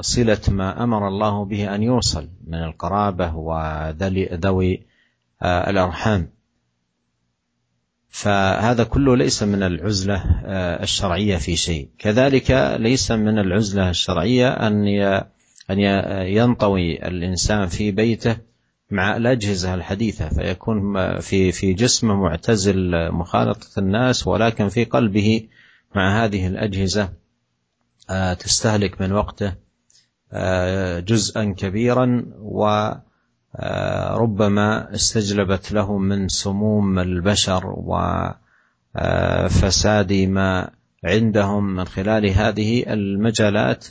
صلة 0.00 0.40
ما 0.48 0.82
أمر 0.82 1.08
الله 1.08 1.44
به 1.44 1.74
أن 1.74 1.82
يوصل 1.82 2.28
من 2.46 2.62
القرابة 2.62 3.36
وذوي 3.36 4.82
الأرحام. 5.42 6.30
فهذا 8.08 8.84
كله 8.84 9.16
ليس 9.16 9.42
من 9.42 9.62
العزلة 9.62 10.24
الشرعية 10.82 11.36
في 11.36 11.56
شيء. 11.56 11.88
كذلك 11.98 12.76
ليس 12.80 13.10
من 13.10 13.38
العزلة 13.38 13.90
الشرعية 13.90 14.48
أن 14.48 14.86
أن 15.70 15.78
ينطوي 16.26 17.06
الإنسان 17.08 17.66
في 17.66 17.90
بيته 17.90 18.36
مع 18.90 19.16
الأجهزة 19.16 19.74
الحديثة 19.74 20.28
فيكون 20.28 20.94
في 21.20 21.52
في 21.52 21.72
جسمه 21.72 22.14
معتزل 22.14 23.12
مخالطة 23.12 23.78
الناس 23.78 24.26
ولكن 24.26 24.68
في 24.68 24.84
قلبه 24.84 25.48
مع 25.94 26.24
هذه 26.24 26.46
الأجهزة 26.46 27.12
تستهلك 28.38 29.00
من 29.00 29.12
وقته 29.12 29.54
جزءا 31.00 31.54
كبيرا 31.58 32.24
وربما 33.58 34.94
استجلبت 34.94 35.72
له 35.72 35.98
من 35.98 36.28
سموم 36.28 36.98
البشر 36.98 37.74
وفساد 38.96 40.12
ما 40.12 40.70
عندهم 41.04 41.74
من 41.76 41.84
خلال 41.84 42.26
هذه 42.26 42.92
المجالات. 42.92 43.86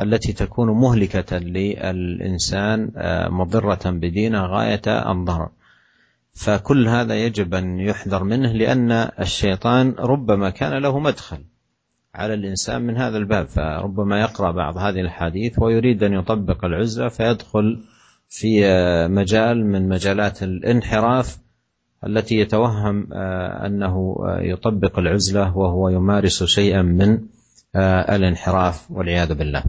التي 0.00 0.32
تكون 0.32 0.70
مهلكة 0.70 1.38
للإنسان 1.38 2.90
مضرة 3.30 3.90
بدينه 3.90 4.46
غاية 4.46 4.82
الضرر. 4.86 5.48
فكل 6.34 6.88
هذا 6.88 7.14
يجب 7.14 7.54
أن 7.54 7.80
يحذر 7.80 8.24
منه 8.24 8.52
لأن 8.52 8.92
الشيطان 9.20 9.94
ربما 9.98 10.50
كان 10.50 10.82
له 10.82 10.98
مدخل 10.98 11.38
على 12.14 12.34
الإنسان 12.34 12.82
من 12.82 12.96
هذا 12.96 13.16
الباب. 13.16 13.48
فربما 13.48 14.20
يقرأ 14.20 14.50
بعض 14.50 14.78
هذه 14.78 15.00
الحديث 15.00 15.58
ويريد 15.58 16.02
أن 16.02 16.12
يطبق 16.12 16.64
العزلة 16.64 17.08
فيدخل 17.08 17.82
في 18.28 18.60
مجال 19.08 19.66
من 19.66 19.88
مجالات 19.88 20.42
الانحراف 20.42 21.38
التي 22.06 22.38
يتوهم 22.38 23.12
أنه 23.66 24.16
يطبق 24.26 24.98
العزلة 24.98 25.56
وهو 25.56 25.88
يمارس 25.88 26.44
شيئا 26.44 26.82
من 26.82 27.20
الانحراف 27.76 28.90
والعياذ 28.90 29.34
بالله. 29.34 29.62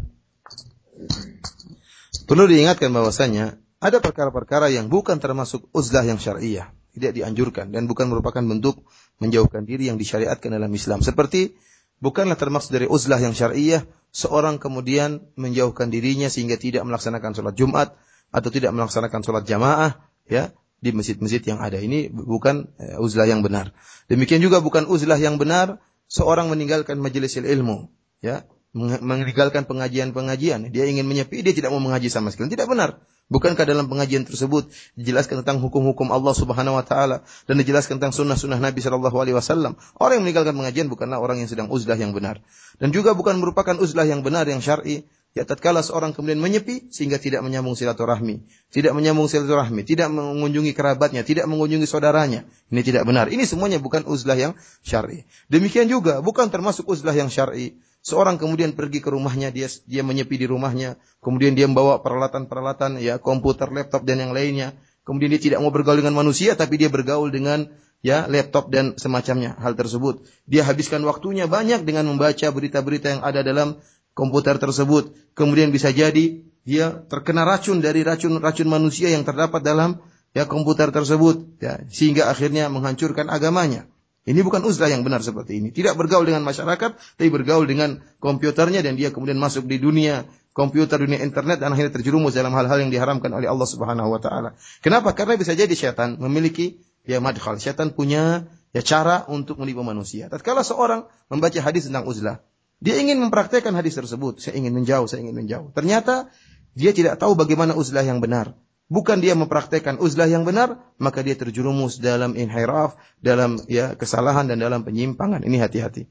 Perlu 2.29 2.45
diingatkan 2.45 2.93
bahwasanya 2.93 3.57
ada 3.81 3.97
perkara-perkara 3.97 4.69
yang 4.69 4.85
bukan 4.85 5.17
termasuk 5.17 5.65
uzlah 5.73 6.05
yang 6.05 6.21
syariah, 6.21 6.69
tidak 6.93 7.17
dianjurkan 7.17 7.73
dan 7.73 7.89
bukan 7.89 8.05
merupakan 8.05 8.45
bentuk 8.45 8.85
menjauhkan 9.17 9.65
diri 9.65 9.89
yang 9.89 9.97
disyariatkan 9.97 10.53
dalam 10.53 10.69
Islam. 10.69 11.01
Seperti 11.01 11.57
bukanlah 11.97 12.37
termasuk 12.37 12.69
dari 12.69 12.85
uzlah 12.85 13.17
yang 13.17 13.33
syariah 13.33 13.81
seorang 14.13 14.61
kemudian 14.61 15.25
menjauhkan 15.41 15.89
dirinya 15.89 16.29
sehingga 16.29 16.61
tidak 16.61 16.85
melaksanakan 16.85 17.33
sholat 17.33 17.57
Jumat 17.57 17.97
atau 18.29 18.49
tidak 18.53 18.77
melaksanakan 18.77 19.25
sholat 19.25 19.49
jamaah 19.49 19.97
ya 20.29 20.53
di 20.85 20.93
masjid-masjid 20.93 21.41
yang 21.41 21.57
ada. 21.57 21.81
Ini 21.81 22.13
bukan 22.13 22.69
eh, 22.77 23.01
uzlah 23.01 23.25
yang 23.25 23.41
benar. 23.41 23.73
Demikian 24.05 24.37
juga 24.37 24.61
bukan 24.61 24.85
uzlah 24.85 25.17
yang 25.17 25.41
benar 25.41 25.81
seorang 26.05 26.45
meninggalkan 26.53 27.01
majelis 27.01 27.41
ilmu 27.41 27.89
ya 28.21 28.45
meninggalkan 28.75 29.65
pengajian-pengajian. 29.65 30.69
Dia 30.69 30.85
ingin 30.85 31.05
menyepi, 31.09 31.41
dia 31.41 31.53
tidak 31.57 31.73
mau 31.73 31.81
mengaji 31.81 32.11
sama 32.13 32.29
sekali. 32.29 32.53
Tidak 32.53 32.69
benar. 32.69 33.01
Bukankah 33.29 33.61
dalam 33.61 33.85
pengajian 33.85 34.25
tersebut 34.25 34.73
dijelaskan 34.97 35.45
tentang 35.45 35.61
hukum-hukum 35.61 36.09
Allah 36.09 36.33
Subhanahu 36.33 36.81
wa 36.81 36.85
taala 36.85 37.21
dan 37.45 37.61
dijelaskan 37.61 38.01
tentang 38.01 38.09
sunnah-sunnah 38.09 38.57
Nabi 38.57 38.81
Shallallahu 38.81 39.13
alaihi 39.21 39.37
wasallam? 39.37 39.77
Orang 40.01 40.21
yang 40.21 40.23
meninggalkan 40.25 40.57
pengajian 40.57 40.89
bukanlah 40.89 41.21
orang 41.21 41.37
yang 41.37 41.45
sedang 41.45 41.69
uzlah 41.69 41.93
yang 41.93 42.09
benar. 42.09 42.41
Dan 42.81 42.89
juga 42.89 43.13
bukan 43.13 43.37
merupakan 43.37 43.77
uzlah 43.77 44.09
yang 44.09 44.25
benar 44.25 44.49
yang 44.49 44.65
syar'i 44.65 45.05
Ya 45.37 45.45
tatkala 45.45 45.85
seorang 45.85 46.09
kemudian 46.09 46.41
menyepi 46.41 46.89
sehingga 46.89 47.21
tidak 47.21 47.45
menyambung 47.45 47.77
silaturahmi, 47.77 48.49
tidak 48.73 48.97
menyambung 48.97 49.29
silaturahmi, 49.29 49.85
tidak 49.85 50.09
mengunjungi 50.09 50.73
kerabatnya, 50.73 51.21
tidak 51.21 51.45
mengunjungi 51.45 51.85
saudaranya. 51.85 52.49
Ini 52.73 52.81
tidak 52.81 53.05
benar. 53.05 53.29
Ini 53.29 53.45
semuanya 53.45 53.77
bukan 53.77 54.09
uzlah 54.09 54.33
yang 54.33 54.57
syar'i. 54.81 55.29
Demikian 55.45 55.85
juga 55.85 56.25
bukan 56.25 56.49
termasuk 56.49 56.89
uzlah 56.89 57.13
yang 57.13 57.29
syar'i. 57.29 57.77
Seorang 57.99 58.39
kemudian 58.39 58.71
pergi 58.73 59.03
ke 59.03 59.11
rumahnya, 59.11 59.51
dia 59.51 59.67
dia 59.83 60.01
menyepi 60.07 60.39
di 60.39 60.47
rumahnya, 60.47 60.95
kemudian 61.19 61.51
dia 61.51 61.67
membawa 61.67 61.99
peralatan-peralatan 61.99 63.03
ya 63.03 63.19
komputer, 63.19 63.67
laptop 63.69 64.07
dan 64.07 64.23
yang 64.23 64.31
lainnya. 64.31 64.71
Kemudian 65.03 65.33
dia 65.35 65.41
tidak 65.41 65.59
mau 65.65 65.73
bergaul 65.73 65.99
dengan 65.99 66.15
manusia 66.15 66.53
tapi 66.53 66.77
dia 66.77 66.85
bergaul 66.85 67.33
dengan 67.33 67.65
ya 68.05 68.29
laptop 68.29 68.71
dan 68.71 68.95
semacamnya 68.95 69.57
hal 69.59 69.75
tersebut. 69.75 70.23
Dia 70.45 70.63
habiskan 70.63 71.03
waktunya 71.03 71.49
banyak 71.49 71.83
dengan 71.83 72.07
membaca 72.07 72.47
berita-berita 72.53 73.17
yang 73.17 73.21
ada 73.25 73.41
dalam 73.41 73.81
komputer 74.15 74.61
tersebut. 74.61 75.11
Kemudian 75.35 75.73
bisa 75.73 75.91
jadi 75.91 76.45
dia 76.63 77.03
terkena 77.09 77.47
racun 77.47 77.81
dari 77.81 78.05
racun-racun 78.05 78.67
manusia 78.69 79.09
yang 79.09 79.25
terdapat 79.25 79.63
dalam 79.65 79.97
ya 80.37 80.45
komputer 80.45 80.93
tersebut 80.93 81.57
ya 81.57 81.81
sehingga 81.89 82.29
akhirnya 82.29 82.69
menghancurkan 82.69 83.27
agamanya. 83.27 83.89
Ini 84.29 84.45
bukan 84.45 84.61
uzlah 84.61 84.93
yang 84.93 85.01
benar 85.01 85.25
seperti 85.25 85.57
ini. 85.57 85.73
Tidak 85.73 85.97
bergaul 85.97 86.21
dengan 86.21 86.45
masyarakat, 86.45 87.17
tapi 87.17 87.29
bergaul 87.33 87.65
dengan 87.65 87.97
komputernya 88.21 88.85
dan 88.85 88.93
dia 88.93 89.09
kemudian 89.09 89.41
masuk 89.41 89.65
di 89.65 89.81
dunia 89.81 90.29
komputer, 90.53 91.01
dunia 91.01 91.17
internet 91.25 91.57
dan 91.57 91.73
akhirnya 91.73 91.97
terjerumus 91.97 92.37
dalam 92.37 92.53
hal-hal 92.53 92.77
yang 92.77 92.93
diharamkan 92.93 93.33
oleh 93.33 93.49
Allah 93.49 93.65
Subhanahu 93.65 94.13
wa 94.13 94.21
taala. 94.21 94.53
Kenapa? 94.85 95.17
Karena 95.17 95.33
bisa 95.33 95.57
jadi 95.57 95.73
setan 95.73 96.21
memiliki 96.21 96.77
ya 97.09 97.17
madkhal. 97.17 97.57
Setan 97.57 97.97
punya 97.97 98.45
ya 98.69 98.85
cara 98.85 99.25
untuk 99.25 99.57
menipu 99.57 99.81
manusia. 99.81 100.29
Tatkala 100.29 100.61
seorang 100.61 101.09
membaca 101.33 101.57
hadis 101.57 101.89
tentang 101.89 102.05
uzlah, 102.05 102.45
dia 102.79 102.95
ingin 103.01 103.17
mempraktekkan 103.17 103.73
hadis 103.73 103.97
tersebut. 103.97 104.39
Saya 104.39 104.61
ingin 104.61 104.77
menjauh, 104.77 105.09
saya 105.09 105.25
ingin 105.25 105.35
menjauh. 105.35 105.73
Ternyata 105.73 106.29
dia 106.77 106.93
tidak 106.93 107.17
tahu 107.17 107.33
bagaimana 107.33 107.73
uzlah 107.73 108.05
yang 108.05 108.21
benar 108.21 108.53
Bukan 108.92 109.24
dia 109.24 109.32
mempraktekkan 109.32 109.96
uzlah 109.96 110.28
yang 110.28 110.44
benar, 110.44 110.76
maka 111.00 111.24
dia 111.24 111.34
terjerumus 111.34 111.98
dalam 111.98 112.36
inhiraf, 112.36 112.94
dalam 113.18 113.56
ya 113.66 113.96
kesalahan 113.96 114.46
dan 114.46 114.60
dalam 114.60 114.84
penyimpangan. 114.84 115.42
Ini 115.42 115.58
hati-hati. 115.60 116.06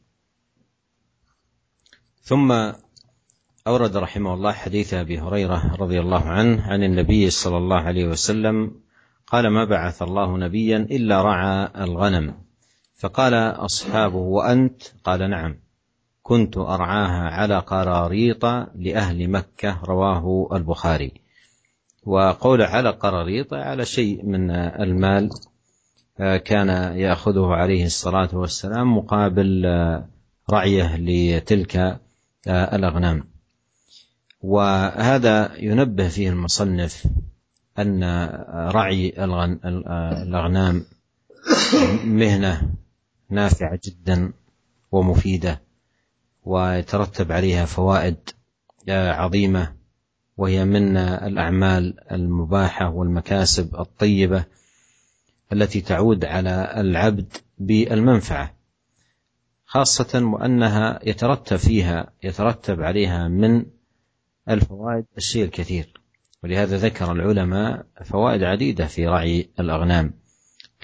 ثم 2.24 2.56
أورد 3.68 3.98
رحمه 3.98 4.34
الله 4.34 4.52
حديث 4.52 4.94
أبي 4.94 5.20
هريرة 5.20 5.76
رضي 5.76 6.00
الله 6.00 6.24
عنه 6.24 6.64
عن 6.72 6.84
النبي 6.84 7.30
صلى 7.30 7.58
الله 7.58 7.82
عليه 7.82 8.06
وسلم 8.16 8.72
قال 9.28 9.48
ما 9.48 9.66
بعث 9.66 10.02
الله 10.02 10.38
نبيا 10.38 10.78
إلا 10.78 11.22
رعى 11.22 11.84
الغنم 11.84 12.34
فقال 12.96 13.34
أصحابه 13.68 14.18
وأنت 14.18 14.82
قال 15.04 15.30
نعم 15.30 15.60
كنت 16.22 16.58
أرعاها 16.58 17.30
على 17.30 17.60
قراريط 17.60 18.46
لأهل 18.76 19.30
مكة 19.30 19.84
رواه 19.84 20.50
البخاري 20.54 21.12
وقول 22.09 22.63
على 22.63 22.91
قراريط 22.91 23.55
على 23.55 23.85
شيء 23.85 24.27
من 24.27 24.51
المال 24.51 25.31
آه، 26.21 26.37
كان 26.37 26.69
يأخذه 26.99 27.47
عليه 27.47 27.87
الصلاة 27.87 28.29
والسلام 28.33 28.97
مقابل 28.97 29.67
آه، 29.67 30.09
رعية 30.51 30.97
لتلك 30.97 31.77
آه، 31.77 32.77
الأغنام. 32.77 33.25
وهذا 34.41 35.57
ينبه 35.59 36.09
فيه 36.09 36.29
المصنف 36.31 37.07
أن 37.79 38.05
رعي 38.75 39.15
الأغنام 40.23 40.85
مهنة 42.05 42.71
نافعة 43.31 43.81
جدا 43.85 44.33
ومفيدة 44.93 45.61
ويترتب 46.45 47.33
عليها 47.33 47.65
فوائد 47.65 48.17
عظيمة. 48.89 49.78
وهي 50.39 50.65
من 50.65 50.97
الأعمال 50.97 52.13
المباحة 52.13 52.91
والمكاسب 52.91 53.81
الطيبة 53.81 54.45
التي 55.53 55.81
تعود 55.81 56.25
على 56.25 56.73
العبد 56.77 57.37
بالمنفعة 57.59 58.55
خاصة 59.67 60.25
وأنها 60.25 61.01
يترتب 61.03 61.57
فيها 61.57 62.13
يترتب 62.23 62.83
عليها 62.83 63.29
من 63.29 63.67
الفوائد 64.49 65.05
الشيء 65.17 65.45
الكثير. 65.45 66.01
ولهذا 66.45 66.77
ذكر 66.77 67.13
العلماء 67.13 67.87
فوائد 68.05 68.43
عديدة 68.43 68.87
في 68.87 69.07
رعي 69.07 69.51
الأغنام 69.61 70.15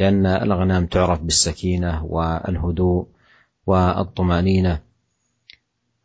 لأن 0.01 0.27
الأغنام 0.27 0.87
تعرف 0.87 1.21
بالسكينة 1.21 2.05
والهدوء 2.05 3.07
والطمأنينة. 3.67 4.81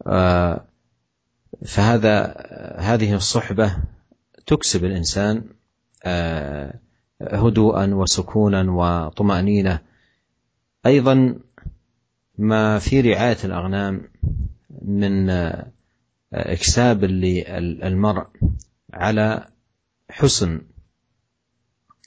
آه، 0.07 0.68
فهذا 1.65 2.35
هذه 2.79 3.15
الصحبة 3.15 3.77
تكسب 4.45 4.85
الإنسان 4.85 5.43
آه، 6.03 6.79
هدوءا 7.21 7.93
وسكونا 7.93 8.71
وطمأنينة. 8.71 9.79
أيضا 10.85 11.39
ما 12.37 12.79
في 12.79 13.01
رعاية 13.01 13.37
الأغنام 13.43 14.09
من 14.81 15.29
آه، 15.29 15.71
إكساب 16.33 17.03
للمرء 17.03 18.27
على 18.93 19.47
حسن 20.09 20.61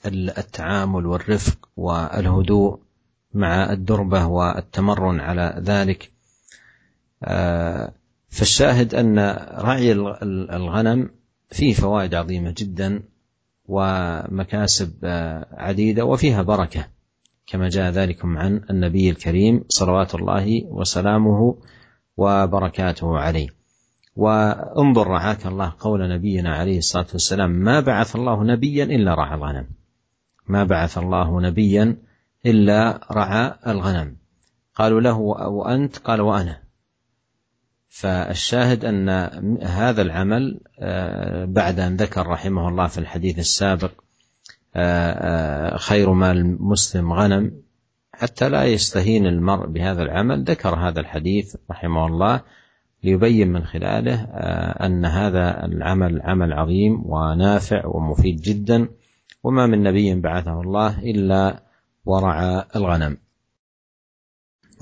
التعامل 0.05 1.05
والرفق 1.05 1.69
والهدوء 1.75 2.79
مع 3.33 3.71
الدربة 3.71 4.25
والتمرن 4.25 5.19
على 5.19 5.61
ذلك. 5.65 6.11
فالشاهد 8.33 8.95
أن 8.95 9.19
رعي 9.59 9.91
الغنم 10.53 11.09
فيه 11.49 11.73
فوائد 11.73 12.13
عظيمة 12.15 12.53
جدا 12.57 13.03
ومكاسب 13.65 14.93
عديدة 15.51 16.05
وفيها 16.05 16.41
بركة 16.41 16.87
كما 17.47 17.69
جاء 17.69 17.91
ذلكم 17.91 18.37
عن 18.37 18.61
النبي 18.69 19.09
الكريم 19.09 19.63
صلوات 19.69 20.15
الله 20.15 20.63
وسلامه 20.65 21.57
وبركاته 22.17 23.17
عليه. 23.17 23.47
وانظر 24.15 25.07
رعاك 25.07 25.45
الله 25.45 25.73
قول 25.79 26.09
نبينا 26.09 26.55
عليه 26.55 26.77
الصلاة 26.77 27.07
والسلام 27.13 27.49
ما 27.49 27.79
بعث 27.79 28.15
الله 28.15 28.43
نبيا 28.43 28.83
إلا 28.83 29.15
رعى 29.15 29.35
الغنم. 29.35 29.67
ما 30.47 30.63
بعث 30.63 30.97
الله 30.97 31.41
نبيا 31.41 31.97
إلا 32.45 33.07
رعى 33.11 33.53
الغنم. 33.67 34.15
قالوا 34.75 35.01
له 35.01 35.17
وأنت؟ 35.17 35.97
قال 35.97 36.21
وأنا. 36.21 36.62
فالشاهد 37.93 38.85
أن 38.85 39.09
هذا 39.63 40.01
العمل 40.01 40.59
آه، 40.79 41.45
بعد 41.45 41.79
أن 41.79 41.95
ذكر 41.95 42.27
رحمه 42.27 42.69
الله 42.69 42.87
في 42.87 42.97
الحديث 42.97 43.39
السابق 43.39 43.91
آه، 44.75 45.11
آه، 45.11 45.77
خير 45.77 46.13
مال 46.13 46.37
المسلم 46.37 47.13
غنم 47.13 47.51
حتى 48.13 48.49
لا 48.49 48.63
يستهين 48.63 49.27
المرء 49.27 49.67
بهذا 49.67 50.01
العمل 50.01 50.43
ذكر 50.43 50.75
هذا 50.75 50.99
الحديث 50.99 51.55
رحمه 51.71 52.07
الله 52.07 52.41
ليبين 53.03 53.47
من 53.47 53.63
خلاله 53.63 54.23
أن 54.85 55.05
هذا 55.05 55.65
العمل 55.65 56.21
عمل 56.21 56.53
عظيم 56.53 57.03
ونافع 57.05 57.85
ومفيد 57.85 58.41
جدا 58.41 58.87
وما 59.43 59.67
من 59.67 59.83
نبي 59.83 60.15
بعثه 60.15 60.61
الله 60.61 60.99
إلا 60.99 61.63
ورعى 62.05 62.65
الغنم. 62.75 63.17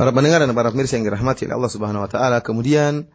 Para 0.02 0.18
pendengar 0.18 0.42
dan 0.42 0.50
para 0.58 0.74
pemirsa 0.74 0.98
yang 0.98 1.06
dirahmati 1.06 1.46
oleh 1.46 1.62
Allah 1.62 1.70
Subhanahu 1.70 2.02
wa 2.02 2.10
taala, 2.10 2.42
kemudian 2.42 3.06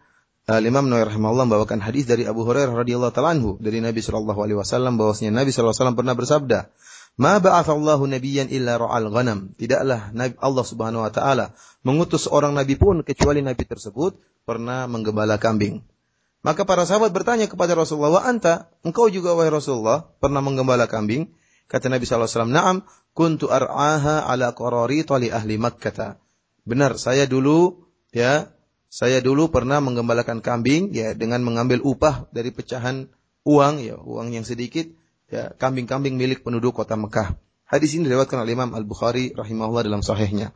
uh, 0.47 0.62
Imam 0.62 0.87
Nawawi 0.87 1.11
rahimahullah 1.11 1.51
membawakan 1.51 1.82
hadis 1.82 2.07
dari 2.07 2.30
Abu 2.30 2.47
Hurairah 2.47 2.78
radhiyallahu 2.78 3.11
taala 3.11 3.34
anhu 3.34 3.59
dari 3.59 3.82
Nabi 3.82 3.99
sallallahu 4.07 4.39
alaihi 4.39 4.55
wasallam 4.55 4.95
bahwasanya 4.95 5.34
Nabi 5.34 5.51
sallallahu 5.51 5.74
alaihi 5.74 5.82
wasallam 5.82 5.99
pernah 5.99 6.14
bersabda, 6.14 6.59
"Ma 7.18 7.43
ba'athallahu 7.43 8.07
nabiyyan 8.07 8.55
illa 8.55 8.78
ra'al 8.78 9.11
ghanam." 9.11 9.51
Tidaklah 9.59 10.14
Nabi 10.14 10.39
Allah 10.39 10.62
Subhanahu 10.62 11.03
wa 11.03 11.11
taala 11.11 11.59
mengutus 11.82 12.30
seorang 12.30 12.55
nabi 12.55 12.78
pun 12.78 13.03
kecuali 13.03 13.43
nabi 13.43 13.66
tersebut 13.66 14.22
pernah 14.47 14.87
menggembala 14.87 15.43
kambing. 15.43 15.82
Maka 16.47 16.62
para 16.62 16.87
sahabat 16.87 17.11
bertanya 17.11 17.51
kepada 17.51 17.74
Rasulullah, 17.74 18.22
"Wa 18.22 18.30
anta, 18.30 18.70
engkau 18.87 19.11
juga 19.11 19.34
wahai 19.34 19.51
Rasulullah, 19.51 20.07
pernah 20.22 20.39
menggembala 20.39 20.87
kambing?" 20.87 21.34
Kata 21.66 21.91
Nabi 21.91 22.07
sallallahu 22.07 22.30
alaihi 22.30 22.39
wasallam, 22.39 22.55
"Na'am, 22.55 22.76
kuntu 23.11 23.51
ar'aha 23.51 24.22
ala 24.30 24.55
qarari 24.55 25.03
li 25.03 25.34
ahli 25.34 25.59
Makkah." 25.59 26.22
Benar, 26.67 26.99
saya 26.99 27.31
dulu 27.31 27.87
ya, 28.11 28.51
saya 28.91 29.23
dulu 29.23 29.55
pernah 29.55 29.79
menggembalakan 29.79 30.43
kambing 30.43 30.91
ya 30.91 31.14
dengan 31.14 31.47
mengambil 31.47 31.79
upah 31.87 32.27
dari 32.35 32.51
pecahan 32.51 33.07
uang 33.47 33.75
ya, 33.87 33.95
uang 34.03 34.35
yang 34.35 34.43
sedikit 34.43 34.91
ya, 35.31 35.55
kambing-kambing 35.55 36.19
milik 36.19 36.43
penduduk 36.43 36.75
kota 36.75 36.99
Mekah. 36.99 37.39
Hadis 37.71 37.95
ini 37.95 38.11
diriwayatkan 38.11 38.43
oleh 38.43 38.59
Imam 38.59 38.75
Al-Bukhari 38.75 39.35
rahimahullah 39.39 39.87
dalam 39.87 40.03
sahihnya. 40.03 40.51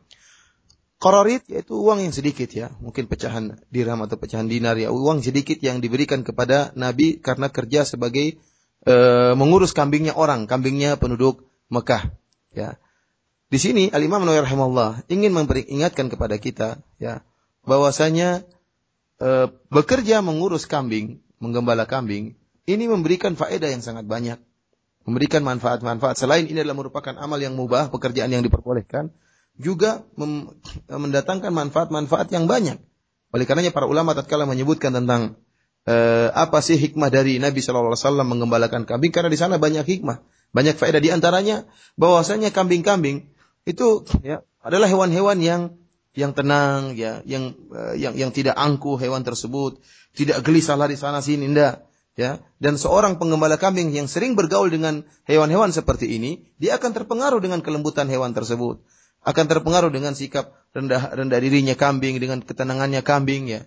Qararit 1.01 1.47
yaitu 1.49 1.79
uang 1.79 2.03
yang 2.03 2.13
sedikit 2.13 2.51
ya, 2.53 2.69
mungkin 2.77 3.09
pecahan 3.09 3.57
dirham 3.73 4.03
atau 4.05 4.21
pecahan 4.21 4.45
dinar 4.45 4.77
ya, 4.77 4.93
uang 4.93 5.25
sedikit 5.25 5.57
yang 5.63 5.81
diberikan 5.81 6.21
kepada 6.21 6.75
Nabi 6.77 7.17
karena 7.17 7.49
kerja 7.49 7.89
sebagai 7.89 8.37
e, 8.85 8.95
mengurus 9.33 9.73
kambingnya 9.73 10.13
orang, 10.13 10.45
kambingnya 10.45 11.01
penduduk 11.01 11.47
Mekah 11.73 12.13
ya. 12.53 12.77
Di 13.51 13.59
sini 13.59 13.91
Al 13.91 13.99
Imam 13.99 14.23
Nawawi 14.23 14.47
rahimahullah 14.47 15.11
ingin 15.11 15.35
memperingatkan 15.35 16.07
kepada 16.07 16.39
kita 16.39 16.79
ya 17.03 17.19
bahwasanya 17.67 18.47
e, 19.19 19.51
bekerja 19.67 20.23
mengurus 20.23 20.63
kambing, 20.63 21.19
menggembala 21.43 21.83
kambing 21.83 22.39
ini 22.63 22.87
memberikan 22.87 23.35
faedah 23.35 23.67
yang 23.67 23.83
sangat 23.83 24.07
banyak. 24.07 24.39
Memberikan 25.03 25.41
manfaat-manfaat. 25.41 26.15
Selain 26.15 26.45
ini 26.45 26.61
adalah 26.61 26.77
merupakan 26.77 27.17
amal 27.17 27.41
yang 27.41 27.57
mubah, 27.57 27.89
pekerjaan 27.89 28.29
yang 28.29 28.45
diperbolehkan, 28.45 29.09
juga 29.57 30.05
mendatangkan 30.87 31.49
manfaat-manfaat 31.49 32.29
yang 32.29 32.45
banyak. 32.45 32.77
Oleh 33.33 33.45
karenanya 33.49 33.73
para 33.73 33.89
ulama 33.89 34.13
tatkala 34.13 34.45
menyebutkan 34.45 34.93
tentang 34.93 35.41
eh, 35.89 36.29
apa 36.29 36.61
sih 36.61 36.77
hikmah 36.77 37.09
dari 37.09 37.41
Nabi 37.41 37.65
Wasallam 37.65 38.29
menggembalakan 38.29 38.85
kambing 38.85 39.09
karena 39.09 39.33
di 39.33 39.39
sana 39.41 39.57
banyak 39.57 39.89
hikmah, 39.89 40.21
banyak 40.53 40.77
faedah 40.77 41.01
di 41.01 41.09
antaranya 41.09 41.65
bahwasanya 41.97 42.53
kambing-kambing 42.53 43.30
itu 43.65 44.05
ya 44.25 44.41
adalah 44.61 44.89
hewan-hewan 44.89 45.37
yang 45.41 45.61
yang 46.11 46.35
tenang 46.35 46.99
ya, 46.99 47.23
yang 47.23 47.55
uh, 47.71 47.95
yang 47.95 48.13
yang 48.19 48.31
tidak 48.35 48.59
angkuh 48.59 48.99
hewan 48.99 49.23
tersebut, 49.23 49.79
tidak 50.11 50.43
gelisah 50.43 50.75
lari 50.75 50.99
sana 50.99 51.23
sini 51.23 51.47
ndak 51.47 51.87
ya. 52.19 52.43
Dan 52.59 52.75
seorang 52.75 53.15
penggembala 53.15 53.55
kambing 53.55 53.95
yang 53.95 54.11
sering 54.11 54.35
bergaul 54.35 54.67
dengan 54.67 55.07
hewan-hewan 55.23 55.71
seperti 55.71 56.11
ini, 56.11 56.51
dia 56.59 56.75
akan 56.75 56.91
terpengaruh 56.91 57.39
dengan 57.39 57.63
kelembutan 57.63 58.11
hewan 58.11 58.35
tersebut. 58.35 58.83
Akan 59.21 59.45
terpengaruh 59.45 59.93
dengan 59.93 60.17
sikap 60.17 60.51
rendah 60.75 61.13
rendah 61.13 61.39
dirinya 61.39 61.77
kambing, 61.77 62.19
dengan 62.19 62.43
ketenangannya 62.43 63.05
kambing 63.05 63.47
ya. 63.47 63.61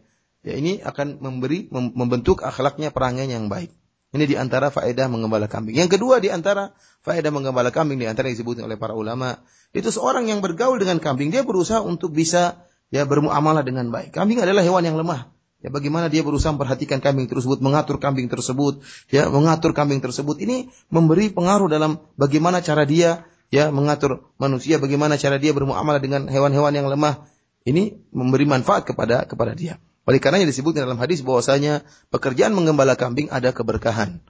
Ya 0.45 0.61
ini 0.61 0.85
akan 0.85 1.25
memberi 1.25 1.73
membentuk 1.73 2.45
akhlaknya 2.45 2.93
perangainya 2.93 3.41
yang 3.41 3.49
baik. 3.49 3.73
Ini 4.15 4.31
di 4.31 4.39
antara 4.39 4.71
faedah 4.71 5.11
menggembala 5.11 5.51
kambing. 5.51 5.75
Yang 5.75 5.99
kedua 5.99 6.23
di 6.23 6.31
antara 6.31 6.71
faedah 7.03 7.35
menggembala 7.35 7.75
kambing 7.75 7.99
di 7.99 8.07
antara 8.07 8.31
yang 8.31 8.39
disebut 8.39 8.63
oleh 8.63 8.79
para 8.79 8.95
ulama, 8.95 9.43
itu 9.75 9.91
seorang 9.91 10.31
yang 10.31 10.39
bergaul 10.39 10.79
dengan 10.79 11.03
kambing, 11.03 11.35
dia 11.35 11.43
berusaha 11.43 11.83
untuk 11.83 12.15
bisa 12.15 12.63
ya 12.95 13.03
bermuamalah 13.03 13.67
dengan 13.67 13.91
baik. 13.91 14.15
Kambing 14.15 14.39
adalah 14.39 14.63
hewan 14.63 14.87
yang 14.87 14.95
lemah. 14.95 15.35
Ya 15.65 15.75
bagaimana 15.75 16.07
dia 16.07 16.23
berusaha 16.23 16.55
memperhatikan 16.55 17.03
kambing 17.03 17.27
tersebut, 17.27 17.59
mengatur 17.59 17.99
kambing 17.99 18.31
tersebut, 18.31 18.87
ya 19.11 19.27
mengatur 19.27 19.75
kambing 19.75 19.99
tersebut. 19.99 20.39
Ini 20.39 20.71
memberi 20.95 21.35
pengaruh 21.35 21.67
dalam 21.67 21.99
bagaimana 22.15 22.63
cara 22.63 22.87
dia 22.87 23.27
ya 23.51 23.75
mengatur 23.75 24.31
manusia, 24.39 24.79
bagaimana 24.79 25.19
cara 25.19 25.43
dia 25.43 25.51
bermuamalah 25.51 25.99
dengan 25.99 26.31
hewan-hewan 26.31 26.71
yang 26.71 26.87
lemah. 26.87 27.27
Ini 27.67 27.99
memberi 28.15 28.47
manfaat 28.47 28.87
kepada 28.87 29.27
kepada 29.27 29.59
dia. 29.59 29.81
Oleh 30.05 30.21
karenanya 30.21 30.49
disebut 30.49 30.77
dalam 30.77 31.01
hadis 31.01 31.25
bahwasanya 31.25 31.85
pekerjaan 32.13 32.53
menggembala 32.53 32.93
kambing 32.97 33.33
ada 33.33 33.57
keberkahan. 33.57 34.21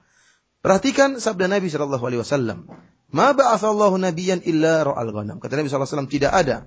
Perhatikan 0.63 1.19
sabda 1.19 1.51
Nabi 1.51 1.67
Shallallahu 1.67 2.01
Alaihi 2.01 2.21
Wasallam. 2.23 2.71
Ma 3.11 3.35
ba'athallahu 3.35 3.99
nabiyan 4.01 4.41
illa 4.47 4.81
ra'al 4.87 5.11
ghanam. 5.11 5.37
Kata 5.43 5.59
Nabi 5.59 5.67
Shallallahu 5.67 5.85
Alaihi 5.85 5.95
Wasallam 5.99 6.11
tidak 6.11 6.31
ada 6.33 6.57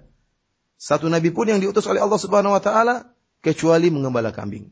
satu 0.78 1.10
nabi 1.10 1.34
pun 1.34 1.50
yang 1.50 1.58
diutus 1.58 1.82
oleh 1.90 1.98
Allah 1.98 2.20
Subhanahu 2.22 2.54
Wa 2.54 2.62
Taala 2.62 2.94
kecuali 3.42 3.90
menggembala 3.90 4.30
kambing. 4.30 4.70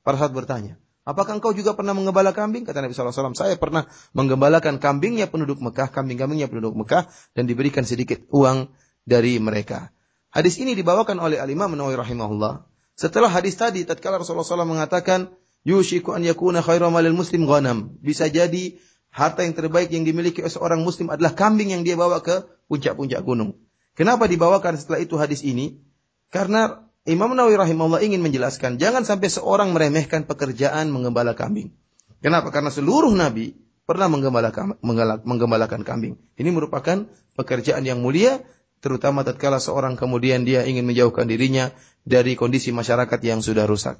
Para 0.00 0.16
sahabat 0.16 0.34
bertanya, 0.46 0.80
apakah 1.04 1.36
engkau 1.36 1.52
juga 1.52 1.76
pernah 1.76 1.92
menggembala 1.92 2.32
kambing? 2.32 2.64
Kata 2.64 2.80
Nabi 2.80 2.96
Shallallahu 2.96 3.12
Alaihi 3.12 3.22
Wasallam, 3.28 3.38
saya 3.38 3.54
pernah 3.60 3.84
menggembalakan 4.16 4.80
kambingnya 4.80 5.28
penduduk 5.28 5.60
Mekah, 5.60 5.92
kambing-kambingnya 5.92 6.48
penduduk 6.48 6.72
Mekah, 6.74 7.06
dan 7.36 7.44
diberikan 7.44 7.84
sedikit 7.84 8.24
uang 8.32 8.72
dari 9.04 9.36
mereka. 9.36 9.92
Hadis 10.32 10.56
ini 10.56 10.72
dibawakan 10.72 11.20
oleh 11.20 11.36
Al 11.36 11.52
Imam 11.52 11.76
Nawawi 11.76 12.00
rahimahullah 12.00 12.71
setelah 13.02 13.26
hadis 13.26 13.58
tadi, 13.58 13.82
tatkala 13.82 14.22
Rasulullah 14.22 14.46
SAW 14.46 14.62
mengatakan, 14.62 15.34
Yushiku 15.66 16.14
an 16.14 16.22
yakuna 16.22 16.62
khairu 16.62 16.86
malil 16.86 17.18
muslim 17.18 17.50
ghanam. 17.50 17.98
Bisa 17.98 18.30
jadi 18.30 18.78
harta 19.10 19.42
yang 19.42 19.58
terbaik 19.58 19.90
yang 19.90 20.06
dimiliki 20.06 20.38
seorang 20.46 20.86
muslim 20.86 21.10
adalah 21.10 21.34
kambing 21.34 21.74
yang 21.74 21.82
dia 21.82 21.98
bawa 21.98 22.22
ke 22.22 22.46
puncak-puncak 22.70 23.18
gunung. 23.26 23.58
Kenapa 23.98 24.30
dibawakan 24.30 24.78
setelah 24.78 25.02
itu 25.02 25.18
hadis 25.18 25.42
ini? 25.42 25.82
Karena 26.30 26.86
Imam 27.02 27.34
Nawawi 27.34 27.58
rahimahullah 27.58 28.06
ingin 28.06 28.22
menjelaskan, 28.22 28.78
jangan 28.78 29.02
sampai 29.02 29.26
seorang 29.26 29.74
meremehkan 29.74 30.22
pekerjaan 30.22 30.94
menggembala 30.94 31.34
kambing. 31.34 31.74
Kenapa? 32.22 32.54
Karena 32.54 32.70
seluruh 32.70 33.10
nabi 33.10 33.58
pernah 33.82 34.06
menggembalakan, 34.06 34.78
menggembalakan 35.26 35.82
kambing. 35.82 36.14
Ini 36.38 36.54
merupakan 36.54 37.10
pekerjaan 37.34 37.82
yang 37.82 37.98
mulia 37.98 38.46
terutama 38.81 39.25
tatkala 39.27 39.57
seorang 39.57 39.97
kemudian 39.97 40.45
dia 40.45 40.63
ingin 40.63 40.85
menjauhkan 40.85 41.25
dirinya 41.27 41.73
dari 42.07 42.39
kondisi 42.39 42.71
masyarakat 42.71 43.19
yang 43.23 43.41
sudah 43.43 43.67
rusak. 43.67 43.99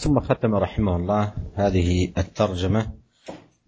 ثم 0.00 0.16
ختم 0.16 0.54
رحمه 0.56 0.96
الله 0.96 1.24
هذه 1.60 2.16
الترجمة 2.16 2.82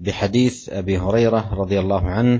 بحديث 0.00 0.72
أبي 0.72 0.98
هريرة 0.98 1.54
رضي 1.54 1.76
الله 1.80 2.02
عنه 2.08 2.34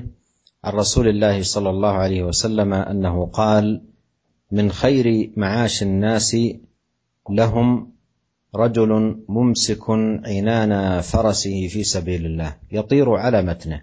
عن 0.65 0.73
رسول 0.73 1.09
الله 1.09 1.43
صلى 1.43 1.71
الله 1.71 1.93
عليه 1.93 2.23
وسلم 2.23 2.73
أنه 2.73 3.27
قال 3.27 3.85
من 4.53 4.73
خير 4.73 5.33
معاش 5.37 5.83
الناس 5.83 6.37
لهم 7.31 7.93
رجل 8.55 8.91
ممسك 9.29 9.91
عنان 10.25 11.01
فرسه 11.01 11.69
في 11.69 11.85
سبيل 11.85 12.27
الله 12.27 12.57
يطير 12.73 13.11
على 13.13 13.43
متنه 13.43 13.83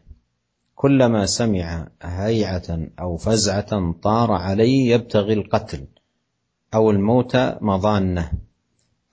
كلما 0.85 1.26
سمع 1.26 1.89
هيعة 2.03 2.89
أو 3.01 3.16
فزعة 3.16 3.93
طار 4.03 4.32
عليه 4.32 4.95
يبتغي 4.95 5.32
القتل 5.32 5.87
أو 6.74 6.91
الموت 6.91 7.37
مضانة 7.61 8.32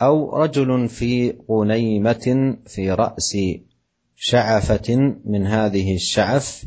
أو 0.01 0.38
رجل 0.38 0.89
في 0.89 1.34
غنيمة 1.51 2.57
في 2.65 2.91
رأس 2.91 3.38
شعفة 4.15 5.15
من 5.26 5.47
هذه 5.47 5.95
الشعف 5.95 6.65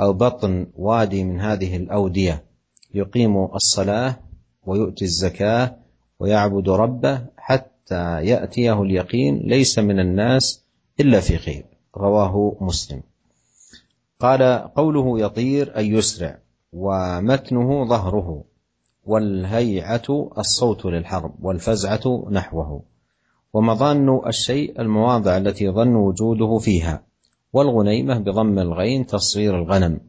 أو 0.00 0.12
بطن 0.12 0.66
وادي 0.74 1.24
من 1.24 1.40
هذه 1.40 1.76
الأودية. 1.76 2.44
يقيم 2.94 3.44
الصلاة 3.44 4.16
ويؤتي 4.66 5.04
الزكاة 5.04 5.76
ويعبد 6.20 6.68
ربه 6.68 7.26
حتى 7.36 8.24
يأتيه 8.24 8.82
اليقين 8.82 9.38
ليس 9.38 9.78
من 9.78 10.00
الناس 10.00 10.64
إلا 11.00 11.20
في 11.20 11.38
خير. 11.38 11.64
رواه 11.96 12.56
مسلم. 12.60 13.02
قال 14.20 14.72
قوله 14.76 15.20
يطير 15.20 15.76
أي 15.76 15.88
يسرع 15.88 16.38
ومتنه 16.72 17.88
ظهره 17.88 18.44
والهيعة 19.04 20.30
الصوت 20.38 20.84
للحرب 20.84 21.44
والفزعة 21.44 22.28
نحوه 22.30 22.82
ومظان 23.52 24.20
الشيء 24.26 24.80
المواضع 24.80 25.36
التي 25.36 25.70
ظن 25.70 25.94
وجوده 25.94 26.58
فيها 26.58 27.02
والغنيمة 27.52 28.18
بضم 28.18 28.58
الغين 28.58 29.06
تصغير 29.06 29.58
الغنم 29.58 30.00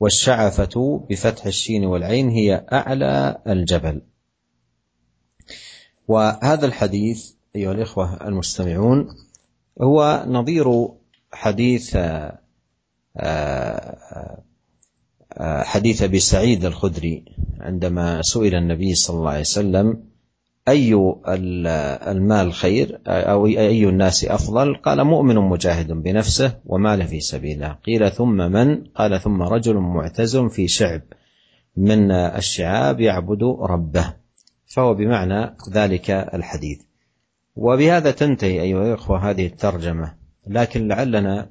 والشعفة 0.00 1.06
بفتح 1.10 1.46
الشين 1.46 1.84
والعين 1.84 2.28
هي 2.28 2.66
أعلى 2.72 3.38
الجبل. 3.46 4.02
وهذا 6.08 6.66
الحديث 6.66 7.32
أيها 7.56 7.72
الإخوة 7.72 8.28
المستمعون 8.28 9.08
هو 9.82 10.24
نظير 10.28 10.88
حديث 11.32 11.96
حديث 15.40 16.02
أبي 16.02 16.18
سعيد 16.18 16.64
الخدري 16.64 17.24
عندما 17.60 18.22
سئل 18.22 18.54
النبي 18.54 18.94
صلى 18.94 19.16
الله 19.16 19.30
عليه 19.30 19.40
وسلم 19.40 20.02
أي 20.68 20.94
المال 22.08 22.52
خير؟ 22.52 23.00
أو 23.06 23.46
أي 23.46 23.84
الناس 23.84 24.24
أفضل؟ 24.24 24.74
قال 24.74 25.04
مؤمن 25.04 25.36
مجاهد 25.36 25.92
بنفسه 25.92 26.58
وماله 26.66 27.06
في 27.06 27.20
سبيل 27.20 27.56
الله 27.56 27.72
قيل 27.72 28.10
ثم 28.10 28.36
من؟ 28.36 28.84
قال 28.84 29.20
ثم 29.20 29.42
رجل 29.42 29.74
معتزم 29.74 30.48
في 30.48 30.68
شعب 30.68 31.02
من 31.76 32.10
الشعاب 32.10 33.00
يعبد 33.00 33.42
ربه. 33.60 34.14
فهو 34.66 34.94
بمعنى 34.94 35.56
ذلك 35.70 36.10
الحديث. 36.10 36.80
وبهذا 37.56 38.10
تنتهي 38.10 38.60
أيها 38.60 38.82
الإخوة 38.82 39.30
هذه 39.30 39.46
الترجمة. 39.46 40.14
لكن 40.46 40.88
لعلنا 40.88 41.50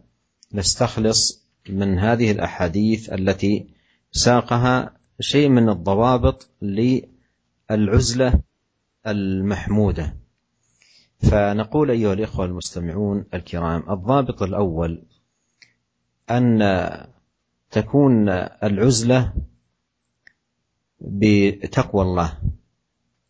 نستخلص 0.53 1.38
من 1.69 1.99
هذه 1.99 2.31
الأحاديث 2.31 3.13
التي 3.13 3.67
ساقها 4.11 4.97
شيء 5.19 5.49
من 5.49 5.69
الضوابط 5.69 6.49
للعزلة 6.61 8.41
المحمودة. 9.07 10.15
فنقول 11.19 11.91
أيها 11.91 12.13
الإخوة 12.13 12.45
المستمعون 12.45 13.25
الكرام 13.33 13.91
الضابط 13.91 14.43
الأول 14.43 15.03
أن 16.31 16.59
تكون 17.71 18.29
العزلة 18.63 19.33
بتقوى 21.01 22.01
الله 22.01 22.37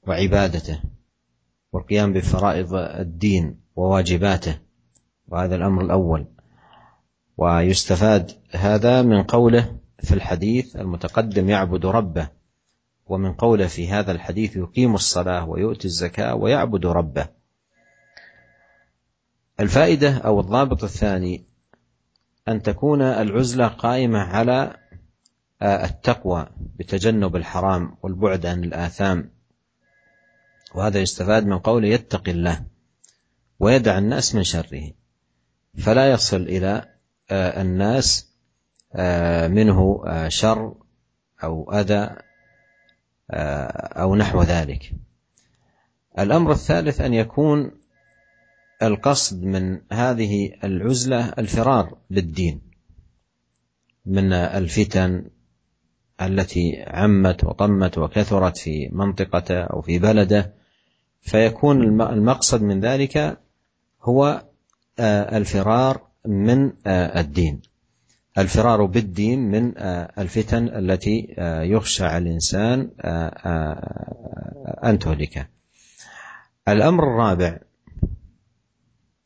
وعبادته 0.07 0.81
والقيام 1.73 2.13
بفرائض 2.13 2.73
الدين 2.73 3.59
وواجباته 3.75 4.59
وهذا 5.27 5.55
الأمر 5.55 5.81
الأول. 5.81 6.25
ويستفاد 7.39 8.31
هذا 8.51 9.01
من 9.01 9.23
قوله 9.23 9.79
في 10.03 10.13
الحديث 10.13 10.75
المتقدم 10.75 11.49
يعبد 11.49 11.85
ربه. 11.85 12.29
ومن 13.05 13.33
قوله 13.33 13.67
في 13.67 13.89
هذا 13.89 14.11
الحديث 14.11 14.55
يقيم 14.55 14.95
الصلاة 14.95 15.49
ويؤتي 15.49 15.85
الزكاة 15.85 16.35
ويعبد 16.35 16.85
ربه. 16.85 17.27
الفائدة 19.59 20.17
أو 20.17 20.39
الضابط 20.39 20.83
الثاني 20.83 21.45
أن 22.47 22.61
تكون 22.61 23.01
العزلة 23.01 23.67
قائمة 23.67 24.19
على 24.19 24.77
التقوى 25.61 26.47
بتجنب 26.75 27.35
الحرام 27.35 27.97
والبعد 28.03 28.45
عن 28.45 28.63
الآثام. 28.63 29.31
وهذا 30.75 30.99
يستفاد 30.99 31.45
من 31.45 31.59
قوله 31.59 31.87
يتقي 31.87 32.31
الله 32.31 32.65
ويدع 33.59 33.97
الناس 33.97 34.35
من 34.35 34.43
شره. 34.43 34.91
فلا 35.77 36.11
يصل 36.11 36.41
إلى 36.41 36.98
الناس 37.31 38.29
منه 39.49 40.03
شر 40.27 40.73
أو 41.43 41.71
أذى 41.71 42.15
أو 44.01 44.15
نحو 44.15 44.41
ذلك. 44.41 44.91
الأمر 46.19 46.51
الثالث 46.51 47.01
أن 47.01 47.13
يكون 47.13 47.71
القصد 48.83 49.43
من 49.43 49.81
هذه 49.91 50.51
العزلة 50.63 51.29
الفرار 51.29 51.97
بالدين 52.09 52.61
من 54.05 54.33
الفتن 54.33 55.29
التي 56.21 56.83
عمت 56.87 57.43
وطمت 57.43 57.97
وكثرت 57.97 58.57
في 58.57 58.89
منطقته 58.91 59.63
أو 59.63 59.81
في 59.81 59.99
بلده. 59.99 60.53
فيكون 61.21 62.01
المقصد 62.01 62.61
من 62.61 62.79
ذلك 62.79 63.39
هو 64.01 64.43
الفرار 64.99 66.08
من 66.25 66.73
الدين. 66.87 67.61
الفرار 68.37 68.85
بالدين 68.85 69.39
من 69.39 69.77
الفتن 70.17 70.67
التي 70.67 71.35
يخشى 71.63 72.05
على 72.05 72.29
الإنسان 72.29 72.91
أن 74.83 74.99
تهلكه 74.99 75.47
الأمر 76.67 77.03
الرابع 77.03 77.59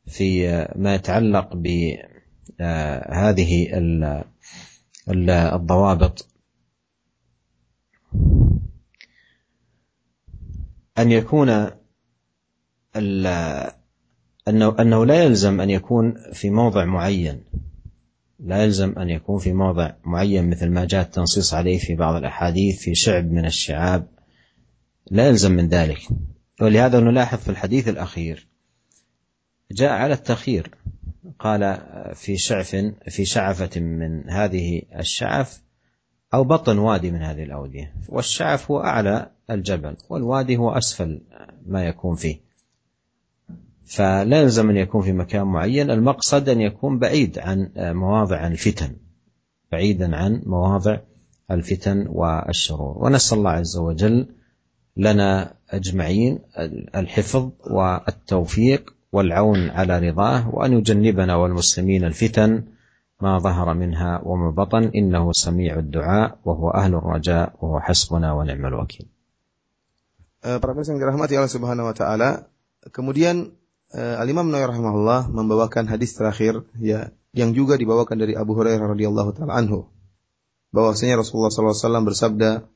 في 0.06 0.48
ما 0.76 0.94
يتعلق 0.94 1.56
بهذه 1.56 2.08
الضوابط. 5.08 6.28
أن 10.98 11.12
يكون 11.12 11.70
أنه 14.48 14.76
أنه 14.80 15.06
لا 15.06 15.24
يلزم 15.24 15.60
أن 15.60 15.70
يكون 15.70 16.14
في 16.32 16.50
موضع 16.50 16.84
معين. 16.84 17.44
لا 18.38 18.64
يلزم 18.64 18.98
أن 18.98 19.10
يكون 19.10 19.38
في 19.38 19.52
موضع 19.52 19.92
معين 20.04 20.50
مثل 20.50 20.70
ما 20.70 20.84
جاء 20.84 21.02
التنصيص 21.02 21.54
عليه 21.54 21.78
في 21.78 21.94
بعض 21.94 22.14
الأحاديث 22.14 22.78
في 22.78 22.94
شعب 22.94 23.32
من 23.32 23.46
الشعاب. 23.46 24.06
لا 25.10 25.28
يلزم 25.28 25.52
من 25.52 25.68
ذلك. 25.68 26.08
ولهذا 26.60 27.00
نلاحظ 27.00 27.38
في 27.38 27.48
الحديث 27.48 27.88
الأخير 27.88 28.48
جاء 29.72 29.90
على 29.90 30.14
التخيير 30.14 30.70
قال 31.38 31.78
في 32.14 32.36
شعف 32.36 32.76
في 33.08 33.24
شعفة 33.24 33.80
من 33.80 34.30
هذه 34.30 34.82
الشعف 34.98 35.62
أو 36.34 36.44
بطن 36.44 36.78
وادي 36.78 37.10
من 37.10 37.22
هذه 37.22 37.42
الأودية. 37.42 37.94
والشعف 38.08 38.70
هو 38.70 38.80
أعلى 38.80 39.30
الجبل 39.50 39.96
والوادي 40.08 40.56
هو 40.56 40.70
أسفل 40.70 41.20
ما 41.66 41.86
يكون 41.86 42.14
فيه. 42.16 42.44
فلا 43.86 44.40
يلزم 44.40 44.70
أن 44.70 44.76
يكون 44.76 45.02
في 45.02 45.12
مكان 45.12 45.46
معين. 45.46 45.90
المقصد 45.90 46.48
أن 46.48 46.60
يكون 46.60 46.98
بعيد 46.98 47.38
عن 47.38 47.70
مواضع 47.76 48.46
الفتن 48.46 48.96
بعيدا 49.72 50.16
عن 50.16 50.42
مواضع 50.46 50.98
الفتن 51.50 52.06
والشرور. 52.08 52.98
ونسأل 52.98 53.38
الله 53.38 53.50
عز 53.50 53.76
وجل 53.76 54.26
لنا 54.96 55.54
أجمعين 55.70 56.38
الحفظ 56.94 57.50
والتوفيق 57.70 58.94
والعون 59.12 59.70
على 59.70 59.98
رضاه 59.98 60.54
وأن 60.54 60.72
يجنبنا 60.72 61.34
والمسلمين 61.36 62.04
الفتن 62.04 62.64
ما 63.20 63.38
ظهر 63.38 63.74
منها 63.74 64.20
وما 64.24 64.50
بطن. 64.50 64.90
إنه 64.94 65.32
سميع 65.32 65.78
الدعاء 65.78 66.38
وهو 66.44 66.70
أهل 66.70 66.94
الرجاء 66.94 67.52
وهو 67.60 67.80
حسبنا 67.80 68.32
ونعم 68.32 68.66
الوكيل. 68.66 69.06
Para 70.44 70.76
yang 70.76 71.00
dirahmati 71.00 71.40
Allah 71.40 71.48
Subhanahu 71.48 71.88
wa 71.88 71.96
taala, 71.96 72.52
kemudian 72.92 73.56
uh, 73.94 74.20
Al-Imam 74.20 74.50
Nawawi 74.50 74.74
rahimahullah 74.74 75.30
membawakan 75.30 75.86
hadis 75.86 76.18
terakhir 76.18 76.66
ya 76.82 77.14
yang 77.34 77.54
juga 77.54 77.78
dibawakan 77.78 78.18
dari 78.18 78.34
Abu 78.34 78.54
Hurairah 78.58 78.94
radhiyallahu 78.94 79.30
taala 79.34 79.54
anhu. 79.58 79.90
Bahwasanya 80.74 81.22
Rasulullah 81.22 81.54
SAW 81.54 82.02
bersabda 82.02 82.66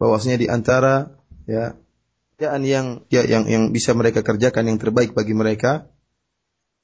bahwasanya 0.00 0.40
di 0.40 0.46
antara 0.48 1.20
ya 1.44 1.76
pekerjaan 2.36 2.62
yang 2.64 2.86
ya, 3.12 3.26
yang 3.26 3.44
yang 3.50 3.64
bisa 3.74 3.92
mereka 3.92 4.24
kerjakan 4.24 4.70
yang 4.70 4.78
terbaik 4.78 5.12
bagi 5.12 5.34
mereka 5.34 5.90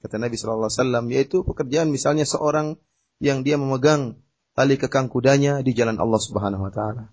kata 0.05 0.21
Nabi 0.21 0.37
wasallam 0.37 1.09
yaitu 1.09 1.47
pekerjaan 1.47 1.89
misalnya 1.89 2.29
seorang 2.29 2.77
yang 3.25 3.41
dia 3.41 3.57
memegang 3.57 4.21
tali 4.53 4.77
kekang 4.77 5.09
kudanya 5.09 5.65
di 5.65 5.73
jalan 5.73 5.97
Allah 5.97 6.21
Subhanahu 6.21 6.69
wa 6.69 6.73
taala. 6.75 7.05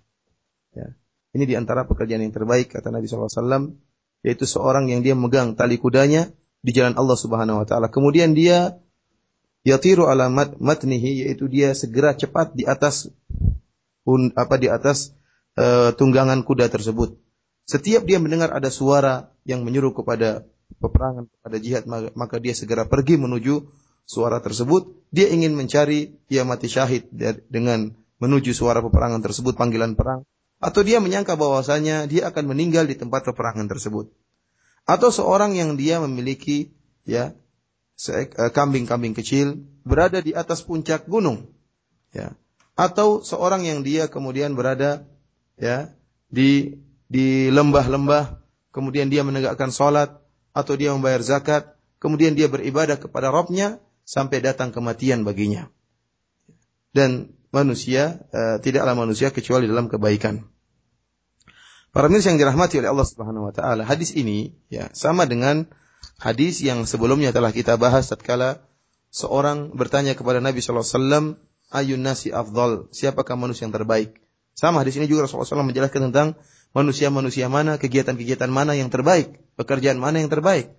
Ya. 0.75 0.91
Ini 1.31 1.47
di 1.47 1.55
antara 1.55 1.87
pekerjaan 1.87 2.19
yang 2.19 2.35
terbaik 2.35 2.75
kata 2.75 2.91
Nabi 2.91 3.07
SAW 3.07 3.77
yaitu 4.25 4.43
seorang 4.43 4.91
yang 4.91 5.05
dia 5.05 5.15
memegang 5.15 5.55
tali 5.55 5.79
kudanya 5.79 6.33
di 6.61 6.71
jalan 6.71 6.93
Allah 6.97 7.17
Subhanahu 7.17 7.61
wa 7.61 7.65
taala. 7.65 7.89
Kemudian 7.89 8.37
dia 8.37 8.77
yatiru 9.65 10.09
alamat 10.09 10.57
matnihi 10.57 11.25
yaitu 11.25 11.49
dia 11.49 11.73
segera 11.77 12.13
cepat 12.17 12.53
di 12.53 12.65
atas 12.65 13.09
un, 14.05 14.33
apa 14.33 14.57
di 14.57 14.69
atas 14.69 15.13
uh, 15.57 15.93
tunggangan 15.93 16.41
kuda 16.45 16.69
tersebut. 16.69 17.17
Setiap 17.65 18.05
dia 18.05 18.17
mendengar 18.17 18.53
ada 18.53 18.69
suara 18.73 19.33
yang 19.45 19.61
menyuruh 19.61 19.93
kepada 19.93 20.45
peperangan 20.81 21.29
kepada 21.29 21.57
jihad 21.61 21.83
maka 22.17 22.41
dia 22.41 22.57
segera 22.57 22.89
pergi 22.89 23.17
menuju 23.21 23.69
suara 24.05 24.41
tersebut. 24.41 25.09
Dia 25.13 25.29
ingin 25.29 25.53
mencari 25.53 26.17
dia 26.29 26.41
mati 26.47 26.71
syahid 26.71 27.09
dengan 27.49 27.93
menuju 28.21 28.53
suara 28.53 28.81
peperangan 28.81 29.21
tersebut 29.21 29.57
panggilan 29.57 29.97
perang 29.97 30.25
atau 30.61 30.85
dia 30.85 31.01
menyangka 31.01 31.33
bahwasanya 31.33 32.05
dia 32.05 32.29
akan 32.29 32.53
meninggal 32.53 32.85
di 32.85 32.93
tempat 32.93 33.25
peperangan 33.25 33.65
tersebut. 33.65 34.13
Atau 34.85 35.13
seorang 35.13 35.55
yang 35.55 35.77
dia 35.77 36.01
memiliki 36.01 36.73
ya 37.05 37.33
eh, 38.09 38.27
kambing-kambing 38.51 39.13
kecil 39.13 39.61
berada 39.85 40.21
di 40.21 40.33
atas 40.33 40.65
puncak 40.65 41.05
gunung. 41.05 41.49
Ya. 42.11 42.35
Atau 42.73 43.21
seorang 43.21 43.65
yang 43.67 43.85
dia 43.85 44.09
kemudian 44.09 44.57
berada 44.57 45.05
ya 45.59 45.93
di 46.31 46.81
di 47.11 47.51
lembah-lembah, 47.51 48.39
kemudian 48.71 49.11
dia 49.11 49.21
menegakkan 49.21 49.69
salat 49.69 50.15
atau 50.55 50.73
dia 50.79 50.95
membayar 50.95 51.19
zakat, 51.19 51.75
kemudian 51.99 52.33
dia 52.35 52.47
beribadah 52.47 52.95
kepada 52.95 53.27
Robnya 53.31 53.83
sampai 54.07 54.39
datang 54.39 54.71
kematian 54.71 55.27
baginya. 55.27 55.67
Dan 56.91 57.35
manusia 57.51 58.23
uh, 58.31 58.57
tidaklah 58.63 58.95
manusia 58.95 59.31
kecuali 59.31 59.67
dalam 59.67 59.87
kebaikan. 59.87 60.50
Para 61.91 62.07
mirsa 62.07 62.31
yang 62.31 62.39
dirahmati 62.39 62.79
oleh 62.79 62.87
Allah 62.87 63.03
Subhanahu 63.03 63.51
wa 63.51 63.53
taala, 63.53 63.83
hadis 63.83 64.15
ini 64.15 64.55
ya 64.71 64.87
sama 64.95 65.27
dengan 65.27 65.67
hadis 66.23 66.63
yang 66.63 66.87
sebelumnya 66.87 67.35
telah 67.35 67.51
kita 67.51 67.75
bahas 67.75 68.07
tatkala 68.07 68.63
seorang 69.11 69.75
bertanya 69.75 70.15
kepada 70.15 70.39
Nabi 70.39 70.63
sallallahu 70.63 70.87
alaihi 70.87 70.95
wasallam, 70.95 71.25
"Ayun 71.67 71.99
nasi 71.99 72.31
afdal?" 72.31 72.87
Siapakah 72.95 73.35
manusia 73.35 73.67
yang 73.67 73.75
terbaik? 73.75 74.23
Sama 74.55 74.79
hadis 74.79 74.95
ini 74.99 75.11
juga 75.11 75.27
Rasulullah 75.27 75.47
SAW 75.47 75.67
menjelaskan 75.67 76.11
tentang 76.11 76.39
manusia-manusia 76.71 77.51
mana, 77.51 77.75
kegiatan-kegiatan 77.75 78.47
mana 78.47 78.71
yang 78.71 78.87
terbaik, 78.87 79.43
pekerjaan 79.59 79.99
mana 79.99 80.23
yang 80.23 80.31
terbaik. 80.31 80.71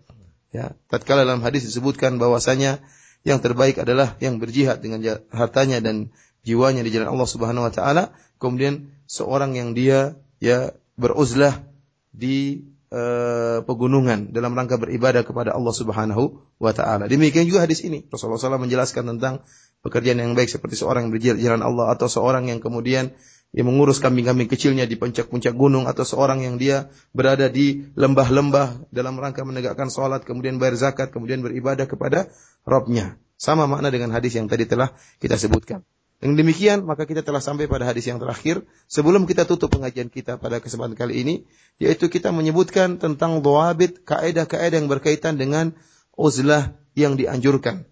Ya, 0.53 0.77
tatkala 0.89 1.29
dalam 1.29 1.45
hadis 1.45 1.65
disebutkan 1.69 2.21
bahwasanya 2.21 2.81
yang 3.25 3.41
terbaik 3.41 3.81
adalah 3.81 4.17
yang 4.21 4.41
berjihad 4.41 4.81
dengan 4.81 5.01
hartanya 5.33 5.81
dan 5.85 6.13
jiwanya 6.45 6.85
di 6.85 6.91
jalan 6.93 7.13
Allah 7.13 7.29
Subhanahu 7.29 7.69
wa 7.69 7.73
taala, 7.73 8.17
kemudian 8.41 8.97
seorang 9.09 9.57
yang 9.57 9.77
dia 9.77 10.17
ya 10.41 10.73
beruzlah 11.03 11.67
di 12.15 12.63
uh, 12.93 13.65
pegunungan 13.67 14.31
dalam 14.31 14.55
rangka 14.55 14.79
beribadah 14.79 15.27
kepada 15.27 15.57
Allah 15.57 15.75
Subhanahu 15.75 16.39
wa 16.61 16.73
taala. 16.77 17.11
Demikian 17.11 17.49
juga 17.49 17.65
hadis 17.65 17.83
ini. 17.83 18.07
Rasulullah 18.07 18.39
SAW 18.39 18.63
menjelaskan 18.63 19.17
tentang 19.17 19.43
pekerjaan 19.83 20.23
yang 20.23 20.39
baik 20.39 20.53
seperti 20.53 20.79
seorang 20.79 21.11
yang 21.11 21.13
berjihad 21.13 21.37
di 21.41 21.45
jalan 21.49 21.65
Allah 21.67 21.91
atau 21.91 22.07
seorang 22.07 22.47
yang 22.47 22.63
kemudian 22.63 23.11
yang 23.53 23.69
mengurus 23.69 24.01
kambing-kambing 24.01 24.49
kecilnya 24.49 24.89
di 24.89 24.97
puncak-puncak 24.97 25.53
gunung 25.53 25.85
atau 25.85 26.09
seorang 26.09 26.41
yang 26.41 26.57
dia 26.57 26.89
berada 27.13 27.53
di 27.53 27.85
lembah-lembah 27.93 28.89
dalam 28.89 29.21
rangka 29.21 29.45
menegakkan 29.45 29.93
salat 29.93 30.25
kemudian 30.25 30.57
bayar 30.57 30.81
zakat 30.81 31.13
kemudian 31.13 31.45
beribadah 31.45 31.85
kepada 31.85 32.33
Robnya. 32.65 33.21
Sama 33.37 33.67
makna 33.67 33.91
dengan 33.91 34.15
hadis 34.15 34.39
yang 34.39 34.47
tadi 34.47 34.65
telah 34.65 34.95
kita 35.19 35.35
sebutkan. 35.35 35.83
Dengan 36.23 36.39
demikian, 36.39 36.87
maka 36.87 37.03
kita 37.03 37.27
telah 37.27 37.43
sampai 37.43 37.67
pada 37.67 37.83
hadis 37.83 38.07
yang 38.07 38.23
terakhir. 38.23 38.63
Sebelum 38.87 39.27
kita 39.27 39.43
tutup 39.43 39.75
pengajian 39.75 40.07
kita 40.07 40.39
pada 40.39 40.63
kesempatan 40.63 40.95
kali 40.95 41.19
ini, 41.27 41.35
yaitu 41.83 42.07
kita 42.07 42.31
menyebutkan 42.31 43.03
tentang 43.03 43.43
doabit, 43.43 44.07
kaedah-kaedah 44.07 44.79
yang 44.79 44.87
berkaitan 44.87 45.35
dengan 45.35 45.75
uzlah 46.15 46.79
yang 46.95 47.19
dianjurkan. 47.19 47.91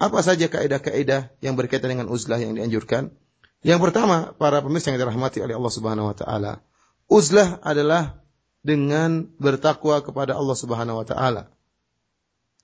Apa 0.00 0.24
saja 0.24 0.48
kaedah-kaedah 0.48 1.36
yang 1.44 1.60
berkaitan 1.60 1.92
dengan 1.92 2.08
uzlah 2.08 2.40
yang 2.40 2.56
dianjurkan? 2.56 3.12
Yang 3.60 3.80
pertama, 3.84 4.32
para 4.32 4.64
pemirsa 4.64 4.88
yang 4.88 5.04
dirahmati 5.04 5.44
oleh 5.44 5.52
Allah 5.52 5.72
Subhanahu 5.76 6.08
wa 6.08 6.16
taala, 6.16 6.64
uzlah 7.04 7.60
adalah 7.60 8.24
dengan 8.64 9.28
bertakwa 9.36 10.00
kepada 10.00 10.40
Allah 10.40 10.56
Subhanahu 10.56 11.04
wa 11.04 11.06
taala. 11.06 11.52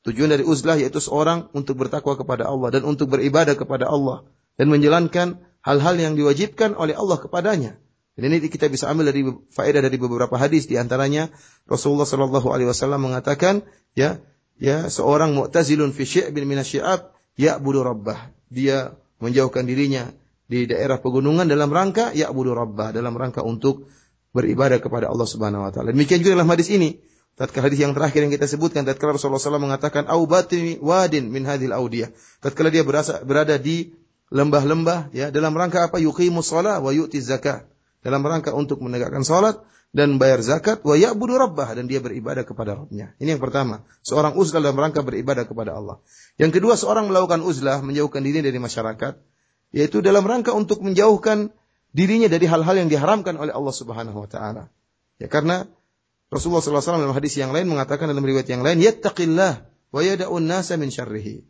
Tujuan 0.08 0.32
dari 0.32 0.48
uzlah 0.48 0.80
yaitu 0.80 0.96
seorang 0.96 1.52
untuk 1.52 1.76
bertakwa 1.76 2.16
kepada 2.16 2.48
Allah 2.48 2.72
dan 2.72 2.88
untuk 2.88 3.12
beribadah 3.12 3.52
kepada 3.52 3.84
Allah 3.84 4.24
dan 4.60 4.66
menjalankan 4.70 5.42
hal-hal 5.64 5.96
yang 5.96 6.14
diwajibkan 6.14 6.76
oleh 6.76 6.94
Allah 6.94 7.18
kepadanya. 7.18 7.72
Dan 8.14 8.30
ini 8.30 8.46
kita 8.46 8.70
bisa 8.70 8.86
ambil 8.86 9.10
dari 9.10 9.26
faedah 9.26 9.82
dari 9.82 9.98
beberapa 9.98 10.38
hadis 10.38 10.70
di 10.70 10.78
antaranya 10.78 11.34
Rasulullah 11.66 12.06
Shallallahu 12.06 12.46
alaihi 12.46 12.70
wasallam 12.70 13.10
mengatakan 13.10 13.66
ya 13.98 14.22
ya 14.54 14.86
seorang 14.86 15.34
mu'tazilun 15.34 15.90
fi 15.90 16.06
syi'bin 16.06 16.46
minasyi'ab 16.46 17.10
ya'budu 17.34 17.82
rabbah. 17.82 18.30
Dia 18.54 18.94
menjauhkan 19.18 19.66
dirinya 19.66 20.14
di 20.46 20.70
daerah 20.70 21.02
pegunungan 21.02 21.50
dalam 21.50 21.74
rangka 21.74 22.14
ya'budu 22.14 22.54
rabbah, 22.54 22.94
dalam 22.94 23.18
rangka 23.18 23.42
untuk 23.42 23.90
beribadah 24.30 24.78
kepada 24.78 25.10
Allah 25.10 25.26
Subhanahu 25.26 25.66
wa 25.66 25.70
taala. 25.74 25.90
Demikian 25.90 26.22
juga 26.22 26.38
dalam 26.38 26.50
hadis 26.50 26.70
ini. 26.70 27.02
Tatkala 27.34 27.66
hadis 27.66 27.82
yang 27.82 27.98
terakhir 27.98 28.22
yang 28.22 28.30
kita 28.30 28.46
sebutkan, 28.46 28.86
tatkala 28.86 29.18
Rasulullah 29.18 29.42
SAW 29.42 29.58
mengatakan, 29.58 30.06
"Au 30.06 30.22
wadin 30.22 31.24
min 31.34 31.42
hadhil 31.42 31.74
audiyah." 31.74 32.14
Tatkala 32.38 32.70
dia 32.70 32.86
berasa, 32.86 33.26
berada 33.26 33.58
di 33.58 33.90
lembah-lembah, 34.32 35.12
ya, 35.12 35.28
dalam 35.34 35.52
rangka 35.56 35.90
apa? 35.90 36.00
Yuqimus 36.00 36.48
shalah 36.48 36.80
wa 36.80 36.94
yu'ti 36.94 37.20
zakah. 37.20 37.66
Dalam 38.04 38.20
rangka 38.20 38.52
untuk 38.52 38.84
menegakkan 38.84 39.24
salat 39.24 39.64
dan 39.94 40.20
bayar 40.20 40.44
zakat 40.44 40.84
wa 40.84 40.98
ya'budu 40.98 41.40
rabbah 41.40 41.72
dan 41.72 41.88
dia 41.88 42.04
beribadah 42.04 42.44
kepada 42.44 42.76
Rabbnya. 42.76 43.16
Ini 43.16 43.38
yang 43.38 43.42
pertama. 43.42 43.86
Seorang 44.04 44.36
uzlah 44.36 44.60
dalam 44.60 44.76
rangka 44.76 45.00
beribadah 45.00 45.48
kepada 45.48 45.72
Allah. 45.72 46.02
Yang 46.36 46.60
kedua, 46.60 46.76
seorang 46.76 47.08
melakukan 47.08 47.40
uzlah, 47.40 47.80
menjauhkan 47.80 48.20
diri 48.20 48.44
dari 48.44 48.58
masyarakat, 48.60 49.16
yaitu 49.72 50.04
dalam 50.04 50.26
rangka 50.26 50.52
untuk 50.52 50.84
menjauhkan 50.84 51.54
dirinya 51.94 52.26
dari 52.26 52.44
hal-hal 52.50 52.74
yang 52.74 52.90
diharamkan 52.90 53.38
oleh 53.38 53.54
Allah 53.54 53.74
Subhanahu 53.74 54.26
wa 54.26 54.28
taala. 54.28 54.68
Ya 55.22 55.30
karena 55.30 55.70
Rasulullah 56.34 56.58
SAW 56.66 56.98
dalam 56.98 57.14
hadis 57.14 57.38
yang 57.38 57.54
lain 57.54 57.70
mengatakan 57.70 58.10
dalam 58.10 58.26
riwayat 58.26 58.50
yang 58.50 58.66
lain, 58.66 58.82
"Yattaqillah 58.82 59.70
wa 59.94 60.00
yada'un 60.02 60.42
nasa 60.42 60.74
min 60.74 60.90
syarrihi." 60.90 61.46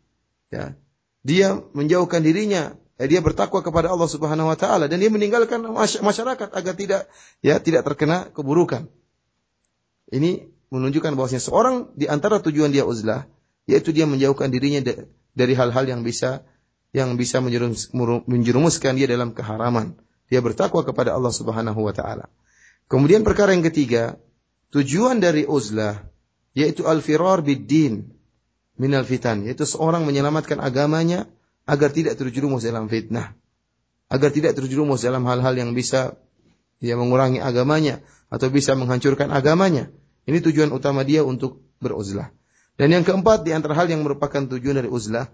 Ya. 0.53 0.77
Dia 1.25 1.57
menjauhkan 1.73 2.21
dirinya 2.21 2.77
eh, 3.01 3.09
dia 3.09 3.17
bertakwa 3.25 3.65
kepada 3.65 3.89
Allah 3.89 4.05
Subhanahu 4.05 4.53
wa 4.53 4.57
taala 4.57 4.85
dan 4.85 5.01
dia 5.01 5.09
meninggalkan 5.09 5.65
masyarakat 6.05 6.49
agar 6.53 6.73
tidak 6.77 7.09
ya 7.41 7.57
tidak 7.57 7.81
terkena 7.81 8.29
keburukan. 8.29 8.85
Ini 10.13 10.45
menunjukkan 10.69 11.17
bahwasanya 11.17 11.41
seorang 11.41 11.75
di 11.97 12.05
antara 12.05 12.37
tujuan 12.37 12.69
dia 12.69 12.85
uzlah 12.85 13.25
yaitu 13.65 13.89
dia 13.89 14.05
menjauhkan 14.05 14.53
dirinya 14.53 14.85
dari 15.33 15.53
hal-hal 15.57 15.89
yang 15.89 16.05
bisa 16.05 16.45
yang 16.93 17.17
bisa 17.17 17.41
menjerumuskan 17.41 18.93
dia 18.93 19.09
dalam 19.09 19.33
keharaman. 19.33 19.97
Dia 20.29 20.45
bertakwa 20.45 20.85
kepada 20.85 21.17
Allah 21.17 21.33
Subhanahu 21.33 21.81
wa 21.81 21.93
taala. 21.93 22.29
Kemudian 22.85 23.25
perkara 23.25 23.57
yang 23.57 23.65
ketiga, 23.65 24.21
tujuan 24.69 25.17
dari 25.17 25.49
uzlah 25.49 26.05
yaitu 26.53 26.85
al-firar 26.85 27.41
bid-din 27.41 28.15
minal 28.75 29.07
fitan, 29.07 29.43
yaitu 29.47 29.63
seorang 29.63 30.03
menyelamatkan 30.03 30.59
agamanya 30.59 31.27
agar 31.65 31.91
tidak 31.91 32.19
terjerumus 32.19 32.63
dalam 32.63 32.91
fitnah, 32.91 33.33
agar 34.11 34.29
tidak 34.29 34.55
terjerumus 34.55 35.01
dalam 35.01 35.25
hal-hal 35.25 35.55
yang 35.55 35.71
bisa 35.73 36.19
dia 36.83 36.99
mengurangi 36.99 37.39
agamanya 37.39 38.03
atau 38.27 38.51
bisa 38.51 38.75
menghancurkan 38.75 39.31
agamanya. 39.31 39.89
Ini 40.25 40.41
tujuan 40.41 40.73
utama 40.73 41.05
dia 41.05 41.21
untuk 41.21 41.61
beruzlah. 41.79 42.33
Dan 42.75 42.91
yang 42.91 43.05
keempat 43.07 43.47
di 43.47 43.55
antara 43.55 43.77
hal 43.77 43.87
yang 43.87 44.03
merupakan 44.03 44.43
tujuan 44.43 44.83
dari 44.83 44.89
uzlah 44.91 45.31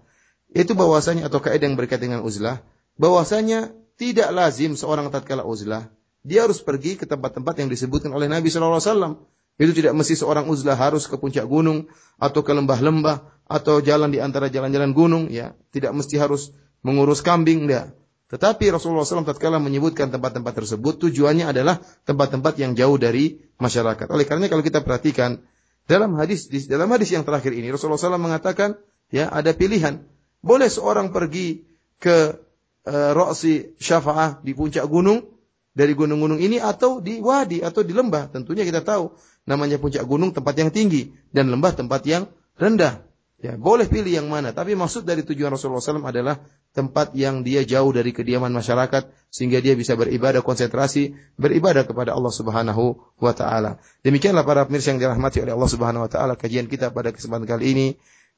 itu 0.52 0.76
bahwasanya 0.76 1.26
atau 1.26 1.42
kaidah 1.42 1.66
yang 1.66 1.74
berkaitan 1.80 2.12
dengan 2.12 2.22
uzlah, 2.22 2.62
bahwasanya 3.00 3.72
tidak 3.96 4.30
lazim 4.30 4.76
seorang 4.78 5.08
tatkala 5.10 5.42
uzlah 5.42 5.90
dia 6.22 6.46
harus 6.46 6.62
pergi 6.62 6.94
ke 6.94 7.04
tempat-tempat 7.04 7.58
yang 7.58 7.68
disebutkan 7.68 8.14
oleh 8.14 8.30
Nabi 8.30 8.46
Shallallahu 8.46 8.78
Alaihi 8.78 8.90
Wasallam. 8.94 9.12
Itu 9.60 9.76
tidak 9.76 9.92
mesti 9.92 10.16
seorang 10.16 10.48
uzlah 10.48 10.76
harus 10.76 11.04
ke 11.06 11.16
puncak 11.20 11.44
gunung 11.44 11.90
atau 12.16 12.40
ke 12.40 12.52
lembah-lembah 12.56 13.24
atau 13.48 13.84
jalan 13.84 14.08
di 14.08 14.18
antara 14.18 14.48
jalan-jalan 14.48 14.96
gunung, 14.96 15.28
ya. 15.28 15.52
Tidak 15.72 15.92
mesti 15.92 16.16
harus 16.16 16.56
mengurus 16.80 17.20
kambing, 17.20 17.68
enggak. 17.68 17.92
Tetapi 18.32 18.72
Rasulullah 18.72 19.04
SAW 19.04 19.28
tatkala 19.28 19.60
menyebutkan 19.60 20.08
tempat-tempat 20.08 20.64
tersebut, 20.64 20.96
tujuannya 21.04 21.52
adalah 21.52 21.84
tempat-tempat 22.08 22.56
yang 22.56 22.72
jauh 22.72 22.96
dari 22.96 23.44
masyarakat. 23.60 24.08
Oleh 24.08 24.24
karena 24.24 24.48
kalau 24.48 24.64
kita 24.64 24.80
perhatikan 24.80 25.44
dalam 25.84 26.16
hadis 26.16 26.48
dalam 26.64 26.88
hadis 26.88 27.12
yang 27.12 27.28
terakhir 27.28 27.52
ini 27.52 27.68
Rasulullah 27.68 28.00
SAW 28.00 28.16
mengatakan, 28.16 28.80
ya 29.12 29.28
ada 29.28 29.52
pilihan. 29.52 30.08
Boleh 30.40 30.72
seorang 30.72 31.12
pergi 31.12 31.68
ke 32.00 32.40
uh, 32.88 33.10
Roksi 33.12 33.76
Syafa'ah 33.76 34.40
di 34.40 34.56
puncak 34.56 34.88
gunung 34.88 35.28
dari 35.76 35.92
gunung-gunung 35.92 36.40
ini 36.40 36.56
atau 36.56 37.04
di 37.04 37.20
wadi 37.20 37.60
atau 37.60 37.84
di 37.84 37.92
lembah. 37.92 38.32
Tentunya 38.32 38.64
kita 38.64 38.80
tahu 38.80 39.12
namanya 39.48 39.78
puncak 39.78 40.06
gunung 40.06 40.30
tempat 40.30 40.54
yang 40.58 40.70
tinggi 40.70 41.14
dan 41.34 41.50
lembah 41.50 41.74
tempat 41.74 42.02
yang 42.06 42.30
rendah. 42.58 43.02
Ya, 43.42 43.58
boleh 43.58 43.90
pilih 43.90 44.22
yang 44.22 44.30
mana. 44.30 44.54
Tapi 44.54 44.78
maksud 44.78 45.02
dari 45.02 45.26
tujuan 45.26 45.50
Rasulullah 45.50 45.82
SAW 45.82 46.06
adalah 46.06 46.38
tempat 46.70 47.10
yang 47.18 47.42
dia 47.42 47.66
jauh 47.66 47.90
dari 47.90 48.14
kediaman 48.14 48.54
masyarakat 48.54 49.10
sehingga 49.34 49.58
dia 49.58 49.74
bisa 49.74 49.98
beribadah 49.98 50.46
konsentrasi 50.46 51.18
beribadah 51.34 51.82
kepada 51.82 52.14
Allah 52.14 52.30
Subhanahu 52.30 53.02
wa 53.18 53.34
taala. 53.34 53.82
Demikianlah 54.06 54.46
para 54.46 54.62
pemirsa 54.62 54.94
yang 54.94 55.02
dirahmati 55.02 55.42
oleh 55.42 55.58
Allah 55.58 55.70
Subhanahu 55.74 56.06
wa 56.06 56.10
taala 56.10 56.38
kajian 56.38 56.70
kita 56.70 56.94
pada 56.94 57.10
kesempatan 57.10 57.50
kali 57.50 57.74
ini. 57.74 57.86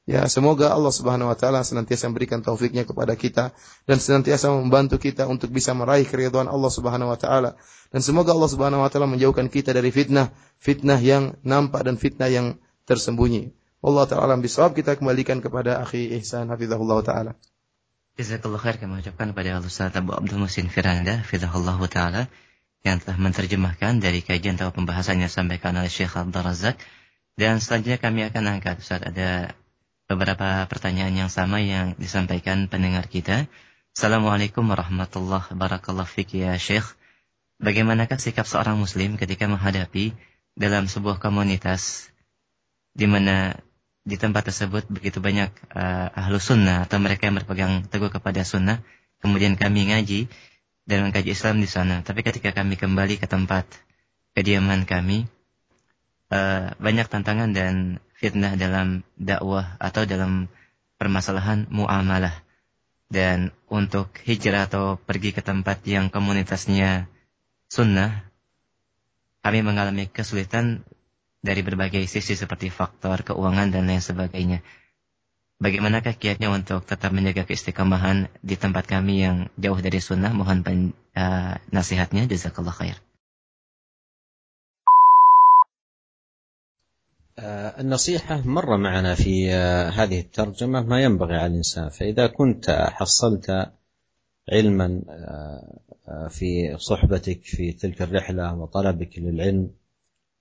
Ya, 0.05 0.21
semoga 0.29 0.69
Allah 0.69 0.93
Subhanahu 0.93 1.33
wa 1.33 1.37
taala 1.37 1.65
senantiasa 1.65 2.05
memberikan 2.05 2.37
taufiknya 2.45 2.85
kepada 2.85 3.17
kita 3.17 3.57
dan 3.89 3.97
senantiasa 3.97 4.53
membantu 4.53 5.01
kita 5.01 5.25
untuk 5.25 5.49
bisa 5.49 5.73
meraih 5.73 6.05
keridhaan 6.05 6.45
Allah 6.45 6.69
Subhanahu 6.69 7.09
wa 7.09 7.17
taala. 7.17 7.57
Dan 7.89 8.05
semoga 8.05 8.37
Allah 8.37 8.45
Subhanahu 8.45 8.85
wa 8.85 8.89
taala 8.93 9.09
menjauhkan 9.09 9.49
kita 9.49 9.73
dari 9.73 9.89
fitnah, 9.89 10.29
fitnah 10.61 11.01
yang 11.01 11.41
nampak 11.41 11.89
dan 11.89 11.97
fitnah 11.97 12.29
yang 12.29 12.61
tersembunyi. 12.85 13.49
Allah 13.81 14.05
taala 14.05 14.37
bisawab 14.37 14.77
kita 14.77 14.93
kembalikan 14.93 15.41
kepada 15.41 15.81
akhi 15.81 16.13
Ihsan 16.21 16.53
hafizahullah 16.53 17.01
taala. 17.01 17.31
Jazakallah 18.13 18.61
khair 18.61 18.77
kami 18.77 19.01
ucapkan 19.01 19.33
kepada 19.33 19.57
Ustaz 19.57 19.89
Abu 19.97 20.13
Abdul 20.13 20.37
Musin 20.37 20.69
Firanda 20.69 21.25
hafizahullah 21.25 21.81
taala 21.89 22.29
yang 22.85 23.01
telah 23.01 23.17
menerjemahkan 23.17 23.97
dari 23.97 24.21
kajian 24.21 24.61
atau 24.61 24.69
pembahasan 24.69 25.17
yang 25.17 25.33
disampaikan 25.33 25.73
oleh 25.73 25.89
Syekh 25.89 26.13
Abdul 26.13 26.45
Razak 26.45 26.77
dan 27.41 27.57
selanjutnya 27.57 27.97
kami 27.97 28.21
akan 28.29 28.61
angkat 28.61 28.85
Ustaz 28.85 29.01
ada 29.01 29.57
beberapa 30.05 30.65
pertanyaan 30.69 31.25
yang 31.25 31.31
sama 31.33 31.61
yang 31.61 31.97
disampaikan 31.97 32.69
pendengar 32.69 33.09
kita. 33.09 33.49
Assalamualaikum 33.95 34.61
warahmatullahi 34.67 35.49
wabarakatuh 35.55 36.05
Fiki 36.05 36.45
ya 36.45 36.53
Syekh. 36.61 36.85
Bagaimanakah 37.57 38.19
sikap 38.19 38.45
seorang 38.45 38.77
muslim 38.77 39.15
ketika 39.15 39.47
menghadapi 39.49 40.13
dalam 40.53 40.85
sebuah 40.85 41.17
komunitas 41.17 42.11
di 42.93 43.07
mana 43.09 43.55
di 44.05 44.21
tempat 44.21 44.51
tersebut 44.53 44.85
begitu 44.91 45.17
banyak 45.17 45.49
uh, 45.73 46.13
ahlu 46.13 46.37
sunnah 46.37 46.85
atau 46.85 47.01
mereka 47.01 47.25
yang 47.25 47.41
berpegang 47.41 47.73
teguh 47.89 48.13
kepada 48.13 48.45
sunnah. 48.45 48.85
Kemudian 49.23 49.57
kami 49.57 49.89
ngaji 49.89 50.29
dan 50.85 51.09
mengkaji 51.09 51.33
Islam 51.33 51.57
di 51.57 51.65
sana. 51.65 52.05
Tapi 52.05 52.21
ketika 52.21 52.53
kami 52.53 52.77
kembali 52.77 53.17
ke 53.17 53.25
tempat 53.25 53.65
kediaman 54.37 54.85
kami, 54.85 55.25
uh, 56.31 56.73
banyak 56.77 57.07
tantangan 57.09 57.51
dan 57.51 57.99
fitnah 58.15 58.55
dalam 58.55 59.03
dakwah 59.19 59.77
atau 59.77 60.07
dalam 60.07 60.47
permasalahan 60.97 61.67
muamalah. 61.69 62.33
Dan 63.05 63.53
untuk 63.69 64.09
hijrah 64.25 64.65
atau 64.65 64.97
pergi 64.97 65.29
ke 65.29 65.45
tempat 65.45 65.85
yang 65.85 66.09
komunitasnya 66.09 67.05
sunnah, 67.69 68.25
kami 69.45 69.61
mengalami 69.61 70.09
kesulitan 70.09 70.81
dari 71.45 71.61
berbagai 71.61 72.09
sisi 72.09 72.33
seperti 72.33 72.73
faktor 72.73 73.21
keuangan 73.21 73.69
dan 73.69 73.85
lain 73.85 74.01
sebagainya. 74.01 74.65
Bagaimanakah 75.61 76.17
kiatnya 76.17 76.49
untuk 76.51 76.83
tetap 76.83 77.13
menjaga 77.13 77.45
keistiqamahan 77.45 78.27
di 78.41 78.57
tempat 78.57 78.89
kami 78.89 79.23
yang 79.23 79.37
jauh 79.55 79.77
dari 79.79 80.01
sunnah? 80.01 80.33
Mohon 80.33 80.91
uh, 81.15 81.55
nasihatnya. 81.71 82.27
Jazakallah 82.27 82.75
khair. 82.75 83.04
النصيحة 87.79 88.41
مر 88.47 88.77
معنا 88.77 89.15
في 89.15 89.51
هذه 89.93 90.19
الترجمة 90.19 90.81
ما 90.81 91.03
ينبغي 91.03 91.35
على 91.35 91.47
الإنسان. 91.47 91.89
فإذا 91.89 92.27
كنت 92.27 92.69
حصلت 92.71 93.71
علما 94.51 95.01
في 96.29 96.77
صحبتك 96.77 97.43
في 97.43 97.71
تلك 97.71 98.01
الرحلة 98.01 98.53
وطلبك 98.53 99.19
للعلم 99.19 99.69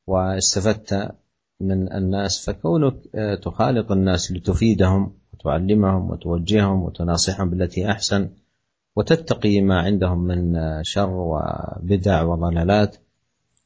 واستفدت 0.07 1.15
من 1.61 1.93
الناس 1.93 2.47
فكونك 2.47 2.95
آه، 3.15 3.35
تخالط 3.35 3.93
الناس 3.93 4.33
لتفيدهم 4.33 5.13
وتعلمهم 5.33 6.11
وتوجههم 6.11 6.83
وتناصحهم 6.83 7.51
بالتي 7.51 7.91
أحسن 7.91 8.31
وتتقي 8.97 9.61
ما 9.61 9.81
عندهم 9.81 10.19
من 10.19 10.57
آه، 10.57 10.83
شر 10.85 11.11
وبدع 11.11 12.23
وضلالات 12.23 12.97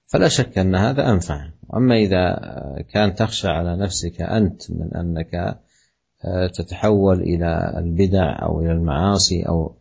فلا 0.09 0.29
شك 0.29 0.59
أن 0.59 0.75
هذا 0.75 1.11
أنفع. 1.11 1.51
اما 1.75 1.97
إذا 1.97 2.17
آه، 2.17 2.85
كان 2.93 3.15
تخشى 3.15 3.49
على 3.49 3.77
نفسك 3.77 4.21
أنت 4.21 4.71
من 4.71 4.95
أنك 4.95 5.59
تتحول 6.55 7.21
إلى 7.21 7.75
البدع 7.79 8.43
أو 8.43 8.61
إلى 8.61 8.73
المعاصي 8.73 9.43
أو 9.43 9.75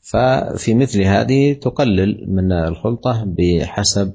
ففي 0.00 0.74
مثل 0.74 1.02
هذه 1.02 1.52
تقلل 1.52 2.24
من 2.30 2.52
الخلطة 2.52 3.24
بحسب 3.26 4.12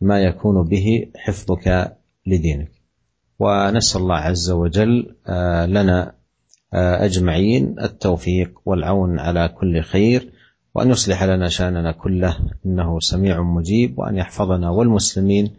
ما 0.00 0.20
يكون 0.20 0.64
به 0.64 1.06
حفظك 1.16 1.96
لدينك. 2.26 2.70
ونسأل 3.38 4.00
الله 4.00 4.16
عز 4.16 4.50
وجل 4.50 5.16
آه، 5.26 5.66
لنا 5.66 6.14
آه، 6.74 7.04
أجمعين 7.04 7.76
التوفيق 7.80 8.60
والعون 8.64 9.18
على 9.18 9.48
كل 9.48 9.82
خير. 9.82 10.32
وأن 10.74 10.90
يصلح 10.90 11.22
لنا 11.22 11.48
شأننا 11.48 11.92
كله 11.92 12.38
إنه 12.66 13.00
سميع 13.00 13.42
مجيب 13.42 13.98
وأن 13.98 14.16
يحفظنا 14.16 14.70
والمسلمين 14.70 15.54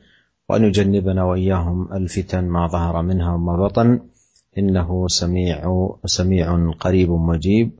وأن 0.49 0.63
يجنبنا 0.63 1.23
وإياهم 1.23 1.93
الفتن 1.93 2.43
ما 2.43 2.67
ظهر 2.67 3.01
منها 3.01 3.33
وما 3.33 3.55
بطن 3.57 3.99
إنه 4.57 5.07
سميع 5.07 5.59
سميع 6.05 6.47
قريب 6.79 7.11
مجيب. 7.11 7.71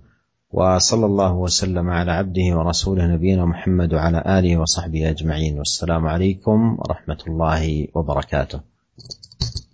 وصلى 0.55 1.05
الله 1.05 1.33
وسلم 1.33 1.89
على 1.89 2.11
عبده 2.11 2.47
ورسوله 2.55 3.07
نبينا 3.07 3.45
محمد 3.45 3.93
وعلى 3.93 4.23
آله 4.39 4.57
وصحبه 4.57 5.09
أجمعين. 5.09 5.59
والسلام 5.59 6.07
عليكم 6.07 6.77
ورحمة 6.79 7.21
الله 7.27 7.88
وبركاته. 7.95 8.59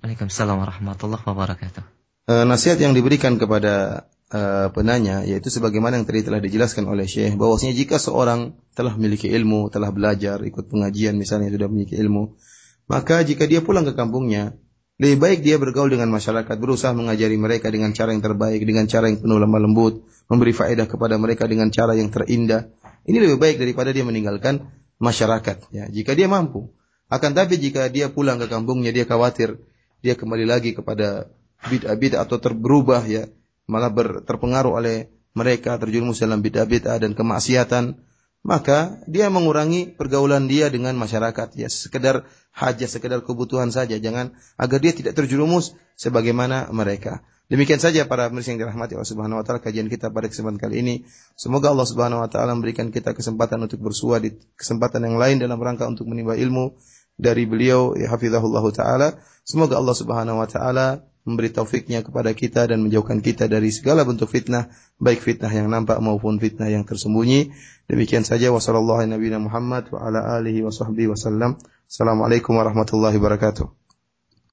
Waalaikumsalam 0.01 0.57
warahmatullahi 0.57 1.21
wabarakatuh. 1.21 1.81
Uh, 2.25 2.45
nasihat 2.49 2.81
yang 2.81 2.97
diberikan 2.97 3.37
kepada 3.37 4.05
uh, 4.31 4.67
penanya 4.71 5.27
yaitu 5.27 5.51
sebagaimana 5.51 5.99
yang 5.99 6.07
tadi 6.07 6.23
telah 6.23 6.39
dijelaskan 6.39 6.87
oleh 6.87 7.05
Syekh 7.05 7.35
bahwasanya 7.35 7.75
jika 7.75 7.99
seorang 7.99 8.55
telah 8.73 8.95
memiliki 8.95 9.27
ilmu, 9.27 9.67
telah 9.69 9.91
belajar, 9.91 10.41
ikut 10.41 10.71
pengajian 10.71 11.19
misalnya 11.19 11.51
sudah 11.51 11.67
memiliki 11.67 11.99
ilmu, 11.99 12.39
maka 12.87 13.21
jika 13.23 13.45
dia 13.45 13.61
pulang 13.63 13.83
ke 13.87 13.93
kampungnya, 13.93 14.55
lebih 15.01 15.17
baik 15.17 15.39
dia 15.41 15.57
bergaul 15.57 15.89
dengan 15.89 16.13
masyarakat, 16.13 16.55
berusaha 16.61 16.93
mengajari 16.93 17.33
mereka 17.33 17.73
dengan 17.73 17.89
cara 17.89 18.13
yang 18.13 18.21
terbaik, 18.21 18.61
dengan 18.61 18.85
cara 18.85 19.09
yang 19.09 19.17
penuh 19.17 19.39
lemah 19.41 19.61
lembut, 19.63 20.05
memberi 20.29 20.53
faedah 20.53 20.85
kepada 20.85 21.17
mereka 21.17 21.49
dengan 21.49 21.73
cara 21.73 21.97
yang 21.97 22.13
terindah. 22.13 22.69
Ini 23.09 23.17
lebih 23.17 23.41
baik 23.41 23.57
daripada 23.57 23.89
dia 23.89 24.05
meninggalkan 24.05 24.69
masyarakat. 25.01 25.73
Ya, 25.73 25.89
jika 25.89 26.13
dia 26.13 26.29
mampu. 26.29 26.69
Akan 27.09 27.33
tapi 27.33 27.57
jika 27.57 27.89
dia 27.89 28.13
pulang 28.13 28.37
ke 28.37 28.47
kampungnya, 28.47 28.93
dia 28.93 29.09
khawatir 29.09 29.59
dia 30.05 30.13
kembali 30.13 30.45
lagi 30.45 30.77
kepada 30.77 31.33
bid'ah-bid'ah 31.65 32.21
atau 32.21 32.37
terberubah 32.37 33.01
ya, 33.09 33.25
malah 33.65 33.91
ber, 33.93 34.23
terpengaruh 34.25 34.77
oleh 34.77 35.11
mereka 35.31 35.79
terjerumus 35.79 36.19
dalam 36.19 36.43
bid'ah-bid'ah 36.43 36.99
dan 36.99 37.15
kemaksiatan, 37.15 37.99
maka 38.41 38.99
dia 39.05 39.29
mengurangi 39.29 39.93
pergaulan 39.93 40.49
dia 40.49 40.67
dengan 40.67 40.97
masyarakat. 40.97 41.53
Ya 41.55 41.69
sekedar 41.69 42.25
hajat 42.51 42.89
sekedar 42.89 43.21
kebutuhan 43.23 43.69
saja. 43.69 43.95
Jangan 43.95 44.35
agar 44.57 44.79
dia 44.81 44.91
tidak 44.91 45.13
terjerumus 45.15 45.77
sebagaimana 45.95 46.67
mereka. 46.73 47.21
Demikian 47.51 47.83
saja 47.83 48.07
para 48.07 48.31
pemirsa 48.31 48.55
yang 48.55 48.63
dirahmati 48.63 48.95
Allah 48.95 49.11
Subhanahu 49.11 49.43
wa 49.43 49.43
taala 49.43 49.59
kajian 49.59 49.91
kita 49.91 50.07
pada 50.07 50.31
kesempatan 50.31 50.55
kali 50.55 50.75
ini. 50.79 50.95
Semoga 51.35 51.75
Allah 51.75 51.83
Subhanahu 51.83 52.23
wa 52.23 52.29
taala 52.31 52.55
memberikan 52.55 52.87
kita 52.95 53.11
kesempatan 53.11 53.59
untuk 53.59 53.83
bersua 53.83 54.23
di 54.23 54.31
kesempatan 54.55 55.03
yang 55.03 55.19
lain 55.19 55.35
dalam 55.35 55.59
rangka 55.59 55.83
untuk 55.83 56.07
menimba 56.07 56.39
ilmu 56.39 56.79
dari 57.19 57.43
beliau. 57.43 57.99
Ya 57.99 58.07
hafizahullah 58.07 58.63
taala. 58.71 59.19
Semoga 59.43 59.75
Allah 59.75 59.95
Subhanahu 59.99 60.39
wa 60.39 60.47
taala 60.47 61.10
memberi 61.27 61.53
taufiknya 61.53 62.01
kepada 62.01 62.33
kita 62.33 62.69
dan 62.69 62.81
menjauhkan 62.81 63.21
kita 63.21 63.45
dari 63.45 63.69
segala 63.69 64.01
bentuk 64.01 64.29
fitnah, 64.29 64.73
baik 64.97 65.21
fitnah 65.21 65.51
yang 65.53 65.69
nampak 65.69 66.01
maupun 66.01 66.41
fitnah 66.41 66.69
yang 66.69 66.81
tersembunyi. 66.85 67.53
Demikian 67.85 68.25
saja 68.25 68.49
wasallallahu 68.49 69.05
Muhammad 69.41 69.91
wa 69.93 70.05
ala 70.07 70.37
alihi 70.39 70.65
wa 70.65 70.73
sahbihi 70.73 71.11
wasallam. 71.11 71.61
Assalamualaikum 71.85 72.55
warahmatullahi 72.55 73.19
wabarakatuh. 73.19 73.80